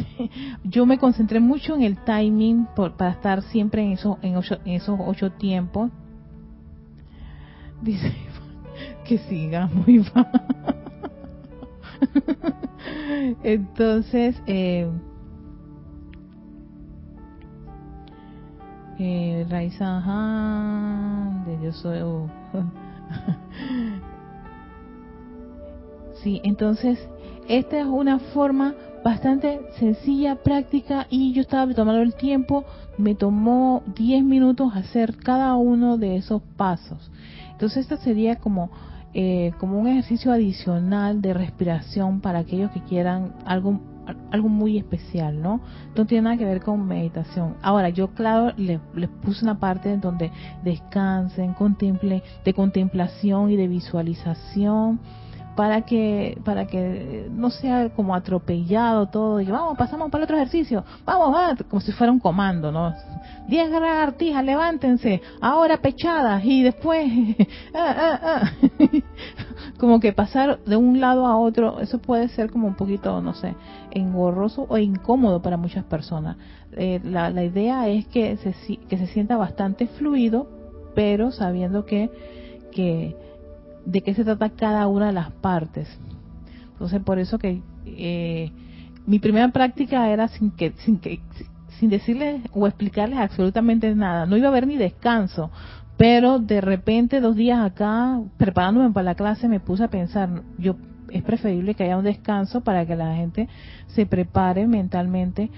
yo 0.64 0.86
me 0.86 0.98
concentré 0.98 1.40
mucho 1.40 1.74
en 1.74 1.82
el 1.82 1.98
timing 1.98 2.66
para 2.74 3.10
estar 3.10 3.42
siempre 3.42 3.82
en, 3.82 3.92
eso, 3.92 4.18
en, 4.22 4.34
en 4.36 4.72
esos 4.72 4.98
ocho 4.98 5.32
tiempos. 5.32 5.90
Dice 7.82 8.12
que 9.04 9.18
siga 9.18 9.66
muy 9.86 10.04
Entonces, 13.42 14.40
eh, 14.46 14.88
eh, 19.02 19.46
Raiza, 19.48 20.02
de 21.46 21.64
yo 21.64 21.72
soy. 21.72 22.02
Uh. 22.02 22.28
sí, 26.22 26.40
entonces, 26.44 26.98
esta 27.48 27.80
es 27.80 27.86
una 27.86 28.18
forma 28.18 28.74
bastante 29.04 29.60
sencilla, 29.78 30.36
práctica, 30.36 31.06
y 31.10 31.32
yo 31.32 31.42
estaba 31.42 31.72
tomando 31.74 32.02
el 32.02 32.14
tiempo, 32.14 32.64
me 32.96 33.14
tomó 33.14 33.82
10 33.96 34.22
minutos 34.22 34.72
hacer 34.74 35.16
cada 35.16 35.56
uno 35.56 35.98
de 35.98 36.16
esos 36.16 36.42
pasos. 36.56 37.10
Entonces, 37.50 37.78
esta 37.78 37.96
sería 37.96 38.36
como 38.36 38.70
eh, 39.14 39.52
como 39.58 39.78
un 39.78 39.88
ejercicio 39.88 40.32
adicional 40.32 41.20
de 41.20 41.34
respiración 41.34 42.22
para 42.22 42.38
aquellos 42.38 42.70
que 42.70 42.80
quieran 42.80 43.34
algo 43.44 43.78
algo 44.30 44.48
muy 44.48 44.78
especial, 44.78 45.40
¿no? 45.40 45.60
No 45.94 46.06
tiene 46.06 46.22
nada 46.22 46.36
que 46.36 46.44
ver 46.44 46.60
con 46.60 46.86
meditación. 46.86 47.56
Ahora, 47.62 47.88
yo 47.90 48.08
claro, 48.08 48.52
les, 48.56 48.80
puse 49.22 49.44
una 49.44 49.58
parte 49.58 49.92
en 49.92 50.00
donde 50.00 50.30
descansen, 50.64 51.54
contemplen, 51.54 52.22
de 52.44 52.54
contemplación 52.54 53.50
y 53.50 53.56
de 53.56 53.68
visualización, 53.68 55.00
para 55.54 55.82
que 55.82 56.40
para 56.44 56.66
que 56.66 57.28
no 57.30 57.50
sea 57.50 57.90
como 57.90 58.14
atropellado 58.14 59.06
todo 59.06 59.38
y 59.40 59.44
vamos 59.44 59.76
pasamos 59.76 60.10
para 60.10 60.22
el 60.22 60.24
otro 60.24 60.36
ejercicio 60.36 60.82
vamos 61.04 61.34
va 61.34 61.54
como 61.68 61.82
si 61.82 61.92
fuera 61.92 62.10
un 62.10 62.20
comando 62.20 62.72
no 62.72 62.94
diez 63.48 63.70
lagartijas 63.70 64.42
levántense 64.44 65.20
ahora 65.42 65.76
pechadas 65.76 66.42
y 66.44 66.62
después 66.62 67.06
ah, 67.74 67.94
ah, 67.98 68.20
ah. 68.22 68.50
como 69.82 69.98
que 69.98 70.12
pasar 70.12 70.60
de 70.64 70.76
un 70.76 71.00
lado 71.00 71.26
a 71.26 71.36
otro 71.36 71.80
eso 71.80 71.98
puede 71.98 72.28
ser 72.28 72.50
como 72.52 72.68
un 72.68 72.76
poquito 72.76 73.20
no 73.20 73.34
sé 73.34 73.56
engorroso 73.90 74.64
o 74.68 74.78
incómodo 74.78 75.42
para 75.42 75.56
muchas 75.56 75.84
personas 75.84 76.36
eh, 76.76 77.00
la, 77.02 77.30
la 77.30 77.42
idea 77.42 77.88
es 77.88 78.06
que 78.06 78.36
se 78.36 78.54
que 78.76 78.96
se 78.96 79.08
sienta 79.08 79.36
bastante 79.36 79.88
fluido 79.88 80.48
pero 80.94 81.32
sabiendo 81.32 81.84
que 81.84 82.10
que 82.70 83.16
de 83.84 84.02
qué 84.02 84.14
se 84.14 84.24
trata 84.24 84.50
cada 84.50 84.86
una 84.86 85.06
de 85.06 85.12
las 85.12 85.30
partes. 85.30 85.88
Entonces, 86.72 87.00
por 87.02 87.18
eso 87.18 87.38
que 87.38 87.62
eh, 87.86 88.50
mi 89.06 89.18
primera 89.18 89.48
práctica 89.48 90.08
era 90.10 90.28
sin 90.28 90.50
que, 90.50 90.72
sin 90.78 90.98
que, 90.98 91.20
sin 91.78 91.90
decirles 91.90 92.42
o 92.52 92.66
explicarles 92.66 93.18
absolutamente 93.18 93.94
nada. 93.94 94.26
No 94.26 94.36
iba 94.36 94.46
a 94.46 94.50
haber 94.50 94.66
ni 94.66 94.76
descanso, 94.76 95.50
pero 96.02 96.40
de 96.40 96.60
repente 96.60 97.20
dos 97.20 97.36
días 97.36 97.60
acá, 97.64 98.20
preparándome 98.36 98.90
para 98.90 99.04
la 99.04 99.14
clase, 99.14 99.46
me 99.46 99.60
puse 99.60 99.84
a 99.84 99.88
pensar, 99.88 100.42
yo 100.58 100.74
es 101.10 101.22
preferible 101.22 101.76
que 101.76 101.84
haya 101.84 101.96
un 101.96 102.02
descanso 102.02 102.62
para 102.62 102.84
que 102.84 102.96
la 102.96 103.14
gente 103.14 103.48
se 103.86 104.04
prepare 104.04 104.66
mentalmente 104.66 105.48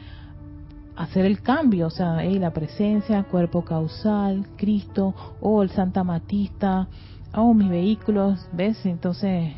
a 0.97 1.05
hacer 1.05 1.25
el 1.25 1.41
cambio, 1.41 1.87
o 1.87 1.91
sea, 1.91 2.23
la 2.23 2.53
presencia, 2.53 3.23
cuerpo 3.23 3.65
causal, 3.65 4.47
Cristo, 4.59 5.15
o 5.41 5.63
el 5.63 5.71
Santa 5.71 6.05
Matista, 6.05 6.89
oh, 7.35 7.55
mis 7.55 7.71
vehículos, 7.71 8.47
¿ves? 8.53 8.85
Entonces, 8.85 9.51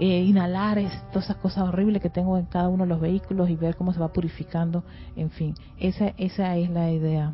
eh, 0.00 0.22
inhalar 0.24 0.78
es, 0.78 0.90
todas 1.10 1.26
esas 1.26 1.36
cosas 1.36 1.68
horribles 1.68 2.02
que 2.02 2.10
tengo 2.10 2.36
en 2.36 2.46
cada 2.46 2.68
uno 2.68 2.82
de 2.82 2.88
los 2.88 3.00
vehículos 3.00 3.48
y 3.48 3.54
ver 3.54 3.76
cómo 3.76 3.92
se 3.92 4.00
va 4.00 4.12
purificando, 4.12 4.82
en 5.14 5.30
fin, 5.30 5.54
esa, 5.78 6.14
esa 6.16 6.56
es 6.56 6.68
la 6.68 6.90
idea. 6.90 7.32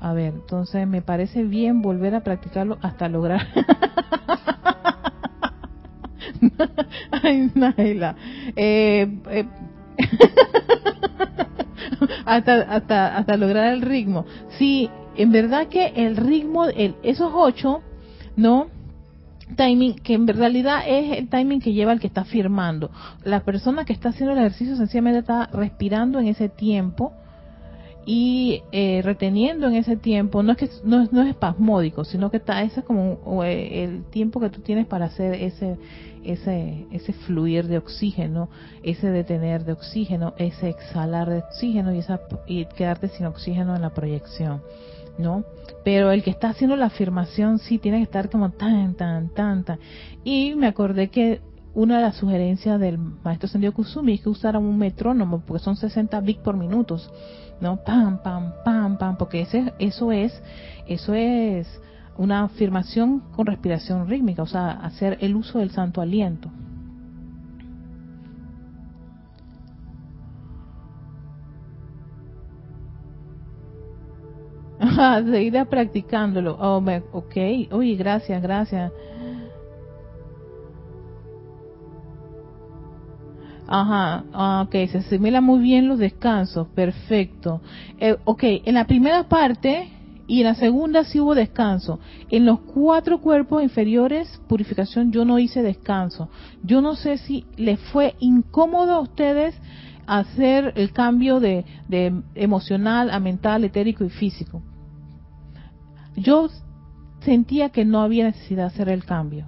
A 0.00 0.12
ver, 0.12 0.34
entonces 0.34 0.88
me 0.88 1.02
parece 1.02 1.44
bien 1.44 1.82
volver 1.82 2.14
a 2.14 2.20
practicarlo 2.20 2.78
hasta 2.80 3.08
lograr. 3.08 3.46
Ay, 7.22 7.50
Naila. 7.54 8.16
Eh, 8.56 9.18
eh, 9.30 9.46
hasta, 12.24 12.54
hasta, 12.62 13.16
hasta 13.16 13.36
lograr 13.36 13.74
el 13.74 13.82
ritmo. 13.82 14.24
Sí, 14.58 14.88
en 15.16 15.32
verdad 15.32 15.68
que 15.68 15.88
el 15.88 16.16
ritmo, 16.16 16.64
el, 16.64 16.94
esos 17.02 17.30
ocho 17.34 17.82
¿no? 18.36 18.68
Timing, 19.56 19.96
que 19.96 20.14
en 20.14 20.28
realidad 20.28 20.82
es 20.86 21.18
el 21.18 21.28
timing 21.28 21.60
que 21.60 21.72
lleva 21.72 21.92
el 21.92 22.00
que 22.00 22.06
está 22.06 22.24
firmando. 22.24 22.90
La 23.24 23.40
persona 23.40 23.84
que 23.84 23.92
está 23.92 24.10
haciendo 24.10 24.32
el 24.32 24.38
ejercicio 24.38 24.76
sencillamente 24.76 25.20
está 25.20 25.46
respirando 25.46 26.20
en 26.20 26.28
ese 26.28 26.48
tiempo 26.48 27.12
y 28.12 28.64
eh, 28.72 29.02
reteniendo 29.04 29.68
en 29.68 29.76
ese 29.76 29.96
tiempo. 29.96 30.42
No 30.42 30.50
es 30.50 30.58
que 30.58 30.68
no, 30.82 31.00
es 31.00 31.28
espasmódico, 31.28 32.04
sino 32.04 32.28
que 32.28 32.38
está 32.38 32.60
ese 32.64 32.82
como 32.82 33.44
eh, 33.44 33.84
el 33.84 34.02
tiempo 34.06 34.40
que 34.40 34.50
tú 34.50 34.62
tienes 34.62 34.86
para 34.86 35.04
hacer 35.06 35.34
ese 35.34 35.76
ese 36.24 36.88
ese 36.90 37.12
fluir 37.12 37.68
de 37.68 37.78
oxígeno, 37.78 38.48
ese 38.82 39.10
detener 39.10 39.64
de 39.64 39.74
oxígeno, 39.74 40.34
ese 40.38 40.70
exhalar 40.70 41.30
de 41.30 41.38
oxígeno 41.38 41.94
y 41.94 41.98
esa 41.98 42.20
y 42.48 42.64
quedarte 42.64 43.06
sin 43.10 43.26
oxígeno 43.26 43.76
en 43.76 43.82
la 43.82 43.90
proyección. 43.90 44.60
¿no? 45.16 45.44
Pero 45.84 46.10
el 46.10 46.24
que 46.24 46.30
está 46.30 46.48
haciendo 46.48 46.74
la 46.74 46.86
afirmación 46.86 47.60
sí 47.60 47.78
tiene 47.78 47.98
que 47.98 48.04
estar 48.04 48.28
como 48.28 48.50
tan, 48.50 48.94
tan, 48.94 49.28
tan, 49.28 49.62
tan. 49.62 49.78
Y 50.24 50.56
me 50.56 50.66
acordé 50.66 51.10
que 51.10 51.42
una 51.74 51.98
de 51.98 52.02
las 52.02 52.16
sugerencias 52.16 52.80
del 52.80 52.98
maestro 52.98 53.48
Sendio 53.48 53.72
Kusumi 53.72 54.14
es 54.14 54.20
que 54.22 54.28
usaran 54.28 54.64
un 54.64 54.78
metrónomo, 54.78 55.44
porque 55.46 55.62
son 55.62 55.76
60 55.76 56.20
bits 56.20 56.40
por 56.40 56.56
minutos, 56.56 57.08
¿no? 57.60 57.76
Pam, 57.84 58.22
pam, 58.22 58.52
pam, 58.64 58.96
pam, 58.96 59.16
porque 59.16 59.42
ese, 59.42 59.72
eso 59.78 60.12
es, 60.12 60.32
eso 60.86 61.14
es 61.14 61.66
una 62.16 62.44
afirmación 62.44 63.20
con 63.34 63.46
respiración 63.46 64.08
rítmica, 64.08 64.42
o 64.42 64.46
sea, 64.46 64.70
hacer 64.72 65.18
el 65.20 65.36
uso 65.36 65.58
del 65.58 65.70
santo 65.70 66.00
aliento. 66.00 66.50
Seguida 75.30 75.66
practicándolo. 75.66 76.56
Oh, 76.58 76.82
ok, 77.12 77.36
oye, 77.70 77.94
gracias, 77.96 78.42
gracias. 78.42 78.92
Ajá, 83.72 84.24
ah, 84.32 84.64
ok, 84.66 84.72
se 84.90 84.98
asimila 84.98 85.40
muy 85.40 85.60
bien 85.60 85.86
los 85.86 86.00
descansos, 86.00 86.66
perfecto. 86.74 87.62
Eh, 88.00 88.16
ok, 88.24 88.42
en 88.64 88.74
la 88.74 88.84
primera 88.84 89.28
parte 89.28 89.88
y 90.26 90.40
en 90.40 90.46
la 90.46 90.56
segunda 90.56 91.04
sí 91.04 91.20
hubo 91.20 91.36
descanso. 91.36 92.00
En 92.30 92.46
los 92.46 92.58
cuatro 92.62 93.20
cuerpos 93.20 93.62
inferiores, 93.62 94.40
purificación, 94.48 95.12
yo 95.12 95.24
no 95.24 95.38
hice 95.38 95.62
descanso. 95.62 96.28
Yo 96.64 96.80
no 96.80 96.96
sé 96.96 97.18
si 97.18 97.46
les 97.56 97.78
fue 97.78 98.16
incómodo 98.18 98.92
a 98.92 99.00
ustedes 99.00 99.54
hacer 100.04 100.72
el 100.74 100.92
cambio 100.92 101.38
de, 101.38 101.64
de 101.86 102.12
emocional 102.34 103.08
a 103.08 103.20
mental, 103.20 103.62
etérico 103.62 104.04
y 104.04 104.10
físico. 104.10 104.62
Yo 106.16 106.48
sentía 107.20 107.68
que 107.68 107.84
no 107.84 108.02
había 108.02 108.24
necesidad 108.24 108.62
de 108.64 108.74
hacer 108.74 108.88
el 108.88 109.04
cambio. 109.04 109.46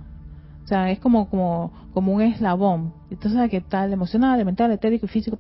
O 0.65 0.69
sea, 0.69 0.93
es 0.93 1.01
como, 1.01 1.29
como, 1.29 1.73
como 1.93 2.13
un 2.13 2.23
eslabón. 2.23 2.95
Entonces, 3.11 3.51
¿qué 3.51 3.61
tal? 3.61 3.93
Emocional, 3.93 4.45
mental, 4.45 4.71
etérico 4.73 5.07
y 5.07 5.09
físico. 5.09 5.39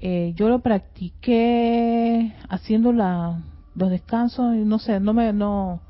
eh, 0.00 0.32
yo 0.34 0.48
lo 0.48 0.60
practiqué 0.60 2.34
haciendo 2.48 2.92
la, 2.92 3.40
los 3.74 3.90
descansos 3.90 4.54
y 4.56 4.64
no 4.64 4.78
sé, 4.78 5.00
no 5.00 5.12
me, 5.12 5.32
no, 5.32 5.80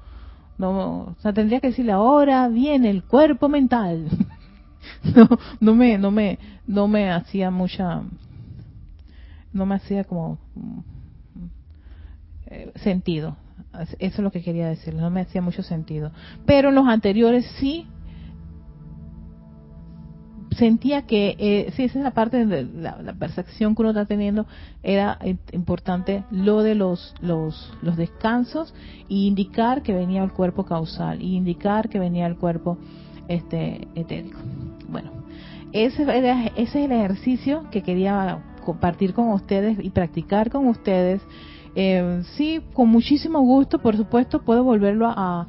no, 0.59 0.71
o 1.03 1.17
sea, 1.21 1.33
tendría 1.33 1.61
que 1.61 1.69
decirle 1.69 1.93
ahora 1.93 2.49
viene 2.49 2.91
el 2.91 3.05
cuerpo 3.05 3.49
mental. 3.49 4.09
no, 5.17 5.29
no 5.61 5.75
me, 5.75 5.99
no 5.99 6.11
me, 6.11 6.39
no 6.67 6.89
me 6.89 7.11
hacía 7.11 7.51
mucha, 7.51 8.03
no 9.53 9.67
me 9.67 9.77
hacía 9.77 10.05
como 10.05 10.39
eh, 12.47 12.73
sentido. 12.77 13.37
Eso 13.73 13.97
es 13.99 14.19
lo 14.19 14.31
que 14.31 14.43
quería 14.43 14.69
decir, 14.69 14.95
no 14.95 15.09
me 15.11 15.23
hacía 15.23 15.41
mucho 15.41 15.63
sentido. 15.63 16.11
Pero 16.45 16.69
en 16.69 16.75
los 16.75 16.87
anteriores 16.87 17.47
sí 17.59 17.87
sentía 20.57 21.03
que, 21.03 21.37
eh, 21.39 21.73
sí, 21.77 21.85
esa 21.85 21.99
es 21.99 22.05
la 22.05 22.13
parte 22.13 22.47
de 22.47 22.65
la, 22.65 23.15
percepción 23.19 23.75
que 23.75 23.83
uno 23.83 23.91
está 23.91 24.07
teniendo, 24.07 24.47
era 24.83 25.19
importante 25.53 26.25
lo 26.31 26.63
de 26.63 26.75
los, 26.75 27.15
los, 27.21 27.73
los 27.83 27.97
descansos 27.97 28.75
y 29.09 29.27
indicar 29.27 29.83
que 29.83 29.93
venía 29.93 30.23
el 30.23 30.33
cuerpo 30.33 30.65
causal, 30.65 31.23
y 31.23 31.37
indicar 31.37 31.89
que 31.89 31.99
venía 31.99 32.27
el 32.27 32.37
cuerpo 32.37 32.79
este 33.29 33.87
etérico. 33.95 34.39
Bueno, 34.89 35.11
ese, 35.73 36.03
ese 36.03 36.53
es 36.57 36.75
el 36.75 36.93
ejercicio 36.93 37.65
que 37.71 37.83
quería 37.83 38.43
compartir 38.65 39.15
con 39.15 39.29
ustedes 39.31 39.79
y 39.83 39.91
practicar 39.91 40.51
con 40.51 40.69
ustedes 40.69 41.21
eh, 41.75 42.23
sí, 42.37 42.61
con 42.75 42.89
muchísimo 42.89 43.41
gusto, 43.41 43.79
por 43.79 43.97
supuesto, 43.97 44.43
puedo 44.43 44.65
volverlo 44.65 45.07
a, 45.09 45.47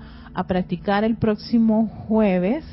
practicar 0.48 1.04
el 1.04 1.16
próximo 1.16 1.88
jueves. 2.08 2.66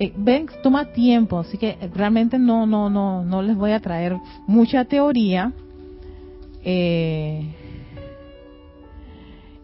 Eh, 0.00 0.12
ven, 0.16 0.46
toma 0.62 0.86
tiempo, 0.86 1.38
así 1.38 1.58
que 1.58 1.76
realmente 1.94 2.38
no, 2.38 2.66
no, 2.66 2.88
no, 2.88 3.22
no 3.22 3.42
les 3.42 3.54
voy 3.54 3.72
a 3.72 3.80
traer 3.80 4.16
mucha 4.46 4.84
teoría. 4.86 5.52
Eh, 6.64 7.54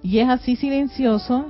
y 0.03 0.19
es 0.19 0.29
así 0.29 0.57
silencioso 0.57 1.47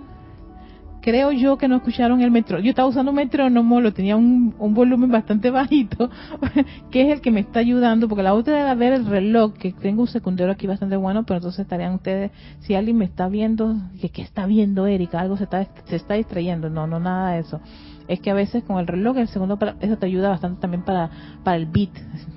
creo 1.07 1.31
yo 1.31 1.57
que 1.57 1.69
no 1.69 1.77
escucharon 1.77 2.21
el 2.21 2.33
metro. 2.33 2.59
Yo 2.59 2.71
estaba 2.71 2.89
usando 2.89 3.13
un 3.13 3.17
metrónomo, 3.17 3.81
lo 3.81 3.93
tenía 3.93 4.17
un, 4.17 4.53
volumen 4.59 5.09
bastante 5.09 5.51
bajito, 5.51 6.11
que 6.91 7.03
es 7.03 7.13
el 7.13 7.21
que 7.21 7.31
me 7.31 7.39
está 7.39 7.61
ayudando, 7.61 8.09
porque 8.09 8.25
la 8.25 8.35
otra 8.35 8.61
era 8.61 8.75
ver 8.75 8.93
el 8.93 9.07
reloj, 9.07 9.53
que 9.53 9.71
tengo 9.71 10.03
un 10.03 10.09
secundario 10.09 10.53
aquí 10.53 10.67
bastante 10.67 10.97
bueno, 10.97 11.23
pero 11.23 11.37
entonces 11.37 11.61
estarían 11.61 11.95
ustedes, 11.95 12.33
si 12.59 12.75
alguien 12.75 12.97
me 12.97 13.05
está 13.05 13.29
viendo, 13.29 13.77
que 14.01 14.09
¿qué 14.09 14.23
está 14.23 14.47
viendo 14.47 14.89
Erika? 14.89 15.21
Algo 15.21 15.37
se 15.37 15.45
está, 15.45 15.65
se 15.85 15.95
está 15.95 16.15
distrayendo. 16.15 16.71
No, 16.71 16.89
no, 16.89 16.99
nada 16.99 17.35
de 17.35 17.39
eso. 17.39 17.61
Es 18.09 18.21
que 18.21 18.31
a 18.31 18.35
veces 18.35 18.65
con 18.65 18.79
el 18.79 18.87
reloj, 18.87 19.19
el 19.19 19.29
segundo, 19.29 19.59
eso 19.81 19.99
te 19.99 20.07
ayuda 20.07 20.29
bastante 20.29 20.61
también 20.61 20.85
para, 20.85 21.11
para 21.43 21.57
el 21.57 21.67
beat, 21.67 21.91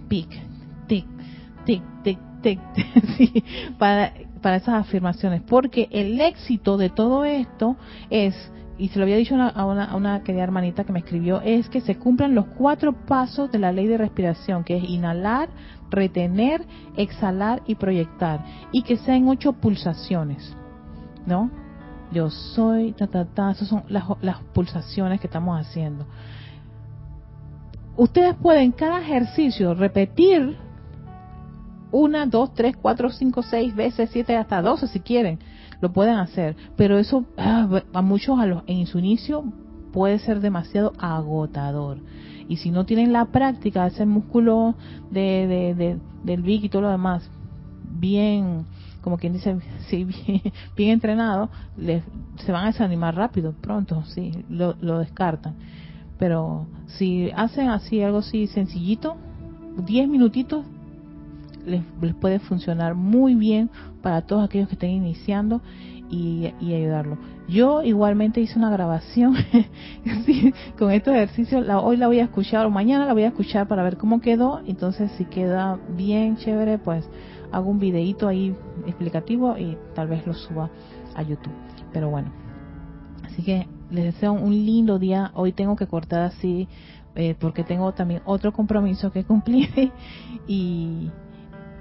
tic, 0.08 0.30
tic, 0.88 1.06
tic, 1.66 1.84
tic, 2.04 2.20
tic, 2.42 2.60
para, 3.78 4.14
para 4.42 4.58
esas 4.58 4.76
afirmaciones, 4.76 5.42
porque 5.42 5.88
el 5.92 6.20
éxito 6.22 6.78
de 6.78 6.90
todo 6.90 7.26
esto 7.26 7.76
es 8.10 8.36
y 8.80 8.88
se 8.88 8.98
lo 8.98 9.04
había 9.04 9.18
dicho 9.18 9.36
a, 9.36 9.66
una, 9.66 10.24
querida 10.24 10.44
hermanita 10.44 10.86
que 10.86 10.94
me 10.94 11.00
escribió, 11.00 11.42
es 11.42 11.68
que 11.68 11.82
se 11.82 11.98
cumplan 11.98 12.34
los 12.34 12.46
cuatro 12.46 12.94
pasos 12.94 13.52
de 13.52 13.60
la 13.60 13.74
ley 13.74 13.88
de 13.88 13.98
respiración, 13.98 14.64
que 14.64 14.78
es 14.78 14.84
inhalar, 14.86 15.50
retener, 15.92 16.66
exhalar 16.96 17.62
y 17.68 17.76
proyectar, 17.76 18.44
y 18.72 18.84
que 18.84 18.96
sean 18.96 19.28
ocho 19.28 19.52
pulsaciones, 19.52 20.56
¿no? 21.26 21.52
Yo 22.12 22.30
soy, 22.30 22.94
ta, 22.94 23.08
ta, 23.08 23.26
ta, 23.26 23.52
esas 23.52 23.68
son 23.68 23.84
las, 23.88 24.04
las 24.22 24.38
pulsaciones 24.54 25.20
que 25.20 25.28
estamos 25.28 25.60
haciendo. 25.60 26.06
Ustedes 27.98 28.36
pueden 28.36 28.72
cada 28.72 29.02
ejercicio 29.02 29.74
repetir 29.74 30.58
una, 31.92 32.26
dos, 32.26 32.54
tres, 32.54 32.76
cuatro, 32.78 33.10
cinco, 33.10 33.44
seis 33.44 33.76
veces, 33.76 34.10
siete, 34.12 34.36
hasta 34.36 34.62
doce 34.62 34.88
si 34.88 35.00
quieren 35.00 35.40
lo 35.82 35.92
pueden 35.94 36.16
hacer, 36.16 36.56
pero 36.76 36.98
eso 36.98 37.26
ah, 37.38 37.82
a 37.94 38.02
muchos 38.02 38.40
a 38.40 38.46
los, 38.46 38.64
en 38.68 38.86
su 38.86 39.00
inicio 39.00 39.44
puede 39.94 40.20
ser 40.20 40.42
demasiado 40.42 40.94
agotador. 41.00 42.00
Y 42.48 42.58
si 42.58 42.72
no 42.72 42.86
tienen 42.86 43.14
la 43.14 43.26
práctica 43.26 43.88
ese 43.88 44.06
músculo 44.06 44.76
de, 45.12 45.76
de, 45.78 46.00
del 46.24 46.42
Vic 46.42 46.64
y 46.64 46.70
todo 46.70 46.84
lo 46.84 46.90
demás, 46.90 47.30
bien, 47.84 48.66
como 49.02 49.18
quien 49.18 49.34
dice, 49.34 49.58
sí, 49.90 50.06
bien, 50.76 50.92
entrenado, 50.92 51.50
les, 51.78 52.04
se 52.46 52.52
van 52.52 52.64
a 52.64 52.68
desanimar 52.68 53.16
rápido, 53.16 53.54
pronto, 53.54 54.04
sí, 54.06 54.32
lo, 54.50 54.76
lo 54.82 55.00
descartan. 55.00 55.56
Pero 56.18 56.68
si 56.86 57.32
hacen 57.36 57.70
así 57.70 58.02
algo 58.02 58.20
así 58.20 58.48
sencillito, 58.48 59.16
10 59.86 60.10
minutitos, 60.10 60.66
les, 61.66 61.84
puede 62.16 62.40
funcionar 62.40 62.96
muy 62.96 63.36
bien 63.36 63.70
para 64.02 64.22
todos 64.22 64.44
aquellos 64.44 64.68
que 64.68 64.76
estén 64.76 64.92
iniciando 64.92 65.62
y, 66.10 66.52
ayudarlo. 66.62 67.18
Yo 67.48 67.84
igualmente 67.84 68.42
hice 68.42 68.58
una 68.58 68.70
grabación 68.70 69.36
con 70.78 70.92
estos 70.92 71.14
ejercicios, 71.14 71.66
la, 71.66 71.80
hoy 71.80 71.98
la 71.98 72.08
voy 72.08 72.20
a 72.20 72.24
escuchar 72.24 72.66
o 72.66 72.70
mañana 72.70 73.06
la 73.06 73.14
voy 73.14 73.24
a 73.24 73.28
escuchar 73.28 73.68
para 73.68 73.84
ver 73.84 73.98
cómo 73.98 74.20
quedó, 74.22 74.62
entonces 74.66 75.12
si 75.18 75.26
queda 75.26 75.80
bien 75.96 76.38
chévere, 76.38 76.78
pues 76.80 77.08
hago 77.52 77.70
un 77.70 77.80
videito 77.80 78.28
ahí 78.28 78.56
explicativo 78.86 79.58
y 79.58 79.78
tal 79.96 80.08
vez 80.08 80.26
lo 80.26 80.34
suba 80.34 80.70
a 81.16 81.24
YouTube. 81.24 81.54
Pero 81.94 82.10
bueno, 82.10 82.32
así 83.24 83.44
que 83.44 83.68
les 83.92 84.06
deseo 84.06 84.34
un 84.34 84.52
lindo 84.52 85.00
día. 85.00 85.32
Hoy 85.34 85.52
tengo 85.52 85.76
que 85.76 85.88
cortar 85.88 86.22
así 86.22 86.68
eh, 87.16 87.36
porque 87.40 87.64
tengo 87.64 87.92
también 87.94 88.22
otro 88.26 88.54
compromiso 88.54 89.12
que 89.12 89.24
cumplir 89.24 89.92
y 90.48 91.10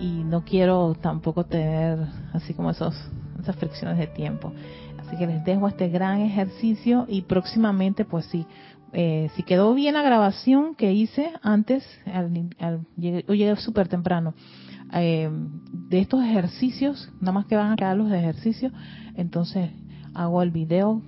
y 0.01 0.25
no 0.25 0.45
quiero 0.45 0.95
tampoco 1.01 1.45
tener 1.45 1.99
así 2.33 2.55
como 2.55 2.71
esos, 2.71 2.95
esas 3.41 3.57
fricciones 3.57 3.99
de 3.99 4.07
tiempo. 4.07 4.53
Así 4.99 5.17
que 5.17 5.27
les 5.27 5.45
dejo 5.45 5.69
este 5.69 5.89
gran 5.89 6.21
ejercicio 6.21 7.07
y 7.09 7.23
próximamente, 7.23 8.05
pues 8.05 8.27
sí, 8.27 8.47
eh, 8.93 9.31
si 9.35 9.43
quedó 9.43 9.75
bien 9.75 9.95
la 9.95 10.03
grabación 10.03 10.75
que 10.75 10.93
hice 10.93 11.33
antes, 11.43 11.85
al, 12.07 12.31
llegué, 12.97 13.23
llegué 13.29 13.57
súper 13.57 13.89
temprano, 13.89 14.35
eh, 14.93 15.31
de 15.73 15.99
estos 15.99 16.23
ejercicios, 16.23 17.11
nada 17.21 17.33
más 17.33 17.47
que 17.47 17.57
van 17.57 17.73
a 17.73 17.77
quedar 17.77 17.97
los 17.97 18.11
ejercicios, 18.11 18.73
entonces 19.15 19.71
hago 20.15 20.43
el 20.43 20.51
video 20.51 21.03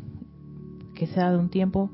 que 0.94 1.06
sea 1.06 1.30
de 1.30 1.38
un 1.38 1.48
tiempo 1.48 1.90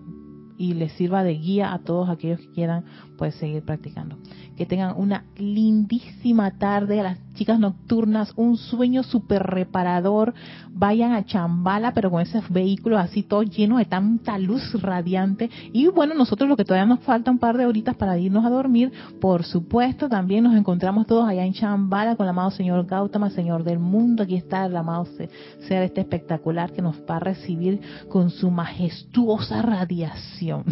y 0.58 0.74
les 0.74 0.92
sirva 0.92 1.22
de 1.22 1.34
guía 1.34 1.72
a 1.72 1.80
todos 1.80 2.08
aquellos 2.08 2.40
que 2.40 2.50
quieran 2.50 2.84
pues 3.16 3.34
seguir 3.36 3.62
practicando 3.62 4.18
que 4.56 4.66
tengan 4.66 4.94
una 4.96 5.24
lindísima 5.36 6.50
tarde 6.52 7.00
a 7.00 7.04
las 7.04 7.18
chicas 7.34 7.58
nocturnas, 7.58 8.32
un 8.36 8.56
sueño 8.56 9.02
súper 9.02 9.42
reparador, 9.42 10.34
vayan 10.72 11.12
a 11.12 11.24
Chambala, 11.24 11.92
pero 11.92 12.10
con 12.10 12.22
ese 12.22 12.42
vehículo 12.48 12.98
así 12.98 13.22
todo 13.22 13.42
lleno 13.42 13.78
de 13.78 13.84
tanta 13.84 14.38
luz 14.38 14.72
radiante. 14.82 15.50
Y 15.72 15.86
bueno, 15.88 16.14
nosotros 16.14 16.48
lo 16.48 16.56
que 16.56 16.64
todavía 16.64 16.86
nos 16.86 17.00
falta 17.00 17.30
un 17.30 17.38
par 17.38 17.56
de 17.56 17.66
horitas 17.66 17.94
para 17.94 18.18
irnos 18.18 18.44
a 18.44 18.50
dormir, 18.50 18.90
por 19.20 19.44
supuesto, 19.44 20.08
también 20.08 20.44
nos 20.44 20.56
encontramos 20.56 21.06
todos 21.06 21.28
allá 21.28 21.44
en 21.44 21.52
Chambala 21.52 22.16
con 22.16 22.24
el 22.24 22.30
amado 22.30 22.50
señor 22.50 22.86
Gautama, 22.86 23.30
señor 23.30 23.62
del 23.62 23.78
mundo, 23.78 24.22
aquí 24.22 24.36
está 24.36 24.66
el 24.66 24.76
amado 24.76 25.06
ser 25.06 25.82
este 25.82 26.00
espectacular 26.00 26.72
que 26.72 26.82
nos 26.82 26.96
va 27.08 27.16
a 27.16 27.20
recibir 27.20 27.80
con 28.08 28.30
su 28.30 28.50
majestuosa 28.50 29.62
radiación. 29.62 30.64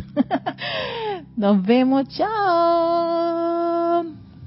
nos 1.37 1.63
vemos, 1.63 2.09
chao. 2.09 3.74
Um. 3.75 4.34